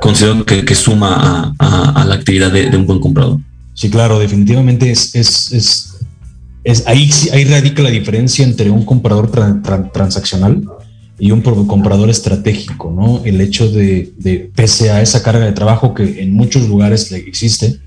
considero 0.00 0.44
que, 0.46 0.74
suma 0.76 1.52
a, 1.58 2.04
la 2.04 2.14
actividad 2.14 2.52
de, 2.52 2.68
un 2.76 2.86
buen 2.86 3.00
comprador. 3.00 3.38
Sí, 3.74 3.90
claro, 3.90 4.20
definitivamente 4.20 4.92
es, 4.92 5.12
es, 5.16 5.96
es, 6.62 6.86
ahí, 6.86 7.10
ahí 7.32 7.44
radica 7.44 7.82
la 7.82 7.90
diferencia 7.90 8.44
entre 8.44 8.70
un 8.70 8.84
comprador 8.84 9.30
transaccional 9.92 10.62
y 11.18 11.32
un 11.32 11.42
comprador 11.42 12.10
estratégico, 12.10 12.92
¿no? 12.92 13.22
El 13.24 13.40
hecho 13.40 13.68
de, 13.68 14.12
de, 14.18 14.50
pese 14.54 14.90
a 14.90 15.02
esa 15.02 15.22
carga 15.24 15.46
de 15.46 15.52
trabajo 15.52 15.94
que 15.94 16.22
en 16.22 16.32
muchos 16.32 16.68
lugares 16.68 17.10
existe, 17.10 17.80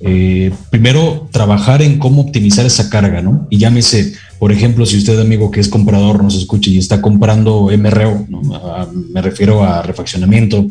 eh, 0.00 0.52
primero 0.70 1.28
trabajar 1.32 1.82
en 1.82 1.98
cómo 1.98 2.22
optimizar 2.22 2.64
esa 2.64 2.88
carga, 2.88 3.20
¿no? 3.20 3.46
Y 3.50 3.58
llámese, 3.58 4.14
por 4.38 4.52
ejemplo, 4.52 4.86
si 4.86 4.98
usted, 4.98 5.20
amigo 5.20 5.50
que 5.50 5.60
es 5.60 5.68
comprador, 5.68 6.22
nos 6.22 6.36
escucha 6.36 6.70
y 6.70 6.78
está 6.78 7.02
comprando 7.02 7.70
MRO, 7.76 8.26
me 9.10 9.22
refiero 9.22 9.64
a 9.64 9.82
refaccionamiento, 9.82 10.66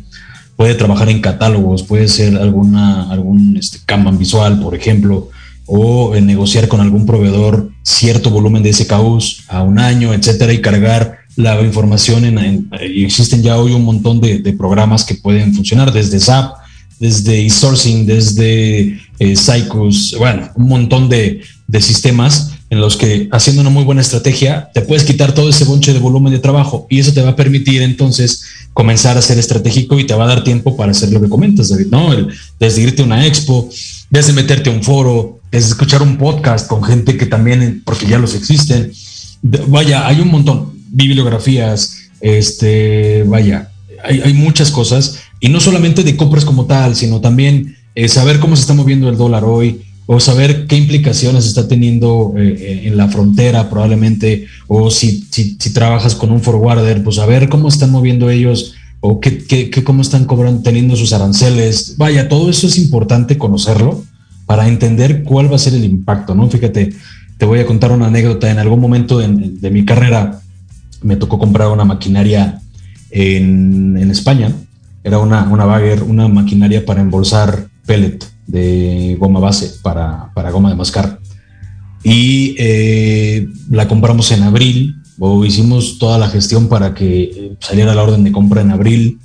puede 0.56 0.76
trabajar 0.76 1.10
en 1.10 1.22
catálogos, 1.22 1.84
puede 1.84 2.08
ser 2.08 2.36
alguna, 2.36 3.10
algún 3.12 3.58
este, 3.58 3.80
visual, 4.14 4.60
por 4.60 4.74
ejemplo, 4.74 5.30
o 5.66 6.16
en 6.16 6.26
negociar 6.26 6.68
con 6.68 6.82
algún 6.82 7.06
proveedor 7.06 7.72
cierto 7.84 8.30
volumen 8.30 8.64
de 8.64 8.74
SKUs 8.74 9.44
a 9.50 9.62
un 9.64 9.80
año, 9.80 10.14
etcétera, 10.14 10.54
y 10.54 10.62
cargar 10.62 11.20
la 11.36 11.62
información 11.62 12.26
en, 12.26 12.70
existen 12.82 13.44
ya 13.44 13.58
hoy 13.58 13.74
un 13.74 13.84
montón 13.84 14.20
de, 14.20 14.54
programas 14.58 15.06
que 15.06 15.16
pueden 15.16 15.54
funcionar 15.54 15.94
desde 15.94 16.20
SAP, 16.20 16.56
desde 17.00 17.46
e-sourcing, 17.46 18.08
desde 18.08 18.98
eh, 19.20 19.36
bueno, 20.18 20.50
un 20.56 20.68
montón 20.68 21.10
de, 21.10 21.42
sistemas 21.80 22.57
en 22.70 22.82
los 22.82 22.98
que 22.98 23.30
haciendo 23.32 23.62
una 23.62 23.70
muy 23.70 23.84
buena 23.84 24.02
estrategia 24.02 24.70
te 24.74 24.82
puedes 24.82 25.04
quitar 25.06 25.34
todo 25.34 25.50
ese 25.50 25.64
bonche 25.64 25.94
de 25.94 26.00
volumen 26.00 26.34
de 26.34 26.40
trabajo 26.40 26.86
y 26.90 27.00
eso 27.00 27.14
te 27.14 27.22
va 27.22 27.30
a 27.30 27.36
permitir 27.36 27.82
entonces 27.82 28.44
comenzar 28.74 29.18
a 29.18 29.22
ser 29.22 29.40
estratégico 29.40 30.00
y 30.00 30.06
te 30.06 30.14
va 30.14 30.26
a 30.26 30.28
dar 30.28 30.44
tiempo 30.44 30.76
para 30.76 30.92
hacer 30.92 31.12
lo 31.12 31.22
que 31.22 31.30
comentas, 31.30 31.70
David, 31.70 31.88
¿no? 31.90 32.10
desde 32.60 32.82
irte 32.82 33.02
a 33.02 33.06
una 33.06 33.26
expo, 33.26 33.70
desde 34.10 34.34
meterte 34.34 34.70
a 34.70 34.74
un 34.74 34.84
foro, 34.84 35.40
desde 35.52 35.70
escuchar 35.70 36.02
un 36.02 36.18
podcast 36.18 36.68
con 36.68 36.84
gente 36.84 37.18
que 37.18 37.26
también, 37.26 37.82
porque 37.86 38.06
ya 38.06 38.20
los 38.20 38.36
existen. 38.36 38.92
Vaya, 39.42 40.08
hay 40.08 40.20
un 40.20 40.30
montón 40.30 40.74
bibliografías, 40.90 41.98
este, 42.22 43.24
vaya, 43.24 43.72
hay, 44.04 44.34
muchas 44.34 44.72
cosas, 44.72 45.20
y 45.40 45.50
no 45.50 45.60
solamente 45.60 46.04
de 46.04 46.16
compras 46.16 46.46
como 46.46 46.66
tal, 46.66 46.96
sino 46.96 47.20
también 47.22 47.78
eh, 47.96 48.08
saber 48.08 48.40
cómo 48.40 48.56
se 48.56 48.62
está 48.62 48.74
moviendo 48.74 49.10
el 49.10 49.18
dólar 49.18 49.44
hoy, 49.44 49.82
o 50.10 50.22
saber 50.22 50.68
qué 50.68 50.78
implicaciones 50.78 51.46
está 51.46 51.68
teniendo 51.68 52.34
eh, 52.38 52.56
eh, 52.58 52.82
en 52.88 52.96
la 52.96 53.10
frontera 53.10 53.70
probablemente, 53.70 54.48
o 54.68 54.90
si, 54.90 55.28
si, 55.30 55.58
trabajas 55.74 56.16
con 56.16 56.32
un 56.32 56.42
forwarder, 56.42 57.04
pues 57.04 57.18
saber 57.18 57.50
cómo 57.50 57.68
están 57.68 57.92
moviendo 57.92 58.30
ellos, 58.30 58.74
o 59.02 59.20
qué, 59.20 59.44
qué, 59.44 59.84
cómo 59.84 60.02
están 60.02 60.24
cobrando, 60.24 60.64
teniendo 60.64 60.96
sus 60.96 61.12
aranceles. 61.12 61.96
Vaya, 61.98 62.30
todo 62.30 62.50
eso 62.50 62.68
es 62.68 62.78
importante 62.78 63.38
conocerlo 63.38 64.04
para 64.46 64.70
entender 64.70 65.24
cuál 65.24 65.52
va 65.52 65.58
a 65.58 65.60
ser 65.60 65.74
el 65.74 65.84
impacto, 65.84 66.34
¿no? 66.34 66.50
Fíjate, 66.50 66.94
te 67.38 67.46
voy 67.46 67.60
a 67.60 67.66
contar 67.66 67.92
una 67.92 68.08
anécdota. 68.08 68.50
En 68.50 68.60
algún 68.60 68.80
momento 68.80 69.20
de 69.20 69.70
mi 69.70 69.84
carrera, 69.84 70.40
me 71.02 71.18
tocó 71.18 71.38
comprar 71.38 71.68
una 71.68 71.84
maquinaria 71.84 72.62
en, 73.12 74.10
España. 74.10 74.54
Era 75.04 75.20
una, 75.20 75.44
una 75.44 75.66
bagger, 75.66 76.04
una 76.04 76.30
maquinaria 76.30 76.86
para 76.86 77.02
embolsar 77.02 77.68
pellet 77.86 78.37
de 78.48 79.16
goma 79.20 79.40
base 79.40 79.72
para, 79.82 80.32
goma 80.52 80.70
de 80.70 80.76
mascar. 80.76 81.20
Y 82.04 82.56
eh, 82.58 83.48
la 83.70 83.88
compramos 83.88 84.32
en 84.32 84.44
abril, 84.44 84.96
o 85.20 85.46
hicimos 85.46 86.00
toda 86.00 86.18
la 86.18 86.30
gestión 86.30 86.68
para 86.68 86.94
que 86.94 87.24
eh, 87.24 87.56
saliera 87.60 87.96
la 87.96 88.04
orden 88.04 88.24
de 88.24 88.32
compra 88.32 88.62
en 88.62 88.72
abril. 88.72 89.20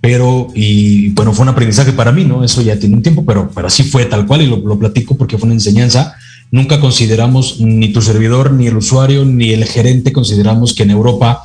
Pero, 0.00 0.48
y 0.54 1.10
bueno, 1.10 1.32
fue 1.32 1.44
un 1.44 1.50
aprendizaje 1.50 1.92
para 1.92 2.10
mí, 2.10 2.24
¿no? 2.24 2.42
Eso 2.42 2.60
ya 2.60 2.78
tiene 2.78 2.96
un 2.96 3.02
tiempo, 3.02 3.24
pero, 3.24 3.50
pero 3.54 3.68
así 3.68 3.84
fue 3.84 4.04
tal 4.06 4.26
cual 4.26 4.42
y 4.42 4.46
lo, 4.46 4.56
lo 4.56 4.78
platico 4.78 5.16
porque 5.16 5.38
fue 5.38 5.46
una 5.46 5.54
enseñanza 5.54 6.16
nunca 6.52 6.78
consideramos, 6.78 7.58
ni 7.60 7.88
tu 7.88 8.00
servidor, 8.00 8.52
ni 8.52 8.68
el 8.68 8.76
usuario, 8.76 9.24
ni 9.24 9.50
el 9.50 9.64
gerente 9.64 10.12
consideramos 10.12 10.74
que 10.74 10.84
en 10.84 10.90
Europa 10.90 11.42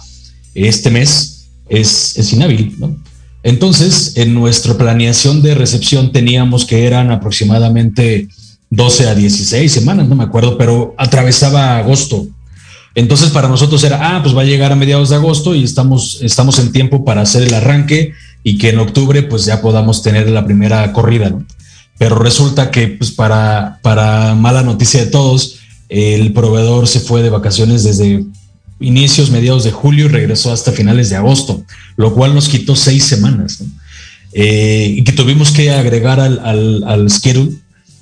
este 0.53 0.91
mes 0.91 1.47
es, 1.70 2.18
es 2.18 2.34
inhábil, 2.34 2.76
¿no? 2.78 2.95
Entonces, 3.48 4.12
en 4.18 4.34
nuestra 4.34 4.78
planeación 4.78 5.41
de 5.41 5.56
recepción 5.56 6.12
teníamos 6.12 6.66
que 6.66 6.86
eran 6.86 7.12
aproximadamente 7.12 8.28
12 8.72 9.08
a 9.08 9.16
16 9.16 9.72
semanas, 9.72 10.10
no 10.10 10.16
me 10.16 10.26
acuerdo, 10.26 10.58
pero 10.58 10.93
atravesaba 10.98 11.78
agosto. 11.78 12.28
Entonces, 12.93 13.30
para 13.30 13.48
nosotros 13.48 13.82
era, 13.86 14.00
ah, 14.02 14.22
pues 14.22 14.36
va 14.36 14.41
a 14.41 14.43
llegar 14.43 14.74
a 14.74 14.76
mediados 14.76 15.12
de 15.12 15.16
agosto 15.16 15.56
y 15.56 15.64
estamos, 15.64 16.20
estamos 16.22 16.60
en 16.60 16.74
tiempo 16.74 17.06
para 17.06 17.22
hacer 17.22 17.43
el 17.43 17.54
arranque 17.54 18.12
y 18.43 18.58
que 18.58 18.68
en 18.68 18.80
octubre 18.80 19.24
pues 19.24 19.45
ya 19.45 19.62
podamos 19.62 20.04
tener 20.04 20.30
la 20.30 20.43
primera 20.43 20.91
corrida, 20.91 21.30
¿no? 21.30 21.45
pero 21.98 22.20
resulta 22.20 22.70
que 22.70 22.89
pues 22.89 23.12
para, 23.12 23.80
para 23.82 24.36
mala 24.36 24.62
noticia 24.62 25.00
de 25.06 25.10
todos, 25.10 25.60
el 25.88 26.34
proveedor 26.34 26.86
se 26.89 27.00
fue 27.00 27.24
de 27.24 27.30
vacaciones 27.30 27.86
desde 27.86 28.26
inicios, 28.80 29.32
mediados 29.32 29.64
de 29.64 29.72
julio 29.72 30.06
y 30.06 30.10
regresó 30.10 30.52
hasta 30.52 30.72
finales 30.72 31.10
de 31.10 31.16
agosto, 31.16 31.64
lo 31.96 32.14
cual 32.14 32.36
nos 32.36 32.50
quitó 32.50 32.76
seis 32.76 33.04
semanas. 33.04 33.64
Eh, 34.34 34.94
y 34.98 35.04
que 35.04 35.14
tuvimos 35.14 35.52
que 35.52 35.72
agregar 35.72 36.20
al, 36.20 36.40
al, 36.40 36.84
al, 36.84 37.10
schedule 37.10 37.54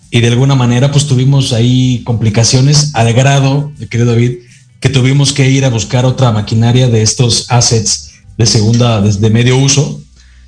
y 0.10 0.22
de 0.22 0.28
alguna 0.28 0.56
manera 0.56 0.92
pues 0.92 1.06
tuvimos 1.06 1.54
ahí 1.54 2.02
complicaciones 2.04 2.92
al 2.96 3.14
grado, 3.14 3.72
querido 3.90 4.12
David, 4.12 4.40
que 4.80 4.90
tuvimos 4.90 5.34
que 5.34 5.50
ir 5.50 5.66
a 5.66 5.70
buscar 5.70 6.06
otra 6.06 6.32
maquinaria 6.32 6.88
de 6.88 7.02
estos 7.02 7.46
assets 7.50 8.12
de 8.38 8.46
segunda, 8.46 9.02
de 9.02 9.30
medio 9.30 9.58
uso. 9.58 10.02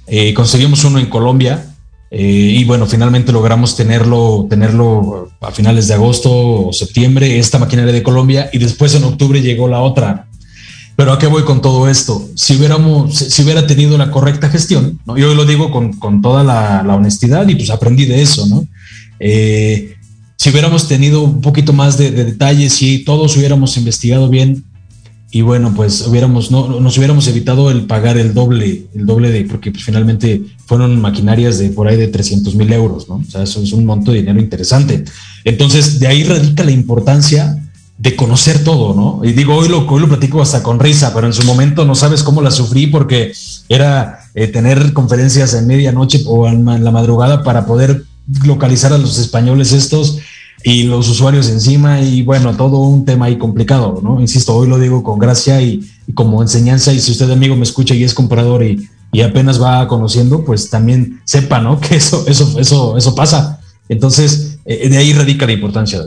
Eh, 0.08 0.34
conseguimos 0.34 0.84
uno 0.84 1.00
en 1.00 1.08
Colombia, 1.08 1.76
eh, 2.10 2.56
y 2.58 2.64
bueno, 2.64 2.86
finalmente 2.86 3.32
logramos 3.32 3.76
tenerlo, 3.76 4.48
tenerlo 4.50 5.30
a 5.42 5.52
finales 5.52 5.88
de 5.88 5.96
agosto 5.96 6.68
o 6.68 6.74
septiembre, 6.74 7.38
esta 7.38 7.60
maquinaria 7.60 7.92
de 7.92 8.04
Colombia, 8.04 8.50
y 8.54 8.60
después 8.60 8.96
en 8.96 9.04
octubre 9.04 9.42
llegó 9.42 9.68
la 9.68 9.80
otra. 9.80 10.28
Pero 10.96 11.12
¿a 11.12 11.20
qué 11.20 11.28
voy 11.28 11.44
con 11.44 11.62
todo 11.62 11.90
esto? 11.90 12.28
Si 12.36 12.56
hubiéramos, 12.56 13.16
si 13.16 13.44
hubiera 13.44 13.68
tenido 13.68 13.98
la 13.98 14.10
correcta 14.10 14.50
gestión, 14.50 15.00
¿no? 15.06 15.18
yo 15.18 15.36
lo 15.36 15.46
digo 15.46 15.70
con, 15.70 15.94
con 15.94 16.22
toda 16.22 16.44
la, 16.44 16.96
honestidad 16.96 17.48
y 17.48 17.56
pues 17.56 17.70
aprendí 17.70 18.06
de 18.06 18.22
eso, 18.22 18.48
¿no? 18.48 18.66
Eh, 19.20 19.94
si 20.38 20.50
hubiéramos 20.50 20.88
tenido 20.88 21.24
un 21.24 21.42
poquito 21.42 21.74
más 21.74 21.98
de, 21.98 22.12
de 22.12 22.24
detalles, 22.24 22.74
si 22.74 23.04
todos 23.04 23.36
hubiéramos 23.36 23.76
investigado 23.78 24.30
bien 24.30 24.64
y 25.38 25.44
bueno, 25.44 25.72
pues 25.76 26.02
hubiéramos, 26.08 26.50
no, 26.50 26.80
nos 26.80 26.98
hubiéramos 26.98 27.28
evitado 27.28 27.70
el 27.70 27.86
pagar 27.86 28.18
el 28.18 28.34
doble, 28.34 28.88
el 28.96 29.06
doble 29.06 29.30
de, 29.30 29.44
porque 29.44 29.70
pues 29.70 29.84
finalmente 29.84 30.42
fueron 30.66 31.00
maquinarias 31.00 31.60
de 31.60 31.70
por 31.70 31.88
ahí 31.88 31.96
de 31.96 32.08
300 32.08 32.56
mil 32.56 32.74
euros, 32.74 33.08
¿no? 33.08 33.18
O 33.18 33.24
sea, 33.24 33.44
eso 33.44 33.62
es 33.62 33.72
un 33.72 33.86
monto 33.86 34.12
de 34.12 34.22
dinero 34.22 34.40
interesante. 34.40 35.06
Entonces, 35.44 36.00
de 36.00 36.08
ahí 36.08 36.24
radica 36.24 36.64
la 36.64 36.72
importancia 36.72 37.70
de 38.00 38.16
conocer 38.16 38.64
todo, 38.64 38.96
¿no? 38.96 39.24
Y 39.24 39.34
digo, 39.34 39.54
hoy 39.54 39.68
lo, 39.68 39.88
hoy 39.88 40.02
lo 40.02 40.08
platico 40.08 40.42
hasta 40.42 40.64
con 40.64 40.80
risa, 40.80 41.14
pero 41.14 41.28
en 41.28 41.34
su 41.34 41.44
momento 41.44 41.86
no 41.86 41.94
sabes 41.94 42.24
cómo 42.24 42.42
la 42.42 42.50
sufrí 42.50 42.88
porque 42.88 43.32
era 43.70 44.22
eh, 44.34 44.48
tener 44.48 44.92
conferencias 44.92 45.54
en 45.54 45.68
medianoche 45.68 46.24
o 46.26 46.48
en 46.48 46.66
la 46.66 46.90
madrugada 46.90 47.44
para 47.44 47.68
poder 47.68 48.06
localizar 48.44 48.92
a 48.92 48.98
los 48.98 49.20
españoles 49.20 49.72
estos 49.72 50.18
y 50.68 50.84
los 50.84 51.08
usuarios 51.08 51.48
encima 51.48 52.02
y 52.02 52.24
bueno, 52.24 52.54
todo 52.58 52.80
un 52.80 53.06
tema 53.06 53.28
ahí 53.28 53.38
complicado, 53.38 54.02
¿no? 54.04 54.20
Insisto, 54.20 54.54
hoy 54.54 54.68
lo 54.68 54.78
digo 54.78 55.02
con 55.02 55.18
gracia 55.18 55.62
y, 55.62 55.90
como 56.14 56.42
enseñanza 56.42 56.92
y 56.92 57.00
si 57.00 57.14
usted 57.14 57.32
amigo 57.32 57.56
me 57.56 57.64
escucha 57.64 57.96
y 57.96 58.04
es 58.04 58.14
comprador 58.14 58.66
y, 58.66 58.86
y, 59.14 59.22
apenas 59.22 59.62
va 59.62 59.88
conociendo, 59.88 60.44
pues 60.44 60.70
también 60.70 61.22
sepa, 61.24 61.62
¿no? 61.62 61.80
Que 61.80 61.96
eso, 61.96 62.26
eso, 62.28 62.60
eso, 62.60 62.98
eso 62.98 63.16
pasa. 63.16 63.62
Entonces, 63.88 64.60
eh, 64.66 64.90
de 64.90 64.98
ahí 64.98 65.14
radica 65.14 65.46
la 65.46 65.54
importancia. 65.54 66.02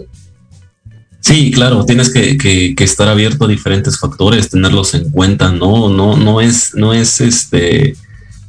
Sí, 1.20 1.50
claro, 1.52 1.86
tienes 1.86 2.10
que, 2.10 2.74
estar 2.76 3.08
abierto 3.08 3.46
a 3.46 3.48
diferentes 3.48 3.98
factores, 3.98 4.50
tenerlos 4.50 4.92
en 4.92 5.08
cuenta, 5.10 5.50
¿no? 5.52 5.88
No, 5.88 6.18
no 6.18 6.42
es, 6.42 6.74
no 6.74 6.92
es 6.92 7.22
este 7.22 7.96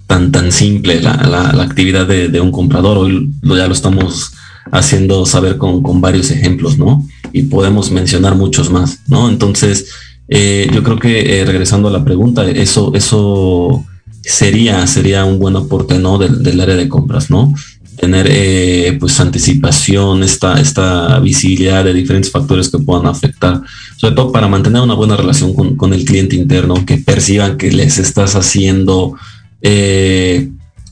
tan, 0.07 0.33
tan 0.33 0.51
simple 0.51 0.99
la 1.01 1.51
actividad 1.61 2.05
de, 2.05 2.27
de, 2.27 2.41
un 2.41 2.51
comprador. 2.51 2.97
Hoy 2.97 3.29
lo, 3.41 3.55
ya 3.55 3.67
lo 3.67 3.73
estamos 3.73 4.33
haciendo 4.71 5.25
saber 5.25 5.57
con, 5.57 5.81
con, 5.81 6.01
varios 6.01 6.31
ejemplos, 6.31 6.77
¿no? 6.77 7.07
Y 7.33 7.43
podemos 7.43 7.91
mencionar 7.91 8.35
muchos 8.35 8.69
más, 8.69 8.99
¿no? 9.07 9.29
Entonces, 9.29 9.87
eh, 10.27 10.69
yo 10.73 10.83
creo 10.83 10.99
que 10.99 11.39
eh, 11.39 11.45
regresando 11.45 11.87
a 11.87 11.91
la 11.91 12.03
pregunta, 12.03 12.47
eso, 12.49 12.93
eso 12.93 13.85
sería, 14.21 14.85
sería 14.87 15.25
un 15.25 15.39
buen 15.39 15.55
aporte, 15.55 15.97
¿no? 15.97 16.17
Del, 16.17 16.43
del 16.43 16.59
área 16.59 16.75
de 16.75 16.87
compras, 16.87 17.29
¿no? 17.29 17.53
Tener 17.97 18.27
eh, 18.29 18.97
pues 18.99 19.19
anticipación, 19.19 20.23
esta, 20.23 20.59
esta 20.59 21.19
visibilidad 21.19 21.83
de 21.83 21.93
diferentes 21.93 22.31
factores 22.31 22.69
que 22.69 22.79
puedan 22.79 23.07
afectar, 23.07 23.61
sobre 23.97 24.15
todo 24.15 24.31
para 24.31 24.47
mantener 24.47 24.81
una 24.81 24.95
buena 24.95 25.17
relación 25.17 25.53
con, 25.53 25.75
con 25.75 25.93
el 25.93 26.05
cliente 26.05 26.35
interno, 26.35 26.85
que 26.85 26.97
perciban 26.97 27.57
que 27.57 27.71
les 27.71 27.97
estás 27.97 28.35
haciendo 28.35 29.15
eh, 29.61 30.49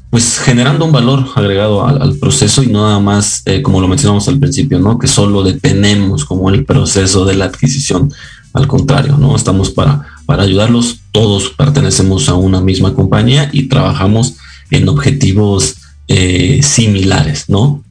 pues 0.09 0.39
generando 0.39 0.85
un 0.85 0.91
valor 0.91 1.27
agregado 1.35 1.85
al, 1.85 2.17
proceso 2.17 2.63
y 2.63 2.67
no 2.67 2.87
nada 2.87 2.99
más, 2.99 3.43
eh, 3.45 3.61
como 3.61 3.79
lo 3.79 3.87
mencionamos 3.87 4.27
al 4.27 4.39
principio, 4.39 4.79
¿no? 4.79 4.97
Que 4.97 5.07
solo 5.07 5.43
detenemos 5.43 6.25
como 6.25 6.49
el 6.49 6.65
proceso 6.65 7.25
de 7.25 7.35
la 7.35 7.45
adquisición. 7.45 8.11
Al 8.51 8.67
contrario, 8.67 9.17
¿no? 9.17 9.35
Estamos 9.35 9.69
para, 9.69 10.07
para 10.25 10.43
ayudarlos. 10.43 11.01
Todos 11.11 11.51
pertenecemos 11.51 12.27
a 12.27 12.33
una 12.33 12.59
misma 12.59 12.95
compañía 12.95 13.49
y 13.53 13.69
trabajamos 13.69 14.37
en 14.71 14.89
objetivos 14.89 15.75
eh, 16.07 16.61
similares, 16.63 17.45
¿no? 17.47 17.83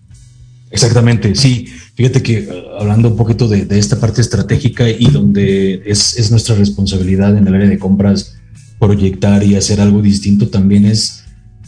Exactamente, 0.72 1.36
sí. 1.36 1.68
Fíjate 1.94 2.22
que 2.22 2.48
uh, 2.48 2.80
hablando 2.80 3.08
un 3.08 3.16
poquito 3.16 3.46
de, 3.46 3.64
de, 3.64 3.78
esta 3.78 4.00
parte 4.00 4.20
estratégica 4.20 4.90
y 4.90 5.06
donde 5.06 5.82
es, 5.86 6.18
es 6.18 6.32
nuestra 6.32 6.56
responsabilidad 6.56 7.36
en 7.36 7.46
el 7.46 7.54
área 7.54 7.68
de 7.68 7.78
compras 7.78 8.34
proyectar 8.80 9.42
y 9.44 9.54
hacer 9.54 9.80
algo 9.80 10.02
distinto, 10.02 10.48
también 10.48 10.84
es 10.84 11.24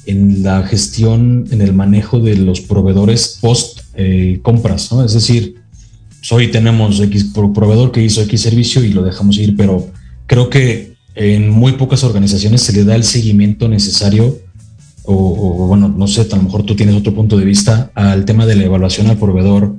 en 0.07 0.42
la 0.42 0.62
gestión, 0.62 1.46
en 1.51 1.61
el 1.61 1.72
manejo 1.72 2.20
de 2.20 2.36
los 2.36 2.61
proveedores 2.61 3.38
post 3.40 3.80
eh, 3.94 4.40
compras, 4.42 4.90
¿no? 4.92 5.05
Es 5.05 5.14
decir, 5.14 5.57
pues, 6.20 6.32
hoy 6.32 6.48
tenemos 6.48 7.01
X 7.01 7.32
proveedor 7.34 7.92
que 7.92 8.03
hizo 8.03 8.22
X 8.22 8.40
servicio 8.40 8.84
y 8.84 8.92
lo 8.92 9.03
dejamos 9.03 9.38
ir, 9.38 9.57
pero 9.57 9.88
creo 10.26 10.51
que 10.51 10.94
en 11.14 11.51
muy 11.51 11.72
pocas 11.72 12.05
organizaciones 12.05 12.62
se 12.62 12.72
le 12.72 12.84
da 12.84 12.94
el 12.94 13.05
seguimiento 13.05 13.68
necesario 13.68 14.38
o, 15.05 15.66
bueno, 15.66 15.88
no 15.88 16.07
sé, 16.07 16.26
a 16.30 16.36
lo 16.36 16.42
mejor 16.42 16.62
tú 16.62 16.76
tienes 16.76 16.94
otro 16.94 17.14
punto 17.14 17.36
de 17.36 17.44
vista 17.44 17.90
al 17.94 18.24
tema 18.24 18.46
de 18.46 18.55
la 18.55 18.64
evaluación 18.64 19.09
al 19.09 19.16
proveedor, 19.16 19.74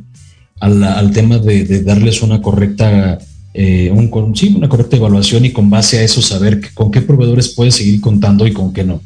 al, 0.60 0.84
al 0.84 1.12
tema 1.12 1.38
de, 1.38 1.84
darles 1.84 2.22
una 2.22 2.42
correcta, 2.42 3.18
eh, 3.54 3.92
un, 3.92 4.36
sí, 4.36 4.54
una 4.56 4.68
correcta 4.68 4.98
evaluación 4.98 5.46
y 5.46 5.52
con 5.52 5.70
base 5.70 6.00
a 6.00 6.04
eso 6.04 6.22
saber 6.22 6.74
con 6.74 6.92
qué 6.92 7.02
proveedores 7.02 7.50
puedes 7.50 7.76
seguir 7.76 8.02
contando 8.02 8.46
y 8.46 8.52
con 8.52 8.74
qué 8.74 8.84
no. 8.84 9.02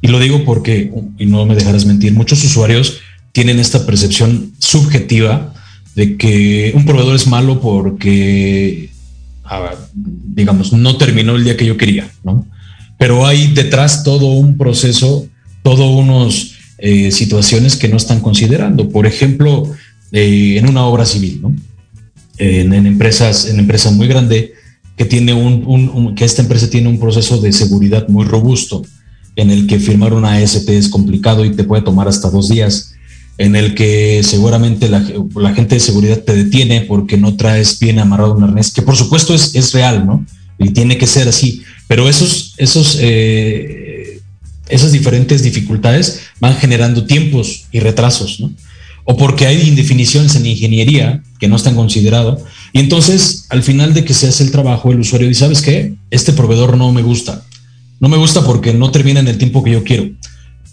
Y 0.00 0.08
lo 0.08 0.18
digo 0.18 0.44
porque, 0.44 0.92
y 1.18 1.26
no 1.26 1.44
me 1.46 1.54
dejarás 1.54 1.84
mentir, 1.84 2.12
muchos 2.12 2.44
usuarios 2.44 3.00
tienen 3.32 3.58
esta 3.58 3.84
percepción 3.86 4.52
subjetiva 4.58 5.52
de 5.94 6.16
que 6.16 6.72
un 6.74 6.84
proveedor 6.84 7.16
es 7.16 7.26
malo 7.26 7.60
porque, 7.60 8.90
digamos, 10.02 10.72
no 10.72 10.96
terminó 10.96 11.36
el 11.36 11.44
día 11.44 11.56
que 11.56 11.66
yo 11.66 11.76
quería, 11.76 12.08
¿no? 12.22 12.46
Pero 12.98 13.26
hay 13.26 13.48
detrás 13.48 14.04
todo 14.04 14.26
un 14.26 14.56
proceso, 14.56 15.26
todo 15.62 15.90
unos 15.90 16.54
eh, 16.78 17.10
situaciones 17.10 17.76
que 17.76 17.88
no 17.88 17.96
están 17.96 18.20
considerando. 18.20 18.88
Por 18.88 19.06
ejemplo, 19.06 19.72
eh, 20.12 20.56
en 20.58 20.68
una 20.68 20.84
obra 20.84 21.04
civil, 21.04 21.40
¿no? 21.42 21.54
En, 22.38 22.72
empresas, 22.72 23.46
en 23.46 23.58
empresa 23.58 23.90
muy 23.90 24.06
grande 24.06 24.52
que 24.96 25.04
tiene 25.04 25.34
un, 25.34 25.64
un, 25.66 26.14
que 26.14 26.24
esta 26.24 26.42
empresa 26.42 26.70
tiene 26.70 26.88
un 26.88 27.00
proceso 27.00 27.40
de 27.40 27.52
seguridad 27.52 28.06
muy 28.08 28.24
robusto 28.24 28.82
en 29.38 29.52
el 29.52 29.68
que 29.68 29.78
firmar 29.78 30.14
una 30.14 30.34
AST 30.34 30.68
es 30.70 30.88
complicado 30.88 31.44
y 31.44 31.54
te 31.54 31.62
puede 31.62 31.82
tomar 31.82 32.08
hasta 32.08 32.28
dos 32.28 32.48
días, 32.48 32.94
en 33.38 33.54
el 33.54 33.76
que 33.76 34.22
seguramente 34.24 34.88
la, 34.88 35.00
gente 35.54 35.76
de 35.76 35.80
seguridad 35.80 36.18
te 36.24 36.34
detiene 36.34 36.80
porque 36.80 37.16
no 37.16 37.36
traes 37.36 37.78
bien 37.78 38.00
amarrado 38.00 38.34
un 38.34 38.42
arnés, 38.42 38.72
que 38.72 38.82
por 38.82 38.96
supuesto 38.96 39.32
es, 39.32 39.54
es 39.54 39.72
real, 39.72 40.04
¿no? 40.04 40.26
Y 40.58 40.70
tiene 40.70 40.98
que 40.98 41.06
ser 41.06 41.28
así, 41.28 41.62
pero 41.86 42.08
esos, 42.08 42.54
esos, 42.56 42.98
eh, 43.00 44.20
esas 44.68 44.90
diferentes 44.90 45.44
dificultades 45.44 46.18
van 46.40 46.56
generando 46.56 47.06
tiempos 47.06 47.66
y 47.70 47.78
retrasos, 47.78 48.40
¿no? 48.40 48.50
O 49.04 49.16
porque 49.16 49.46
hay 49.46 49.68
indefiniciones 49.68 50.34
en 50.34 50.46
ingeniería 50.46 51.22
que 51.38 51.46
no 51.46 51.54
están 51.54 51.76
considerados, 51.76 52.42
y 52.72 52.80
entonces 52.80 53.46
al 53.50 53.62
final 53.62 53.94
de 53.94 54.04
que 54.04 54.14
se 54.14 54.26
hace 54.26 54.42
el 54.42 54.50
trabajo, 54.50 54.90
el 54.90 54.98
usuario 54.98 55.28
dice, 55.28 55.42
¿sabes 55.42 55.62
qué? 55.62 55.94
Este 56.10 56.32
proveedor 56.32 56.76
no 56.76 56.90
me 56.92 57.02
gusta, 57.02 57.44
no 58.00 58.08
me 58.08 58.16
gusta 58.16 58.44
porque 58.44 58.72
no 58.72 58.90
termina 58.90 59.20
en 59.20 59.28
el 59.28 59.38
tiempo 59.38 59.62
que 59.62 59.72
yo 59.72 59.84
quiero. 59.84 60.10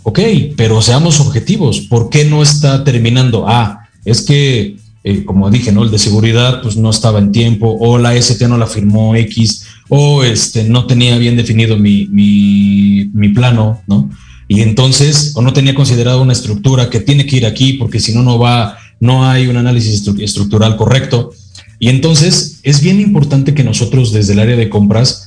Ok, 0.04 0.20
pero 0.56 0.82
seamos 0.82 1.20
objetivos. 1.20 1.82
¿Por 1.82 2.10
qué 2.10 2.26
no 2.26 2.44
está 2.44 2.84
terminando? 2.84 3.46
Ah, 3.48 3.90
es 4.06 4.22
que, 4.22 4.78
eh, 5.04 5.26
como 5.26 5.50
dije, 5.50 5.72
¿no? 5.72 5.84
El 5.84 5.92
de 5.92 5.98
seguridad 5.98 6.62
pues 6.62 6.78
no 6.78 6.92
estaba 6.92 7.20
en 7.20 7.32
tiempo, 7.32 7.76
o 7.80 7.98
la 7.98 8.16
ST 8.16 8.48
no 8.48 8.58
la 8.58 8.68
firmó 8.68 9.16
X, 9.16 9.66
o 9.90 10.24
este, 10.24 10.64
no 10.64 10.86
tenía 10.86 11.18
bien 11.18 11.36
definido 11.36 11.78
mi, 11.78 12.08
mi, 12.08 13.10
mi 13.14 13.30
plano, 13.30 13.82
¿no? 13.88 14.10
Y 14.48 14.62
entonces, 14.62 15.32
o 15.36 15.42
no 15.42 15.54
tenía 15.54 15.74
considerado 15.74 16.22
una 16.22 16.34
estructura 16.34 16.90
que 16.90 17.00
tiene 17.00 17.26
que 17.26 17.38
ir 17.38 17.46
aquí 17.46 17.74
porque 17.74 18.00
si 18.00 18.14
no, 18.14 18.22
no 18.22 18.38
va, 18.38 18.78
no 19.00 19.28
hay 19.28 19.48
un 19.48 19.58
análisis 19.58 20.08
estructural 20.20 20.78
correcto. 20.78 21.32
Y 21.80 21.90
entonces 21.90 22.60
es 22.64 22.82
bien 22.82 23.02
importante 23.02 23.54
que 23.54 23.64
nosotros 23.64 24.14
desde 24.14 24.34
el 24.34 24.40
área 24.40 24.56
de 24.56 24.70
compras 24.70 25.25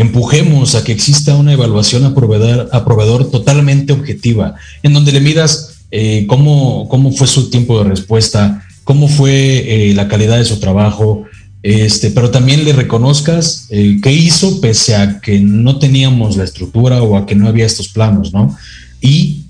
empujemos 0.00 0.74
a 0.74 0.82
que 0.82 0.92
exista 0.92 1.36
una 1.36 1.52
evaluación 1.52 2.04
a 2.06 2.14
proveedor, 2.14 3.30
totalmente 3.30 3.92
objetiva, 3.92 4.54
en 4.82 4.94
donde 4.94 5.12
le 5.12 5.20
midas 5.20 5.84
eh, 5.90 6.24
cómo, 6.26 6.88
cómo 6.88 7.12
fue 7.12 7.26
su 7.26 7.50
tiempo 7.50 7.78
de 7.78 7.90
respuesta, 7.90 8.64
cómo 8.84 9.08
fue 9.08 9.90
eh, 9.90 9.94
la 9.94 10.08
calidad 10.08 10.38
de 10.38 10.46
su 10.46 10.58
trabajo, 10.58 11.24
este, 11.62 12.10
pero 12.10 12.30
también 12.30 12.64
le 12.64 12.72
reconozcas 12.72 13.66
eh, 13.68 13.98
qué 14.02 14.10
hizo 14.10 14.62
pese 14.62 14.96
a 14.96 15.20
que 15.20 15.38
no 15.38 15.78
teníamos 15.78 16.38
la 16.38 16.44
estructura 16.44 17.02
o 17.02 17.18
a 17.18 17.26
que 17.26 17.34
no 17.34 17.46
había 17.46 17.66
estos 17.66 17.88
planos, 17.88 18.32
¿no? 18.32 18.56
Y 19.02 19.42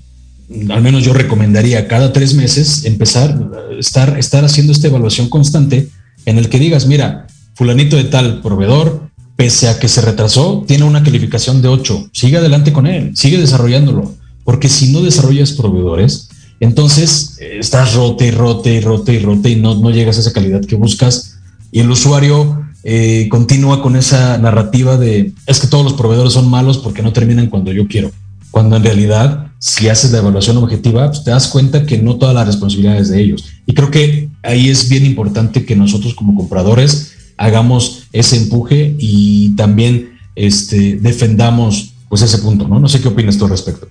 al 0.69 0.81
menos 0.81 1.05
yo 1.05 1.13
recomendaría 1.13 1.87
cada 1.87 2.11
tres 2.11 2.33
meses 2.33 2.83
empezar, 2.83 3.39
estar, 3.79 4.19
estar 4.19 4.43
haciendo 4.43 4.73
esta 4.73 4.87
evaluación 4.87 5.29
constante 5.29 5.87
en 6.25 6.37
el 6.37 6.49
que 6.49 6.59
digas, 6.59 6.87
mira, 6.87 7.27
fulanito 7.55 7.95
de 7.95 8.03
tal 8.03 8.41
proveedor 8.41 9.10
pese 9.41 9.69
a 9.69 9.79
que 9.79 9.87
se 9.87 10.01
retrasó, 10.01 10.63
tiene 10.67 10.83
una 10.83 11.01
calificación 11.01 11.63
de 11.63 11.67
8. 11.67 12.09
Sigue 12.13 12.37
adelante 12.37 12.71
con 12.71 12.85
él, 12.85 13.17
sigue 13.17 13.39
desarrollándolo, 13.39 14.13
porque 14.43 14.69
si 14.69 14.91
no 14.91 15.01
desarrollas 15.01 15.53
proveedores, 15.53 16.29
entonces 16.59 17.37
eh, 17.39 17.57
estás 17.59 17.95
rote 17.95 18.27
y 18.27 18.29
rote 18.29 18.75
y 18.75 18.81
rote 18.81 19.13
y 19.15 19.17
rote 19.17 19.49
y 19.49 19.55
no, 19.55 19.73
no 19.73 19.89
llegas 19.89 20.17
a 20.17 20.19
esa 20.19 20.31
calidad 20.31 20.61
que 20.61 20.75
buscas 20.75 21.39
y 21.71 21.79
el 21.79 21.89
usuario 21.89 22.67
eh, 22.83 23.29
continúa 23.31 23.81
con 23.81 23.95
esa 23.95 24.37
narrativa 24.37 24.97
de 24.97 25.33
es 25.47 25.59
que 25.59 25.65
todos 25.65 25.85
los 25.85 25.93
proveedores 25.93 26.33
son 26.33 26.47
malos 26.47 26.77
porque 26.77 27.01
no 27.01 27.11
terminan 27.11 27.47
cuando 27.47 27.71
yo 27.71 27.87
quiero. 27.87 28.11
Cuando 28.51 28.75
en 28.75 28.83
realidad, 28.83 29.47
si 29.57 29.89
haces 29.89 30.11
la 30.11 30.19
evaluación 30.19 30.57
objetiva, 30.57 31.07
pues 31.07 31.23
te 31.23 31.31
das 31.31 31.47
cuenta 31.47 31.87
que 31.87 31.97
no 31.97 32.17
todas 32.17 32.35
las 32.35 32.45
responsabilidades 32.45 33.09
de 33.09 33.19
ellos. 33.19 33.45
Y 33.65 33.73
creo 33.73 33.89
que 33.89 34.29
ahí 34.43 34.69
es 34.69 34.87
bien 34.87 35.03
importante 35.03 35.65
que 35.65 35.75
nosotros 35.75 36.13
como 36.13 36.35
compradores 36.35 37.13
hagamos 37.41 38.03
ese 38.13 38.37
empuje 38.37 38.95
y 38.99 39.55
también 39.55 40.19
este, 40.35 40.97
defendamos 41.01 41.93
pues 42.07 42.21
ese 42.21 42.37
punto, 42.37 42.67
¿no? 42.67 42.79
No 42.79 42.87
sé 42.87 43.01
qué 43.01 43.07
opinas 43.07 43.37
tú 43.37 43.45
al 43.45 43.51
respecto. 43.51 43.87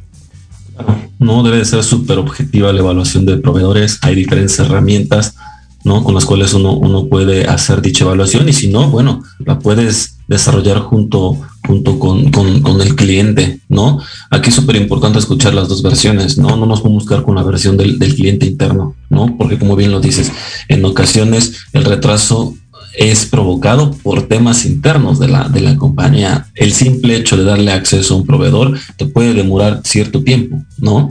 No, 1.18 1.42
debe 1.42 1.58
de 1.58 1.64
ser 1.64 1.82
súper 1.82 2.18
objetiva 2.18 2.72
la 2.72 2.80
evaluación 2.80 3.26
de 3.26 3.38
proveedores. 3.38 3.98
Hay 4.02 4.14
diferentes 4.14 4.58
herramientas, 4.58 5.34
¿no? 5.84 6.04
Con 6.04 6.14
las 6.14 6.24
cuales 6.24 6.54
uno, 6.54 6.74
uno 6.74 7.08
puede 7.08 7.46
hacer 7.46 7.82
dicha 7.82 8.04
evaluación 8.04 8.48
y 8.48 8.52
si 8.52 8.68
no, 8.68 8.88
bueno, 8.88 9.22
la 9.40 9.58
puedes 9.58 10.16
desarrollar 10.28 10.78
junto, 10.78 11.36
junto 11.66 11.98
con, 11.98 12.30
con, 12.30 12.80
el 12.80 12.94
cliente, 12.94 13.60
¿no? 13.68 14.00
Aquí 14.30 14.50
es 14.50 14.54
súper 14.54 14.76
importante 14.76 15.18
escuchar 15.18 15.54
las 15.54 15.68
dos 15.68 15.82
versiones, 15.82 16.38
¿no? 16.38 16.56
No 16.56 16.66
nos 16.66 16.82
podemos 16.82 17.04
quedar 17.04 17.24
con 17.24 17.34
la 17.34 17.42
versión 17.42 17.76
del, 17.76 17.98
del 17.98 18.14
cliente 18.14 18.46
interno, 18.46 18.94
¿no? 19.08 19.36
Porque 19.36 19.58
como 19.58 19.74
bien 19.74 19.90
lo 19.90 20.00
dices, 20.00 20.30
en 20.68 20.84
ocasiones 20.84 21.64
el 21.72 21.84
retraso 21.84 22.54
es 23.00 23.24
provocado 23.24 23.92
por 24.02 24.28
temas 24.28 24.66
internos 24.66 25.18
de 25.18 25.26
la, 25.26 25.48
de 25.48 25.62
la 25.62 25.78
compañía. 25.78 26.48
El 26.54 26.74
simple 26.74 27.16
hecho 27.16 27.38
de 27.38 27.44
darle 27.44 27.72
acceso 27.72 28.12
a 28.12 28.16
un 28.18 28.26
proveedor 28.26 28.78
te 28.98 29.06
puede 29.06 29.32
demorar 29.32 29.80
cierto 29.84 30.22
tiempo, 30.22 30.62
¿no? 30.76 31.10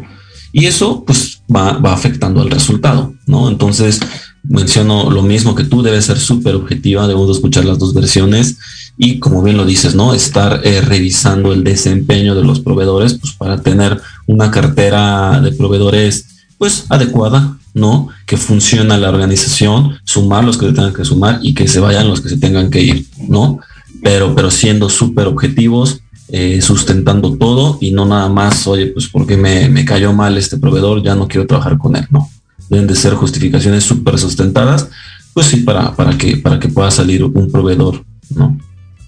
Y 0.53 0.67
eso 0.67 1.03
pues 1.03 1.41
va, 1.53 1.79
va 1.79 1.91
afectando 1.93 2.41
al 2.41 2.51
resultado, 2.51 3.15
¿no? 3.25 3.49
Entonces, 3.49 3.99
menciono 4.43 5.09
lo 5.09 5.23
mismo 5.23 5.55
que 5.55 5.63
tú, 5.63 5.81
debe 5.81 5.99
ser 6.03 6.19
súper 6.19 6.53
objetiva, 6.53 7.07
debemos 7.07 7.35
escuchar 7.35 7.65
las 7.65 7.79
dos 7.79 7.95
versiones 7.95 8.57
y 8.95 9.17
como 9.17 9.41
bien 9.41 9.57
lo 9.57 9.65
dices, 9.65 9.95
¿no? 9.95 10.13
Estar 10.13 10.61
eh, 10.63 10.81
revisando 10.81 11.53
el 11.53 11.63
desempeño 11.63 12.35
de 12.35 12.43
los 12.43 12.59
proveedores, 12.59 13.15
pues 13.15 13.33
para 13.33 13.63
tener 13.63 13.99
una 14.27 14.51
cartera 14.51 15.41
de 15.41 15.53
proveedores 15.53 16.27
pues 16.59 16.85
adecuada, 16.89 17.57
¿no? 17.73 18.09
Que 18.25 18.37
funciona 18.37 18.97
la 18.97 19.09
organización, 19.09 19.97
sumar 20.03 20.43
los 20.43 20.57
que 20.57 20.67
se 20.67 20.73
tengan 20.73 20.93
que 20.93 21.05
sumar 21.05 21.39
y 21.41 21.53
que 21.53 21.67
se 21.67 21.79
vayan 21.79 22.07
los 22.07 22.21
que 22.21 22.29
se 22.29 22.37
tengan 22.37 22.69
que 22.69 22.81
ir, 22.81 23.05
¿no? 23.27 23.59
Pero, 24.03 24.35
pero 24.35 24.51
siendo 24.51 24.89
súper 24.89 25.27
objetivos, 25.27 26.01
eh, 26.29 26.61
sustentando 26.61 27.37
todo 27.37 27.77
y 27.81 27.91
no 27.91 28.05
nada 28.05 28.29
más, 28.29 28.67
oye, 28.67 28.87
pues 28.87 29.07
porque 29.07 29.35
me, 29.35 29.67
me 29.69 29.83
cayó 29.85 30.13
mal 30.13 30.37
este 30.37 30.57
proveedor, 30.57 31.03
ya 31.03 31.15
no 31.15 31.27
quiero 31.27 31.47
trabajar 31.47 31.77
con 31.77 31.95
él, 31.95 32.05
¿no? 32.11 32.29
deben 32.69 32.87
de 32.87 32.95
ser 32.95 33.15
justificaciones 33.15 33.83
súper 33.83 34.17
sustentadas, 34.17 34.89
pues 35.33 35.47
sí, 35.47 35.57
para, 35.57 35.95
para, 35.95 36.17
que, 36.17 36.37
para 36.37 36.59
que 36.59 36.69
pueda 36.69 36.91
salir 36.91 37.23
un 37.23 37.51
proveedor, 37.51 38.05
¿no? 38.29 38.57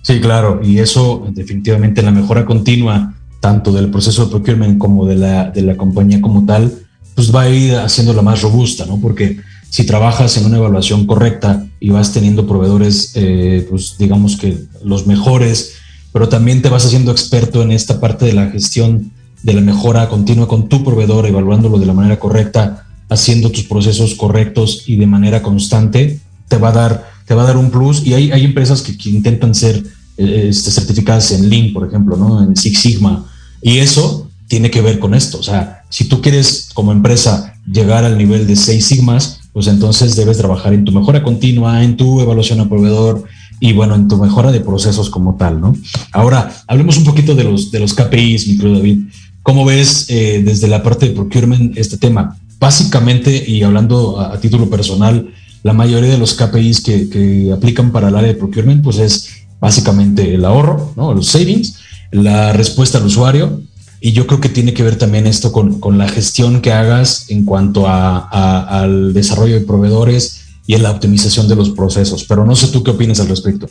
Sí, 0.01 0.19
claro, 0.19 0.61
y 0.63 0.79
eso 0.79 1.27
definitivamente 1.31 2.01
la 2.01 2.11
mejora 2.11 2.45
continua, 2.45 3.13
tanto 3.39 3.71
del 3.71 3.89
proceso 3.91 4.25
de 4.25 4.31
procurement 4.31 4.77
como 4.77 5.05
de 5.05 5.15
la, 5.15 5.51
de 5.51 5.61
la 5.61 5.77
compañía 5.77 6.21
como 6.21 6.45
tal, 6.45 6.73
pues 7.21 7.35
va 7.35 7.41
a 7.43 7.49
ir 7.49 7.75
haciéndola 7.75 8.23
más 8.23 8.41
robusta, 8.41 8.87
¿no? 8.87 8.99
Porque 8.99 9.37
si 9.69 9.83
trabajas 9.83 10.37
en 10.37 10.45
una 10.47 10.57
evaluación 10.57 11.05
correcta 11.05 11.67
y 11.79 11.91
vas 11.91 12.13
teniendo 12.13 12.47
proveedores, 12.47 13.11
eh, 13.13 13.67
pues 13.69 13.95
digamos 13.99 14.37
que 14.37 14.57
los 14.83 15.05
mejores, 15.05 15.73
pero 16.11 16.29
también 16.29 16.63
te 16.63 16.69
vas 16.69 16.83
haciendo 16.83 17.11
experto 17.11 17.61
en 17.61 17.73
esta 17.73 17.99
parte 17.99 18.25
de 18.25 18.33
la 18.33 18.49
gestión 18.49 19.11
de 19.43 19.53
la 19.53 19.61
mejora 19.61 20.09
continua 20.09 20.47
con 20.47 20.67
tu 20.67 20.83
proveedor, 20.83 21.27
evaluándolo 21.27 21.77
de 21.77 21.85
la 21.85 21.93
manera 21.93 22.17
correcta, 22.17 22.87
haciendo 23.07 23.51
tus 23.51 23.65
procesos 23.65 24.15
correctos 24.15 24.85
y 24.87 24.95
de 24.95 25.05
manera 25.05 25.43
constante, 25.43 26.19
te 26.47 26.57
va 26.57 26.69
a 26.69 26.71
dar, 26.71 27.11
te 27.27 27.35
va 27.35 27.43
a 27.43 27.45
dar 27.45 27.57
un 27.57 27.69
plus. 27.69 28.03
Y 28.03 28.15
hay, 28.15 28.31
hay 28.31 28.45
empresas 28.45 28.81
que, 28.81 29.09
intentan 29.11 29.53
ser 29.53 29.83
eh, 30.17 30.47
este, 30.49 30.71
certificadas 30.71 31.31
en 31.33 31.47
Lean, 31.51 31.71
por 31.71 31.87
ejemplo, 31.87 32.17
¿no? 32.17 32.41
en 32.41 32.55
Six 32.55 32.79
Sigma. 32.79 33.31
Y 33.61 33.77
eso 33.77 34.27
tiene 34.47 34.71
que 34.71 34.81
ver 34.81 34.97
con 34.97 35.13
esto. 35.13 35.37
O 35.37 35.43
sea, 35.43 35.80
si 35.91 36.05
tú 36.05 36.21
quieres 36.21 36.69
como 36.73 36.91
empresa 36.91 37.53
llegar 37.71 38.03
al 38.03 38.17
nivel 38.17 38.47
de 38.47 38.55
seis 38.55 38.85
sigmas, 38.85 39.41
pues 39.53 39.67
entonces 39.67 40.15
debes 40.15 40.39
trabajar 40.39 40.73
en 40.73 40.83
tu 40.83 40.91
mejora 40.91 41.21
continua, 41.21 41.83
en 41.83 41.95
tu 41.95 42.19
evaluación 42.19 42.59
a 42.61 42.67
proveedor 42.67 43.23
y 43.59 43.73
bueno, 43.73 43.93
en 43.93 44.07
tu 44.07 44.17
mejora 44.17 44.51
de 44.51 44.61
procesos 44.61 45.11
como 45.11 45.35
tal, 45.35 45.61
¿no? 45.61 45.75
Ahora, 46.11 46.51
hablemos 46.65 46.97
un 46.97 47.03
poquito 47.03 47.35
de 47.35 47.43
los, 47.43 47.69
de 47.69 47.79
los 47.79 47.93
KPIs, 47.93 48.47
mi 48.47 48.55
David. 48.55 48.99
¿Cómo 49.43 49.65
ves 49.65 50.07
eh, 50.09 50.41
desde 50.43 50.67
la 50.67 50.81
parte 50.81 51.09
de 51.09 51.13
procurement 51.13 51.77
este 51.77 51.97
tema? 51.97 52.35
básicamente, 52.61 53.43
y 53.45 53.63
hablando 53.63 54.21
a, 54.21 54.39
título 54.39 54.69
personal, 54.69 55.33
la 55.63 55.73
mayoría 55.73 56.11
de 56.11 56.19
los 56.19 56.35
KPIs 56.35 56.81
que, 56.81 57.51
aplican 57.51 57.91
para 57.91 58.09
el 58.09 58.15
área 58.15 58.31
de 58.31 58.37
procurement, 58.37 58.83
pues 58.83 58.99
es 58.99 59.29
básicamente 59.59 60.35
el 60.35 60.45
ahorro, 60.45 60.93
¿no? 60.95 61.13
los 61.13 61.27
savings, 61.27 61.79
la 62.11 62.53
respuesta 62.53 62.99
al 62.99 63.05
usuario, 63.05 63.61
y 64.03 64.13
yo 64.13 64.25
creo 64.25 64.41
que 64.41 64.49
tiene 64.49 64.73
que 64.73 64.81
ver 64.81 64.95
también 64.95 65.27
esto 65.27 65.51
con, 65.51 65.97
la 65.97 66.09
gestión 66.09 66.61
que 66.61 66.73
hagas 66.73 67.29
en 67.29 67.45
cuanto 67.45 67.85
al 67.87 69.13
desarrollo 69.13 69.53
de 69.53 69.65
proveedores 69.65 70.41
y 70.65 70.73
en 70.73 70.81
la 70.81 70.89
optimización 70.89 71.47
de 71.47 71.55
los 71.55 71.69
procesos. 71.69 72.23
Pero 72.23 72.43
no 72.43 72.55
sé 72.55 72.69
tú 72.69 72.83
qué 72.83 72.89
opinas 72.89 73.19
al 73.19 73.27
respecto. 73.27 73.69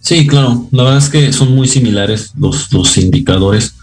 Sí, 0.00 0.26
claro. 0.26 0.66
La 0.72 0.82
verdad 0.82 0.98
es 0.98 1.08
que 1.08 1.32
son 1.32 1.54
muy 1.54 1.68
similares 1.68 2.32
los, 2.36 2.72
los 2.72 2.98
indicadores, 2.98 3.74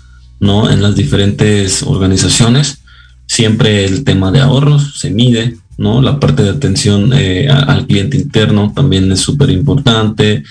¿no? 0.41 0.70
En 0.70 0.82
las 0.82 0.95
diferentes 0.97 1.84
organizaciones. 1.84 2.80
Siempre 3.26 3.86
el 3.86 4.03
tema 4.03 4.32
de 4.32 4.41
ahorros 4.41 4.99
se 4.99 5.10
mide, 5.10 5.58
¿no? 5.78 6.01
La 6.01 6.20
parte 6.20 6.43
de 6.43 6.49
atención 6.49 7.14
eh, 7.14 7.47
al 7.49 7.88
cliente 7.88 8.18
interno 8.18 8.74
también 8.76 9.10
es 9.10 9.22
súper 9.22 9.49
importante 9.51 10.43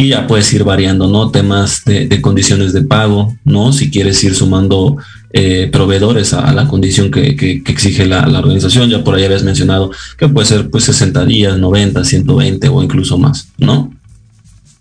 y 0.00 0.08
ya 0.08 0.26
puedes 0.26 0.50
ir 0.54 0.64
variando, 0.64 1.08
¿no? 1.08 1.30
Temas 1.30 1.84
de, 1.84 2.20
condiciones 2.22 2.72
de 2.72 2.82
pago, 2.82 3.36
¿no? 3.44 3.72
Si 3.72 3.90
quieres 3.90 4.22
ir 4.24 4.34
sumando 4.34 4.96
eh, 5.32 5.68
proveedores 5.70 6.32
a, 6.32 6.52
la 6.54 6.66
condición 6.66 7.10
que, 7.10 7.62
exige 7.66 8.06
la, 8.06 8.26
organización, 8.38 8.88
ya 8.88 9.04
por 9.04 9.14
ahí 9.14 9.24
habías 9.24 9.42
mencionado 9.42 9.90
que 10.16 10.28
puede 10.28 10.46
ser 10.46 10.70
pues 10.70 10.84
60 10.84 11.26
días, 11.26 11.58
90, 11.58 12.02
120 12.02 12.68
o 12.68 12.82
incluso 12.82 13.18
más, 13.18 13.48
¿no? 13.58 13.92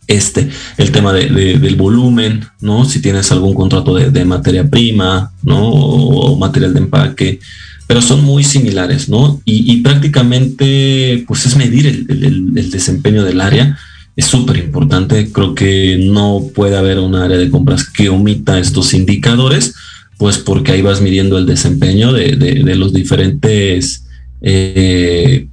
este, 0.07 0.49
el 0.77 0.91
tema 0.91 1.13
del 1.13 1.75
volumen, 1.75 2.45
¿no? 2.61 2.83
Si 2.85 2.99
tienes 2.99 3.31
algún 3.31 3.53
contrato 3.53 3.93
de, 3.93 4.25
materia 4.25 4.67
prima, 4.67 5.31
¿no? 5.43 5.69
O, 5.69 6.35
material 6.37 6.73
de 6.73 6.79
empaque, 6.79 7.39
pero 7.85 8.01
son 8.01 8.23
muy 8.23 8.43
similares, 8.43 9.07
¿no? 9.07 9.39
Y, 9.45 9.81
prácticamente, 9.81 11.25
pues 11.27 11.45
es 11.45 11.55
medir 11.57 11.85
el, 12.07 12.71
desempeño 12.71 13.23
del 13.23 13.41
área. 13.41 13.77
Es 14.19 14.25
súper 14.25 14.57
importante. 14.57 15.31
Creo 15.31 15.55
que 15.55 15.97
no 15.97 16.41
puede 16.53 16.75
haber 16.75 16.99
un 16.99 17.15
área 17.15 17.37
de 17.37 17.49
compras 17.49 17.89
que 17.89 18.09
omita 18.09 18.59
estos 18.59 18.93
indicadores, 18.93 19.75
pues 20.17 20.37
porque 20.37 20.73
ahí 20.73 20.81
vas 20.81 20.99
midiendo 20.99 21.37
el 21.37 21.45
desempeño 21.45 22.11
de, 22.11 22.35
los 22.75 22.91
diferentes 22.91 24.03
eh, 24.41 25.47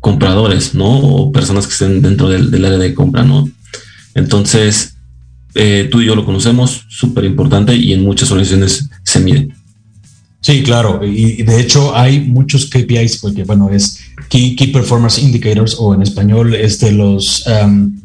compradores, 0.00 0.74
¿no? 0.74 1.00
O 1.00 1.32
personas 1.32 1.66
que 1.66 1.74
estén 1.74 2.00
dentro 2.00 2.30
del, 2.30 2.50
del 2.50 2.64
área 2.64 2.78
de 2.78 2.94
compra, 2.94 3.24
¿no? 3.24 3.50
Entonces, 4.14 4.94
eh, 5.54 5.86
tú 5.90 6.00
y 6.00 6.06
yo 6.06 6.16
lo 6.16 6.24
conocemos, 6.24 6.86
súper 6.88 7.26
importante 7.26 7.76
y 7.76 7.92
en 7.92 8.04
muchas 8.04 8.30
organizaciones 8.30 8.88
se 9.02 9.20
mide. 9.20 9.48
Sí, 10.40 10.62
claro. 10.62 11.04
Y 11.04 11.42
de 11.42 11.60
hecho 11.60 11.94
hay 11.94 12.20
muchos 12.20 12.70
KPIs, 12.70 13.18
porque 13.18 13.44
bueno, 13.44 13.68
es 13.68 13.98
Key, 14.28 14.56
Performance 14.72 15.18
Indicators 15.18 15.76
o 15.78 15.94
en 15.94 16.02
español 16.02 16.54
este, 16.54 16.92
los, 16.92 17.44
um, 17.46 17.98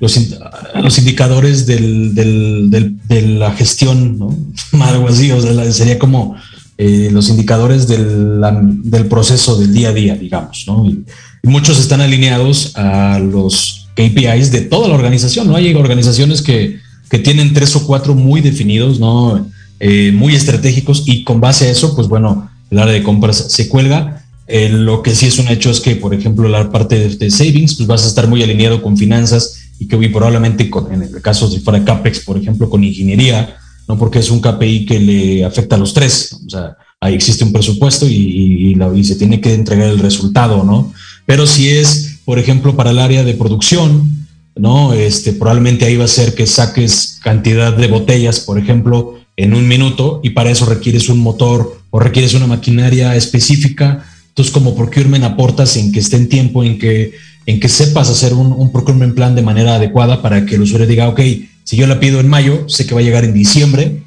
los, 0.00 0.98
indicadores 0.98 1.66
del, 1.66 2.14
de 2.14 3.22
la 3.22 3.52
gestión, 3.52 4.18
¿no? 4.18 4.36
Algo 4.80 5.08
así, 5.08 5.30
o 5.30 5.40
sea, 5.40 5.72
sería 5.72 5.98
como 5.98 6.36
eh, 6.76 7.08
los 7.12 7.28
indicadores 7.28 7.88
del, 7.88 8.40
del, 8.84 9.06
proceso 9.06 9.58
del 9.58 9.72
día 9.72 9.88
a 9.88 9.92
día, 9.92 10.14
digamos, 10.14 10.64
¿no? 10.66 10.86
y 10.86 11.48
muchos 11.48 11.78
están 11.78 12.00
alineados 12.00 12.72
a 12.76 13.18
los 13.18 13.88
KPIs 13.94 14.52
de 14.52 14.60
toda 14.62 14.88
la 14.88 14.94
organización, 14.94 15.48
¿no? 15.48 15.56
Hay 15.56 15.74
organizaciones 15.74 16.42
que, 16.42 16.78
tienen 17.24 17.54
tres 17.54 17.74
o 17.74 17.86
cuatro 17.86 18.14
muy 18.14 18.42
definidos, 18.42 19.00
¿no? 19.00 19.48
Eh, 19.80 20.12
muy 20.12 20.34
estratégicos 20.34 21.04
y 21.06 21.24
con 21.24 21.40
base 21.40 21.66
a 21.66 21.70
eso, 21.70 21.96
pues 21.96 22.06
bueno, 22.06 22.50
el 22.70 22.78
área 22.78 22.92
de 22.92 23.02
compras 23.02 23.46
se 23.48 23.68
cuelga. 23.68 24.24
Eh, 24.48 24.70
lo 24.70 25.02
que 25.02 25.14
sí 25.14 25.26
es 25.26 25.38
un 25.38 25.48
hecho 25.48 25.70
es 25.70 25.80
que, 25.80 25.96
por 25.96 26.14
ejemplo, 26.14 26.48
la 26.48 26.70
parte 26.70 27.08
de, 27.08 27.30
savings, 27.30 27.76
pues 27.76 27.86
vas 27.86 28.04
a 28.04 28.08
estar 28.08 28.26
muy 28.26 28.42
alineado 28.42 28.82
con 28.82 28.96
finanzas 28.96 29.60
y 29.78 29.86
que 29.86 29.96
muy 29.96 30.08
probablemente 30.08 30.68
con, 30.70 30.92
en 30.92 31.02
el 31.02 31.20
caso 31.20 31.48
si 31.50 31.60
fuera 31.60 31.84
CAPEX, 31.84 32.20
por 32.20 32.38
ejemplo, 32.38 32.68
con 32.68 32.82
ingeniería, 32.82 33.56
¿no? 33.86 33.98
Porque 33.98 34.18
es 34.18 34.30
un 34.30 34.40
KPI 34.40 34.86
que 34.86 34.98
le 34.98 35.44
afecta 35.44 35.76
a 35.76 35.78
los 35.78 35.94
tres. 35.94 36.36
O 36.46 36.50
sea, 36.50 36.76
ahí 37.00 37.14
existe 37.14 37.44
un 37.44 37.52
presupuesto 37.52 38.06
y, 38.08 38.74
y 38.74 39.04
se 39.04 39.16
tiene 39.16 39.40
que 39.40 39.54
entregar 39.54 39.88
el 39.88 39.98
resultado, 39.98 40.64
¿no? 40.64 40.92
Pero 41.26 41.46
si 41.46 41.68
es 41.68 42.08
por 42.28 42.38
ejemplo, 42.38 42.76
para 42.76 42.90
el 42.90 42.98
área 42.98 43.24
de 43.24 43.32
producción, 43.32 44.26
¿no? 44.54 44.92
Este, 44.92 45.32
probablemente 45.32 45.86
ahí 45.86 45.96
va 45.96 46.04
a 46.04 46.08
ser 46.08 46.34
que 46.34 46.46
saques 46.46 47.18
cantidad 47.22 47.74
de 47.74 47.86
botellas, 47.86 48.40
por 48.40 48.58
ejemplo, 48.58 49.18
en 49.38 49.54
un 49.54 49.66
minuto 49.66 50.20
y 50.22 50.30
para 50.30 50.50
eso 50.50 50.66
requieres 50.66 51.08
un 51.08 51.20
motor 51.20 51.80
o 51.88 51.98
requieres 51.98 52.34
una 52.34 52.46
maquinaria 52.46 53.16
específica. 53.16 54.04
Entonces, 54.38 54.54
como 54.54 54.76
procurement 54.76 55.24
aportas 55.24 55.76
en 55.76 55.90
que 55.90 55.98
esté 55.98 56.16
en 56.16 56.28
tiempo, 56.28 56.62
en 56.62 56.78
que, 56.78 57.10
en 57.44 57.58
que 57.58 57.68
sepas 57.68 58.08
hacer 58.08 58.34
un, 58.34 58.52
un 58.52 58.70
procurement 58.70 59.12
plan 59.12 59.34
de 59.34 59.42
manera 59.42 59.74
adecuada 59.74 60.22
para 60.22 60.46
que 60.46 60.54
el 60.54 60.62
usuario 60.62 60.86
diga, 60.86 61.08
ok, 61.08 61.20
si 61.64 61.76
yo 61.76 61.88
la 61.88 61.98
pido 61.98 62.20
en 62.20 62.28
mayo, 62.28 62.68
sé 62.68 62.86
que 62.86 62.94
va 62.94 63.00
a 63.00 63.02
llegar 63.02 63.24
en 63.24 63.34
diciembre, 63.34 64.00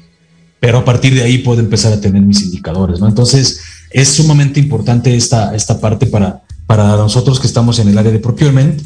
pero 0.58 0.78
a 0.78 0.84
partir 0.86 1.14
de 1.14 1.22
ahí 1.22 1.36
puedo 1.36 1.60
empezar 1.60 1.92
a 1.92 2.00
tener 2.00 2.22
mis 2.22 2.40
indicadores, 2.40 2.98
¿no? 2.98 3.08
Entonces, 3.08 3.60
es 3.90 4.08
sumamente 4.08 4.58
importante 4.58 5.14
esta, 5.14 5.54
esta 5.54 5.78
parte 5.78 6.06
para, 6.06 6.44
para 6.66 6.96
nosotros 6.96 7.38
que 7.38 7.46
estamos 7.46 7.78
en 7.78 7.88
el 7.88 7.98
área 7.98 8.10
de 8.10 8.20
procurement, 8.20 8.80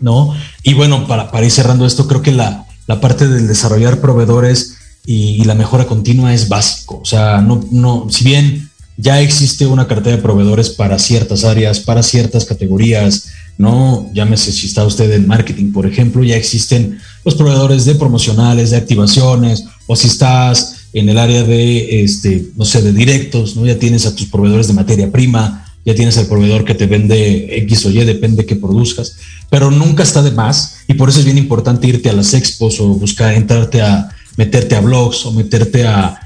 ¿no? 0.00 0.34
Y 0.64 0.74
bueno, 0.74 1.06
para, 1.06 1.30
para 1.30 1.46
ir 1.46 1.52
cerrando 1.52 1.86
esto, 1.86 2.08
creo 2.08 2.22
que 2.22 2.32
la, 2.32 2.66
la 2.88 3.00
parte 3.00 3.28
del 3.28 3.46
desarrollar 3.46 4.00
proveedores 4.00 4.78
y, 5.06 5.44
la 5.44 5.54
mejora 5.54 5.86
continua 5.86 6.34
es 6.34 6.48
básico. 6.48 6.98
O 7.00 7.04
sea, 7.04 7.40
no, 7.40 7.64
no, 7.70 8.08
si 8.10 8.24
bien 8.24 8.68
ya 8.96 9.20
existe 9.20 9.66
una 9.66 9.86
cartera 9.86 10.16
de 10.16 10.22
proveedores 10.22 10.70
para 10.70 10.98
ciertas 10.98 11.44
áreas, 11.44 11.80
para 11.80 12.02
ciertas 12.02 12.44
categorías, 12.44 13.28
¿no? 13.58 14.10
Llámese 14.14 14.52
si 14.52 14.66
está 14.66 14.84
usted 14.84 15.10
en 15.12 15.26
marketing, 15.26 15.72
por 15.72 15.86
ejemplo, 15.86 16.24
ya 16.24 16.36
existen 16.36 16.98
los 17.24 17.34
proveedores 17.34 17.84
de 17.84 17.94
promocionales, 17.94 18.70
de 18.70 18.76
activaciones, 18.76 19.64
o 19.86 19.96
si 19.96 20.08
estás 20.08 20.76
en 20.92 21.08
el 21.08 21.18
área 21.18 21.42
de, 21.44 22.02
este, 22.02 22.46
no 22.56 22.64
sé, 22.64 22.82
de 22.82 22.92
directos, 22.92 23.56
¿no? 23.56 23.66
Ya 23.66 23.78
tienes 23.78 24.06
a 24.06 24.14
tus 24.14 24.26
proveedores 24.26 24.68
de 24.68 24.74
materia 24.74 25.10
prima, 25.10 25.64
ya 25.84 25.94
tienes 25.94 26.18
al 26.18 26.26
proveedor 26.26 26.64
que 26.64 26.74
te 26.74 26.86
vende 26.86 27.56
X 27.58 27.86
o 27.86 27.90
Y, 27.90 28.04
depende 28.04 28.42
de 28.42 28.46
qué 28.46 28.56
produzcas, 28.56 29.16
pero 29.50 29.70
nunca 29.70 30.02
está 30.02 30.22
de 30.22 30.32
más 30.32 30.78
y 30.88 30.94
por 30.94 31.08
eso 31.08 31.20
es 31.20 31.24
bien 31.24 31.38
importante 31.38 31.86
irte 31.86 32.10
a 32.10 32.12
las 32.12 32.34
expos 32.34 32.80
o 32.80 32.88
buscar, 32.88 33.34
entrarte 33.34 33.82
a, 33.82 34.10
meterte 34.36 34.74
a 34.74 34.80
blogs 34.80 35.24
o 35.26 35.32
meterte 35.32 35.86
a, 35.86 36.20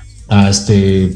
este, 0.48 1.14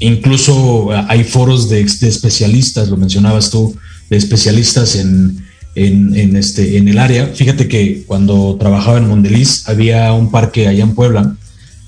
incluso 0.00 0.90
hay 1.08 1.24
foros 1.24 1.68
de, 1.68 1.80
especialistas, 1.80 2.88
lo 2.88 2.96
mencionabas 2.96 3.50
tú, 3.50 3.74
de 4.10 4.16
especialistas 4.16 4.96
en, 4.96 5.44
en, 5.74 6.36
este, 6.36 6.76
en 6.76 6.88
el 6.88 6.98
área. 6.98 7.26
Fíjate 7.28 7.68
que 7.68 8.04
cuando 8.06 8.56
trabajaba 8.58 8.98
en 8.98 9.08
Mondeliz 9.08 9.68
había 9.68 10.12
un 10.12 10.30
parque 10.30 10.68
allá 10.68 10.84
en 10.84 10.94
Puebla 10.94 11.36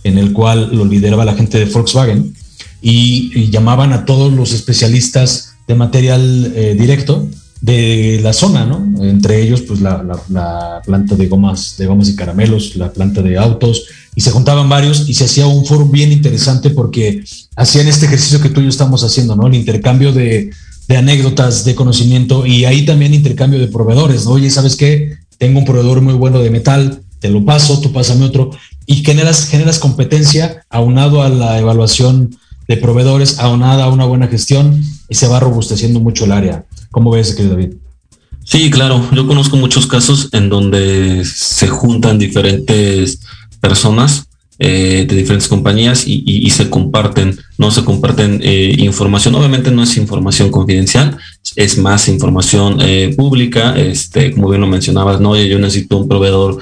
en 0.05 0.19
el 0.19 0.33
cual 0.33 0.71
lo 0.73 0.85
lideraba 0.85 1.25
la 1.25 1.35
gente 1.35 1.59
de 1.59 1.67
Volkswagen 1.67 2.35
y 2.81 3.51
llamaban 3.51 3.93
a 3.93 4.05
todos 4.05 4.33
los 4.33 4.53
especialistas 4.53 5.57
de 5.67 5.75
material 5.75 6.53
eh, 6.57 6.75
directo 6.79 7.29
de 7.61 8.21
la 8.23 8.33
zona, 8.33 8.65
¿no? 8.65 9.05
Entre 9.05 9.43
ellos, 9.43 9.63
pues 9.63 9.81
la, 9.81 10.81
planta 10.85 11.15
de 11.17 11.27
gomas, 11.27 11.77
de 11.77 11.87
gomas 11.87 12.09
y 12.09 12.17
caramelos, 12.17 12.77
la 12.77 12.93
planta 12.93 13.21
de 13.21 13.37
autos, 13.37 13.85
y 14.19 14.21
se 14.21 14.33
juntaban 14.33 14.69
varios 14.69 15.09
y 15.09 15.15
se 15.15 15.27
hacía 15.27 15.47
un 15.47 15.65
foro 15.65 15.85
bien 15.85 16.11
interesante 16.11 16.71
porque 16.71 17.23
hacían 17.55 17.87
este 17.87 18.07
ejercicio 18.07 18.41
que 18.41 18.49
tú 18.49 18.61
y 18.61 18.65
yo 18.65 18.69
estamos 18.69 19.05
haciendo, 19.05 19.37
¿no? 19.37 19.47
El 19.47 19.55
intercambio 19.55 20.13
de, 20.13 20.51
anécdotas, 20.89 21.65
de 21.65 21.77
conocimiento 21.77 22.45
y 22.45 22.65
ahí 22.65 22.85
también 22.85 23.15
intercambio 23.15 23.61
de 23.61 23.69
proveedores, 23.69 24.25
¿no? 24.25 24.33
Oye, 24.33 24.51
¿sabes 24.51 24.75
qué? 24.75 25.19
Tengo 25.39 25.61
un 25.61 25.65
proveedor 25.65 26.01
muy 26.01 26.15
bueno 26.15 26.41
de 26.41 26.51
metal, 26.51 27.01
te 27.21 27.31
lo 27.31 27.45
paso, 27.45 27.81
tú 27.81 27.93
pásame 27.93 28.25
otro 28.25 28.51
y 28.87 29.05
generas, 29.05 29.47
generas 29.47 29.79
competencia 29.79 30.65
aunado 30.69 31.23
a 31.23 31.29
la 31.29 31.57
evaluación 31.61 32.37
de 32.67 32.77
proveedores 32.77 33.39
aunada 33.39 33.85
a 33.85 33.89
una 33.89 34.05
buena 34.05 34.27
gestión 34.27 34.83
y 35.09 35.15
se 35.15 35.29
va 35.29 35.39
robusteciendo 35.39 36.01
mucho 36.01 36.25
el 36.25 36.33
área. 36.33 36.65
¿Cómo 36.91 37.13
ves, 37.13 37.37
querido 37.37 37.55
David? 37.55 37.75
Sí, 38.43 38.69
claro. 38.69 39.09
Yo 39.13 39.29
conozco 39.29 39.57
muchos 39.59 39.87
casos 39.87 40.31
en 40.33 40.49
donde 40.49 41.23
se 41.25 41.69
juntan 41.69 42.19
diferentes 42.19 43.21
personas 43.61 44.29
eh, 44.61 45.07
de 45.09 45.15
diferentes 45.15 45.47
compañías 45.47 46.03
y, 46.05 46.51
se 46.51 46.69
comparten, 46.69 47.39
no 47.59 47.71
se 47.71 47.85
comparten 47.85 48.41
eh, 48.43 48.75
información. 48.79 49.37
Obviamente 49.37 49.71
no 49.71 49.85
es 49.85 49.97
información 49.97 50.51
confidencial, 50.51 51.17
es 51.55 51.79
más 51.79 52.09
información 52.09 52.79
eh, 52.81 53.15
pública. 53.17 53.79
Este, 53.79 54.33
como 54.33 54.49
bien 54.49 54.61
lo 54.61 54.67
mencionabas, 54.67 55.21
no, 55.21 55.37
yo 55.37 55.61
necesito 55.61 55.99
un 55.99 56.09
proveedor 56.09 56.59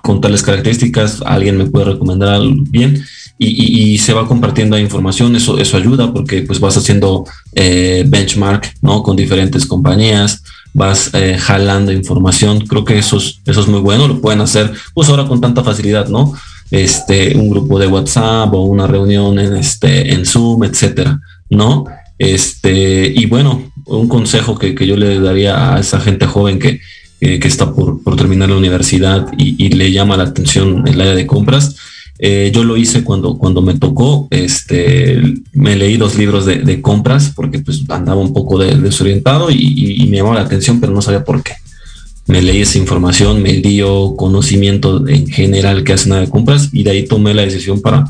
con 0.00 0.22
tales 0.22 0.42
características, 0.42 1.20
alguien 1.26 1.58
me 1.58 1.66
puede 1.66 1.84
recomendar 1.84 2.40
bien 2.70 3.04
y, 3.36 3.98
se 3.98 4.14
va 4.14 4.26
compartiendo 4.26 4.78
información, 4.78 5.36
eso, 5.36 5.58
eso 5.58 5.76
ayuda 5.76 6.14
porque 6.14 6.40
pues 6.40 6.60
vas 6.60 6.78
haciendo 6.78 7.26
benchmark, 7.52 8.72
¿no? 8.80 9.02
Con 9.02 9.16
diferentes 9.16 9.66
compañías, 9.66 10.42
vas 10.74 11.10
eh, 11.14 11.36
jalando 11.38 11.92
información, 11.92 12.60
creo 12.66 12.84
que 12.84 12.98
eso 12.98 13.18
es, 13.18 13.40
eso 13.44 13.60
es 13.60 13.68
muy 13.68 13.80
bueno, 13.80 14.08
lo 14.08 14.20
pueden 14.20 14.40
hacer 14.40 14.72
pues 14.94 15.08
ahora 15.08 15.26
con 15.26 15.40
tanta 15.40 15.62
facilidad, 15.62 16.08
¿no? 16.08 16.32
Este, 16.70 17.36
un 17.36 17.50
grupo 17.50 17.78
de 17.78 17.86
WhatsApp 17.86 18.52
o 18.54 18.62
una 18.62 18.86
reunión 18.86 19.38
en, 19.38 19.56
este, 19.56 20.12
en 20.14 20.24
Zoom, 20.24 20.64
etcétera, 20.64 21.20
¿no? 21.50 21.84
Este, 22.18 23.12
y 23.14 23.26
bueno, 23.26 23.72
un 23.86 24.08
consejo 24.08 24.58
que, 24.58 24.74
yo 24.74 24.96
le 24.96 25.20
daría 25.20 25.74
a 25.74 25.80
esa 25.80 26.00
gente 26.00 26.26
joven 26.26 26.58
que, 26.58 26.80
que 27.20 27.48
está 27.48 27.72
por, 27.72 28.02
por, 28.02 28.16
terminar 28.16 28.48
la 28.48 28.56
universidad 28.56 29.26
y, 29.36 29.62
y, 29.64 29.68
le 29.70 29.92
llama 29.92 30.16
la 30.16 30.24
atención 30.24 30.86
el 30.88 31.00
área 31.00 31.14
de 31.14 31.26
compras, 31.26 31.76
eh, 32.24 32.52
yo 32.54 32.62
lo 32.62 32.76
hice 32.76 33.02
cuando, 33.02 33.36
cuando 33.36 33.62
me 33.62 33.74
tocó, 33.74 34.28
este, 34.30 35.20
me 35.54 35.74
leí 35.74 35.96
los 35.96 36.16
libros 36.16 36.46
de, 36.46 36.80
compras 36.80 37.32
porque 37.34 37.58
pues 37.58 37.82
andaba 37.88 38.20
un 38.20 38.32
poco 38.32 38.58
desorientado 38.58 39.50
y, 39.50 40.06
me 40.08 40.18
llamó 40.18 40.32
la 40.32 40.42
atención, 40.42 40.78
pero 40.78 40.92
no 40.92 41.02
sabía 41.02 41.24
por 41.24 41.42
qué. 41.42 41.54
Me 42.28 42.40
leí 42.40 42.60
esa 42.60 42.78
información, 42.78 43.42
me 43.42 43.54
dio 43.54 44.14
conocimiento 44.14 45.08
en 45.08 45.26
general 45.26 45.82
que 45.82 45.94
hace 45.94 46.10
nada 46.10 46.20
de 46.20 46.30
compras 46.30 46.68
y 46.70 46.84
de 46.84 46.92
ahí 46.92 47.06
tomé 47.08 47.34
la 47.34 47.42
decisión 47.42 47.82
para, 47.82 48.04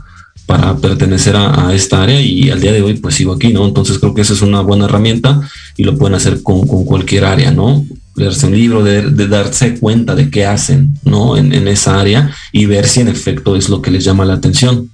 para 0.44 0.76
pertenecer 0.76 1.34
a, 1.34 1.72
esta 1.72 2.02
área 2.02 2.20
y 2.20 2.50
al 2.50 2.60
día 2.60 2.72
de 2.72 2.82
hoy 2.82 2.98
pues 2.98 3.14
sigo 3.14 3.32
aquí, 3.32 3.50
¿no? 3.50 3.64
Entonces 3.66 3.98
creo 3.98 4.12
que 4.12 4.20
esa 4.20 4.34
es 4.34 4.42
una 4.42 4.60
buena 4.60 4.84
herramienta 4.84 5.40
y 5.78 5.84
lo 5.84 5.96
pueden 5.96 6.16
hacer 6.16 6.42
con, 6.42 6.66
con 6.66 6.84
cualquier 6.84 7.24
área, 7.24 7.50
¿no? 7.50 7.82
Leerse 8.14 8.46
un 8.46 8.56
libro, 8.56 8.82
de, 8.82 9.28
darse 9.28 9.78
cuenta 9.78 10.14
de 10.14 10.30
qué 10.30 10.44
hacen, 10.44 10.98
¿no? 11.04 11.36
En, 11.36 11.52
esa 11.68 12.00
área 12.00 12.30
y 12.52 12.66
ver 12.66 12.86
si 12.86 13.00
en 13.00 13.08
efecto 13.08 13.56
es 13.56 13.68
lo 13.68 13.80
que 13.80 13.90
les 13.90 14.04
llama 14.04 14.24
la 14.24 14.34
atención. 14.34 14.90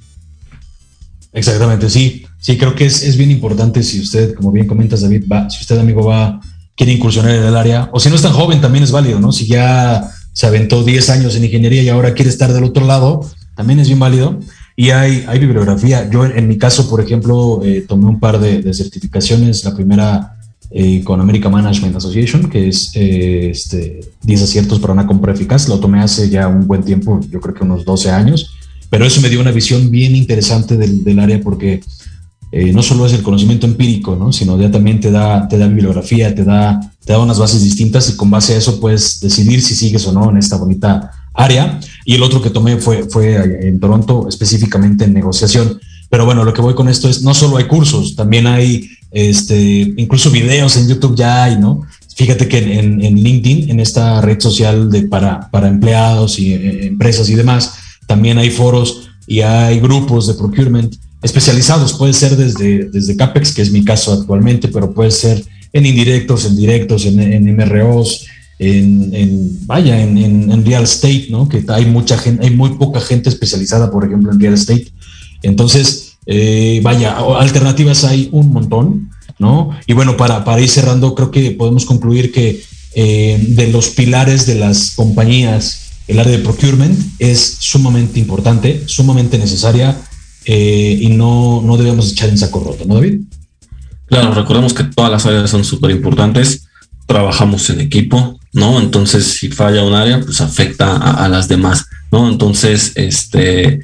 Exactamente, 1.33 1.91
sí. 1.91 2.25
Sí, 2.41 2.57
creo 2.57 2.75
que 2.75 2.87
es, 2.87 3.17
bien 3.17 3.31
importante 3.31 3.83
si 3.83 4.01
usted, 4.01 4.35
como 4.35 4.53
bien 4.53 4.67
comentas, 4.67 5.03
David, 5.03 5.25
va, 5.31 5.51
si 5.51 5.61
usted, 5.61 5.79
amigo, 5.79 6.05
va, 6.05 6.41
quiere 6.77 6.93
incursionar 6.93 7.35
en 7.35 7.43
el 7.43 7.57
área, 7.57 7.91
o 7.93 7.99
si 7.99 8.09
no 8.09 8.15
es 8.15 8.23
tan 8.23 8.33
joven, 8.33 8.61
también 8.61 8.85
es 8.85 8.93
válido, 8.93 9.19
¿no? 9.19 9.33
Si 9.33 9.47
ya 9.47 10.09
se 10.33 10.47
aventó 10.47 10.85
10 10.85 11.11
años 11.11 11.35
en 11.35 11.45
ingeniería 11.45 11.83
y 11.83 11.89
ahora 11.89 12.15
quiere 12.15 12.31
estar 12.31 12.53
del 12.53 12.63
otro 12.63 12.87
lado, 12.87 13.29
también 13.57 13.81
es 13.81 13.89
bien 13.89 13.99
válido. 13.99 14.39
Y 14.77 14.91
hay, 14.91 15.25
hay 15.27 15.41
bibliografía. 15.41 16.09
Yo, 16.09 16.25
en 16.25 16.47
mi 16.47 16.57
caso, 16.57 16.89
por 16.89 17.01
ejemplo, 17.01 17.61
eh, 17.65 17.85
tomé 17.89 18.07
un 18.07 18.21
par 18.21 18.39
de, 18.39 18.63
de 18.63 18.73
certificaciones. 18.73 19.65
La 19.65 19.75
primera 19.75 20.38
eh, 20.71 21.03
con 21.03 21.21
American 21.21 21.53
Management 21.53 21.97
Association, 21.97 22.51
que 22.51 22.69
es 22.69 22.93
eh, 22.95 23.51
este, 23.51 24.01
10 24.23 24.43
aciertos 24.43 24.79
para 24.81 24.93
una 24.93 25.07
compra 25.07 25.33
eficaz. 25.33 25.69
Lo 25.69 25.81
tomé 25.81 26.01
hace 26.01 26.29
ya 26.29 26.49
un 26.49 26.67
buen 26.67 26.83
tiempo, 26.83 27.21
yo 27.31 27.41
creo 27.41 27.55
que 27.55 27.65
unos 27.65 27.85
12 27.85 28.11
años, 28.11 28.55
pero 28.91 29.05
eso 29.05 29.21
me 29.21 29.29
dio 29.29 29.41
una 29.41 29.51
visión 29.51 29.91
bien 29.91 30.15
interesante 30.15 30.77
del, 30.77 31.05
del 31.05 31.19
área 31.19 31.41
porque 31.41 31.81
eh, 32.51 32.73
no 32.73 32.83
solo 32.83 33.05
es 33.05 33.13
el 33.13 33.23
conocimiento 33.23 33.67
empírico, 33.67 34.17
¿no? 34.17 34.33
sino 34.33 34.59
ya 34.59 34.71
también 34.71 35.01
te 35.01 35.11
da, 35.11 35.47
te 35.49 35.59
da 35.59 35.67
bibliografía, 35.69 36.35
te 36.35 36.45
da, 36.45 36.81
te 37.05 37.13
da 37.13 37.19
unas 37.19 37.39
bases 37.39 37.63
distintas 37.63 38.09
y 38.09 38.17
con 38.17 38.31
base 38.31 38.55
a 38.55 38.57
eso 38.57 38.81
puedes 38.81 39.21
decidir 39.21 39.61
si 39.61 39.75
sigues 39.75 40.07
o 40.07 40.13
no 40.13 40.31
en 40.31 40.39
esta 40.39 40.57
bonita 40.57 41.11
área. 41.35 41.79
Y 42.07 42.15
el 42.15 42.23
otro 42.23 42.41
que 42.41 42.49
tomé 42.49 42.79
fue, 42.79 43.05
fue 43.11 43.67
en 43.67 43.79
Toronto, 43.79 44.27
específicamente 44.29 45.05
en 45.05 45.13
negociación. 45.13 45.79
Pero 46.09 46.25
bueno, 46.25 46.43
lo 46.43 46.55
que 46.55 46.63
voy 46.63 46.75
con 46.75 46.89
esto 46.89 47.09
es, 47.11 47.23
no 47.23 47.35
solo 47.35 47.59
hay 47.59 47.65
cursos, 47.65 48.17
también 48.17 48.47
hay 48.47 48.89
este, 49.11 49.95
incluso 49.97 50.31
videos 50.31 50.77
en 50.77 50.89
YouTube 50.89 51.17
ya 51.17 51.45
hay, 51.45 51.57
¿no? 51.57 51.83
Fíjate 52.17 52.49
que 52.49 52.59
en, 52.59 52.99
LinkedIn, 52.99 53.71
en 53.71 53.81
esta 53.81 54.21
red 54.21 54.41
social 54.41 54.91
de 54.91 55.03
para, 55.03 55.49
para 55.51 55.69
empleados 55.69 56.39
y 56.41 56.53
eh, 56.53 56.87
empresas 56.87 57.29
y 57.31 57.37
demás, 57.37 57.75
también 58.07 58.39
hay 58.39 58.51
foros 58.51 59.09
y 59.27 59.41
hay 59.41 59.79
grupos 59.79 60.27
de 60.27 60.35
procurement 60.35 60.95
especializados. 61.23 61.93
Puede 61.93 62.13
ser 62.13 62.37
desde, 62.37 62.91
desde 62.91 63.17
CAPEX, 63.17 63.55
que 63.55 63.63
es 63.63 63.71
mi 63.71 63.85
caso 63.85 64.13
actualmente, 64.13 64.69
pero 64.69 64.93
puede 64.93 65.13
ser 65.13 65.45
en 65.73 65.87
indirectos, 65.87 66.45
en 66.45 66.57
directos, 66.57 67.07
en, 67.07 67.21
en 67.21 67.57
MROs, 67.57 68.27
en, 68.59 69.67
vaya, 69.67 70.03
en, 70.03 70.19
en, 70.19 70.65
real 70.65 70.85
estate, 70.85 71.29
¿no? 71.31 71.49
Que 71.49 71.65
hay 71.69 71.87
mucha 71.87 72.19
gente, 72.19 72.45
hay 72.45 72.55
muy 72.55 72.71
poca 72.71 73.01
gente 73.01 73.29
especializada, 73.29 73.91
por 73.91 74.05
ejemplo, 74.05 74.33
en 74.33 74.41
real 74.41 74.55
estate. 74.55 74.91
Entonces, 75.43 76.08
eh, 76.31 76.81
vaya, 76.83 77.17
alternativas 77.17 78.05
hay 78.05 78.29
un 78.33 78.53
montón, 78.53 79.11
¿no? 79.39 79.71
Y 79.87 79.95
bueno, 79.95 80.15
para, 80.19 80.45
para 80.45 80.61
ir 80.61 80.69
cerrando, 80.69 81.15
creo 81.15 81.31
que 81.31 81.53
podemos 81.53 81.87
concluir 81.87 82.31
que 82.33 82.63
eh, 82.95 83.43
de 83.49 83.69
los 83.69 83.89
pilares 83.89 84.45
de 84.45 84.57
las 84.57 84.91
compañías, 84.95 85.93
el 86.07 86.19
área 86.19 86.33
de 86.33 86.45
procurement 86.45 86.99
es 87.19 87.57
sumamente 87.61 88.21
importante, 88.21 88.83
sumamente 88.87 89.39
necesaria 89.39 89.97
eh, 90.45 90.99
y 91.01 91.09
no, 91.09 91.63
no 91.65 91.79
debemos 91.79 92.13
echar 92.13 92.29
en 92.29 92.37
saco 92.37 92.61
roto, 92.61 92.85
¿no, 92.85 92.97
David? 92.97 93.21
Claro, 94.05 94.35
recordemos 94.35 94.75
que 94.75 94.85
todas 94.85 95.11
las 95.11 95.25
áreas 95.25 95.49
son 95.49 95.65
súper 95.65 95.93
importantes, 95.93 96.67
trabajamos 97.07 97.71
en 97.71 97.81
equipo, 97.81 98.39
¿no? 98.53 98.81
Entonces, 98.81 99.25
si 99.25 99.49
falla 99.49 99.83
un 99.83 99.95
área, 99.95 100.21
pues 100.21 100.43
afecta 100.43 100.95
a, 100.95 101.25
a 101.25 101.29
las 101.31 101.49
demás, 101.49 101.87
¿no? 102.13 102.29
Entonces, 102.29 102.93
este, 102.97 103.81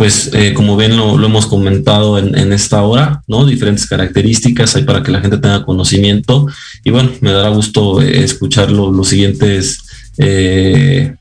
pues 0.00 0.30
eh, 0.32 0.54
como 0.54 0.78
bien 0.78 0.96
lo, 0.96 1.22
hemos 1.22 1.44
comentado 1.44 2.18
en, 2.18 2.54
esta 2.54 2.80
hora, 2.80 3.22
¿no? 3.28 3.44
Diferentes 3.44 3.86
características 3.86 4.74
hay 4.74 4.84
para 4.84 5.02
que 5.02 5.10
la 5.10 5.20
gente 5.20 5.36
tenga 5.36 5.62
conocimiento 5.62 6.46
y 6.82 6.90
bueno, 6.90 7.10
me 7.20 7.30
dará 7.32 7.50
gusto 7.50 8.00
eh, 8.00 8.24
escuchar 8.24 8.70
los 8.70 9.06
siguientes 9.06 9.82
eh, 10.16 11.14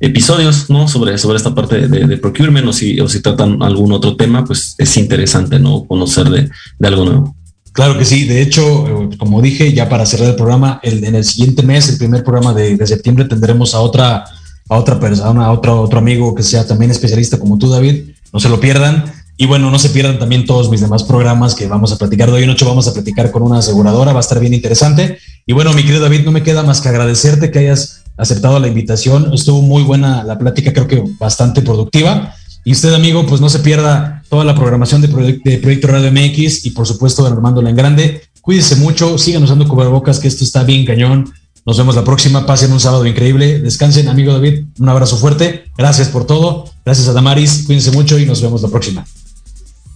episodios, 0.00 0.70
¿no? 0.70 0.88
Sobre, 0.88 1.18
sobre 1.18 1.36
esta 1.36 1.54
parte 1.54 1.86
de, 1.88 2.16
procurement 2.16 2.66
o 2.68 2.72
si, 2.72 2.98
o 3.00 3.06
si 3.06 3.20
tratan 3.20 3.62
algún 3.62 3.92
otro 3.92 4.16
tema, 4.16 4.46
pues 4.46 4.76
es 4.78 4.96
interesante, 4.96 5.58
¿no? 5.58 5.84
Conocer 5.84 6.30
de, 6.30 6.48
algo 6.86 7.04
nuevo. 7.04 7.36
Claro 7.72 7.98
que 7.98 8.06
sí, 8.06 8.24
de 8.24 8.40
hecho, 8.40 9.10
como 9.18 9.42
dije, 9.42 9.74
ya 9.74 9.90
para 9.90 10.06
cerrar 10.06 10.30
el 10.30 10.36
programa, 10.36 10.80
en 10.82 11.14
el 11.14 11.24
siguiente 11.24 11.62
mes, 11.64 11.90
el 11.90 11.98
primer 11.98 12.24
programa 12.24 12.54
de, 12.54 12.78
de 12.78 12.86
septiembre, 12.86 13.26
tendremos 13.26 13.74
a 13.74 13.80
otra 13.80 14.24
a 14.68 14.78
otra 14.78 14.98
persona, 14.98 15.44
a 15.44 15.52
otro, 15.52 15.82
otro 15.82 15.98
amigo 15.98 16.34
que 16.34 16.42
sea 16.42 16.66
también 16.66 16.90
especialista 16.90 17.38
como 17.38 17.58
tú, 17.58 17.68
David, 17.68 18.11
no 18.32 18.40
se 18.40 18.48
lo 18.48 18.60
pierdan. 18.60 19.04
Y 19.36 19.46
bueno, 19.46 19.70
no 19.70 19.78
se 19.78 19.90
pierdan 19.90 20.18
también 20.18 20.46
todos 20.46 20.70
mis 20.70 20.80
demás 20.80 21.02
programas 21.02 21.54
que 21.54 21.66
vamos 21.66 21.92
a 21.92 21.98
platicar. 21.98 22.30
De 22.30 22.36
hoy 22.36 22.44
en 22.44 22.50
ocho 22.50 22.66
vamos 22.66 22.86
a 22.86 22.92
platicar 22.92 23.30
con 23.30 23.42
una 23.42 23.58
aseguradora, 23.58 24.12
va 24.12 24.18
a 24.18 24.20
estar 24.20 24.38
bien 24.38 24.54
interesante. 24.54 25.18
Y 25.46 25.52
bueno, 25.52 25.72
mi 25.72 25.82
querido 25.82 26.02
David, 26.02 26.24
no 26.24 26.32
me 26.32 26.42
queda 26.42 26.62
más 26.62 26.80
que 26.80 26.88
agradecerte 26.88 27.50
que 27.50 27.60
hayas 27.60 28.02
aceptado 28.16 28.58
la 28.58 28.68
invitación. 28.68 29.32
Estuvo 29.32 29.62
muy 29.62 29.82
buena 29.82 30.22
la 30.22 30.38
plática, 30.38 30.72
creo 30.72 30.86
que 30.86 31.02
bastante 31.18 31.62
productiva. 31.62 32.34
Y 32.64 32.72
usted, 32.72 32.94
amigo, 32.94 33.26
pues 33.26 33.40
no 33.40 33.48
se 33.48 33.58
pierda 33.58 34.22
toda 34.28 34.44
la 34.44 34.54
programación 34.54 35.02
de, 35.02 35.08
Proyecto 35.08 35.88
Radio 35.88 36.12
MX 36.12 36.64
y 36.64 36.70
por 36.70 36.86
supuesto 36.86 37.24
de 37.24 37.30
Armando 37.30 37.66
en 37.66 37.74
Grande. 37.74 38.22
Cuídese 38.40 38.76
mucho, 38.76 39.18
sigan 39.18 39.42
usando 39.42 39.66
cubrebocas, 39.66 40.20
que 40.20 40.28
esto 40.28 40.44
está 40.44 40.62
bien 40.62 40.84
cañón. 40.84 41.32
Nos 41.64 41.78
vemos 41.78 41.94
la 41.94 42.04
próxima. 42.04 42.44
Pasen 42.44 42.72
un 42.72 42.80
sábado 42.80 43.06
increíble. 43.06 43.60
Descansen, 43.60 44.08
amigo 44.08 44.32
David. 44.32 44.64
Un 44.78 44.88
abrazo 44.88 45.16
fuerte. 45.16 45.64
Gracias 45.76 46.08
por 46.08 46.26
todo. 46.26 46.64
Gracias 46.84 47.08
a 47.08 47.12
Damaris. 47.12 47.64
Cuídense 47.66 47.92
mucho 47.92 48.18
y 48.18 48.26
nos 48.26 48.42
vemos 48.42 48.62
la 48.62 48.68
próxima. 48.68 49.06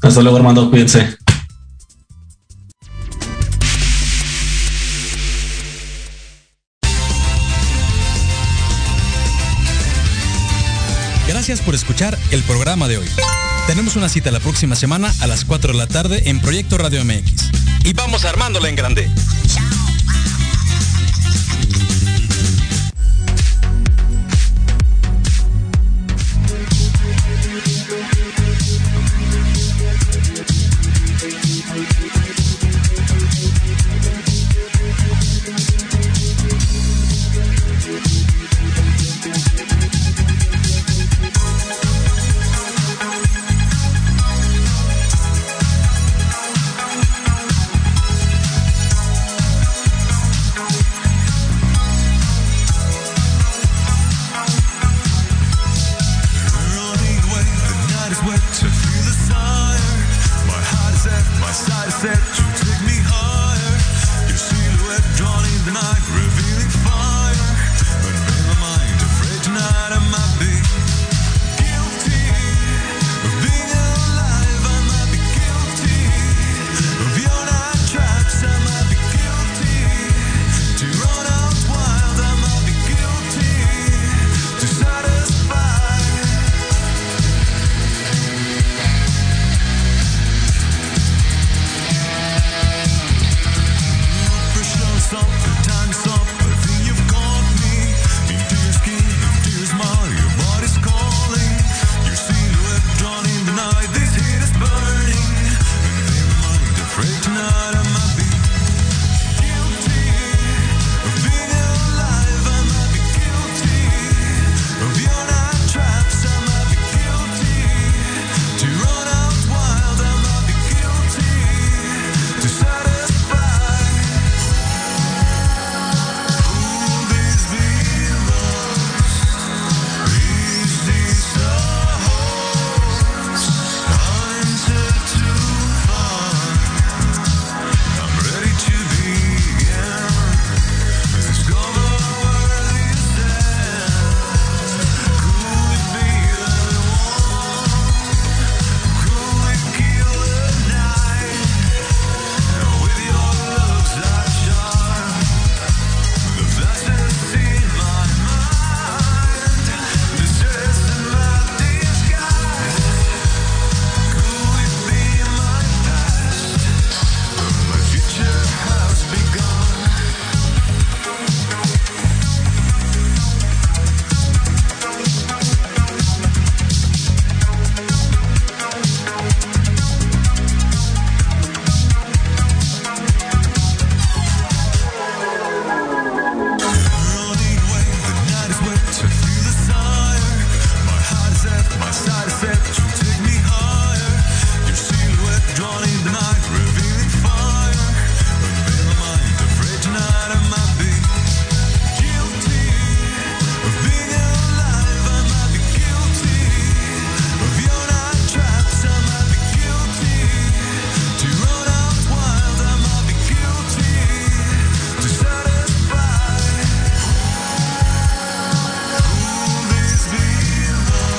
Hasta 0.03 0.23
luego, 0.23 0.37
Armando. 0.37 0.71
Cuídense. 0.71 1.17
Gracias 11.27 11.61
por 11.61 11.75
escuchar 11.75 12.17
el 12.31 12.43
programa 12.43 12.89
de 12.89 12.99
hoy. 12.99 13.07
Tenemos 13.67 13.97
una 13.97 14.09
cita 14.09 14.31
la 14.31 14.41
próxima 14.41 14.77
semana 14.77 15.13
a 15.21 15.27
las 15.27 15.45
4 15.45 15.73
de 15.73 15.79
la 15.79 15.87
tarde 15.87 16.29
en 16.31 16.41
Proyecto 16.41 16.79
Radio 16.79 17.05
MX. 17.05 17.51
Y 17.85 17.93
vamos 17.93 18.25
armándola 18.25 18.69
en 18.69 18.77
grande. 18.77 19.11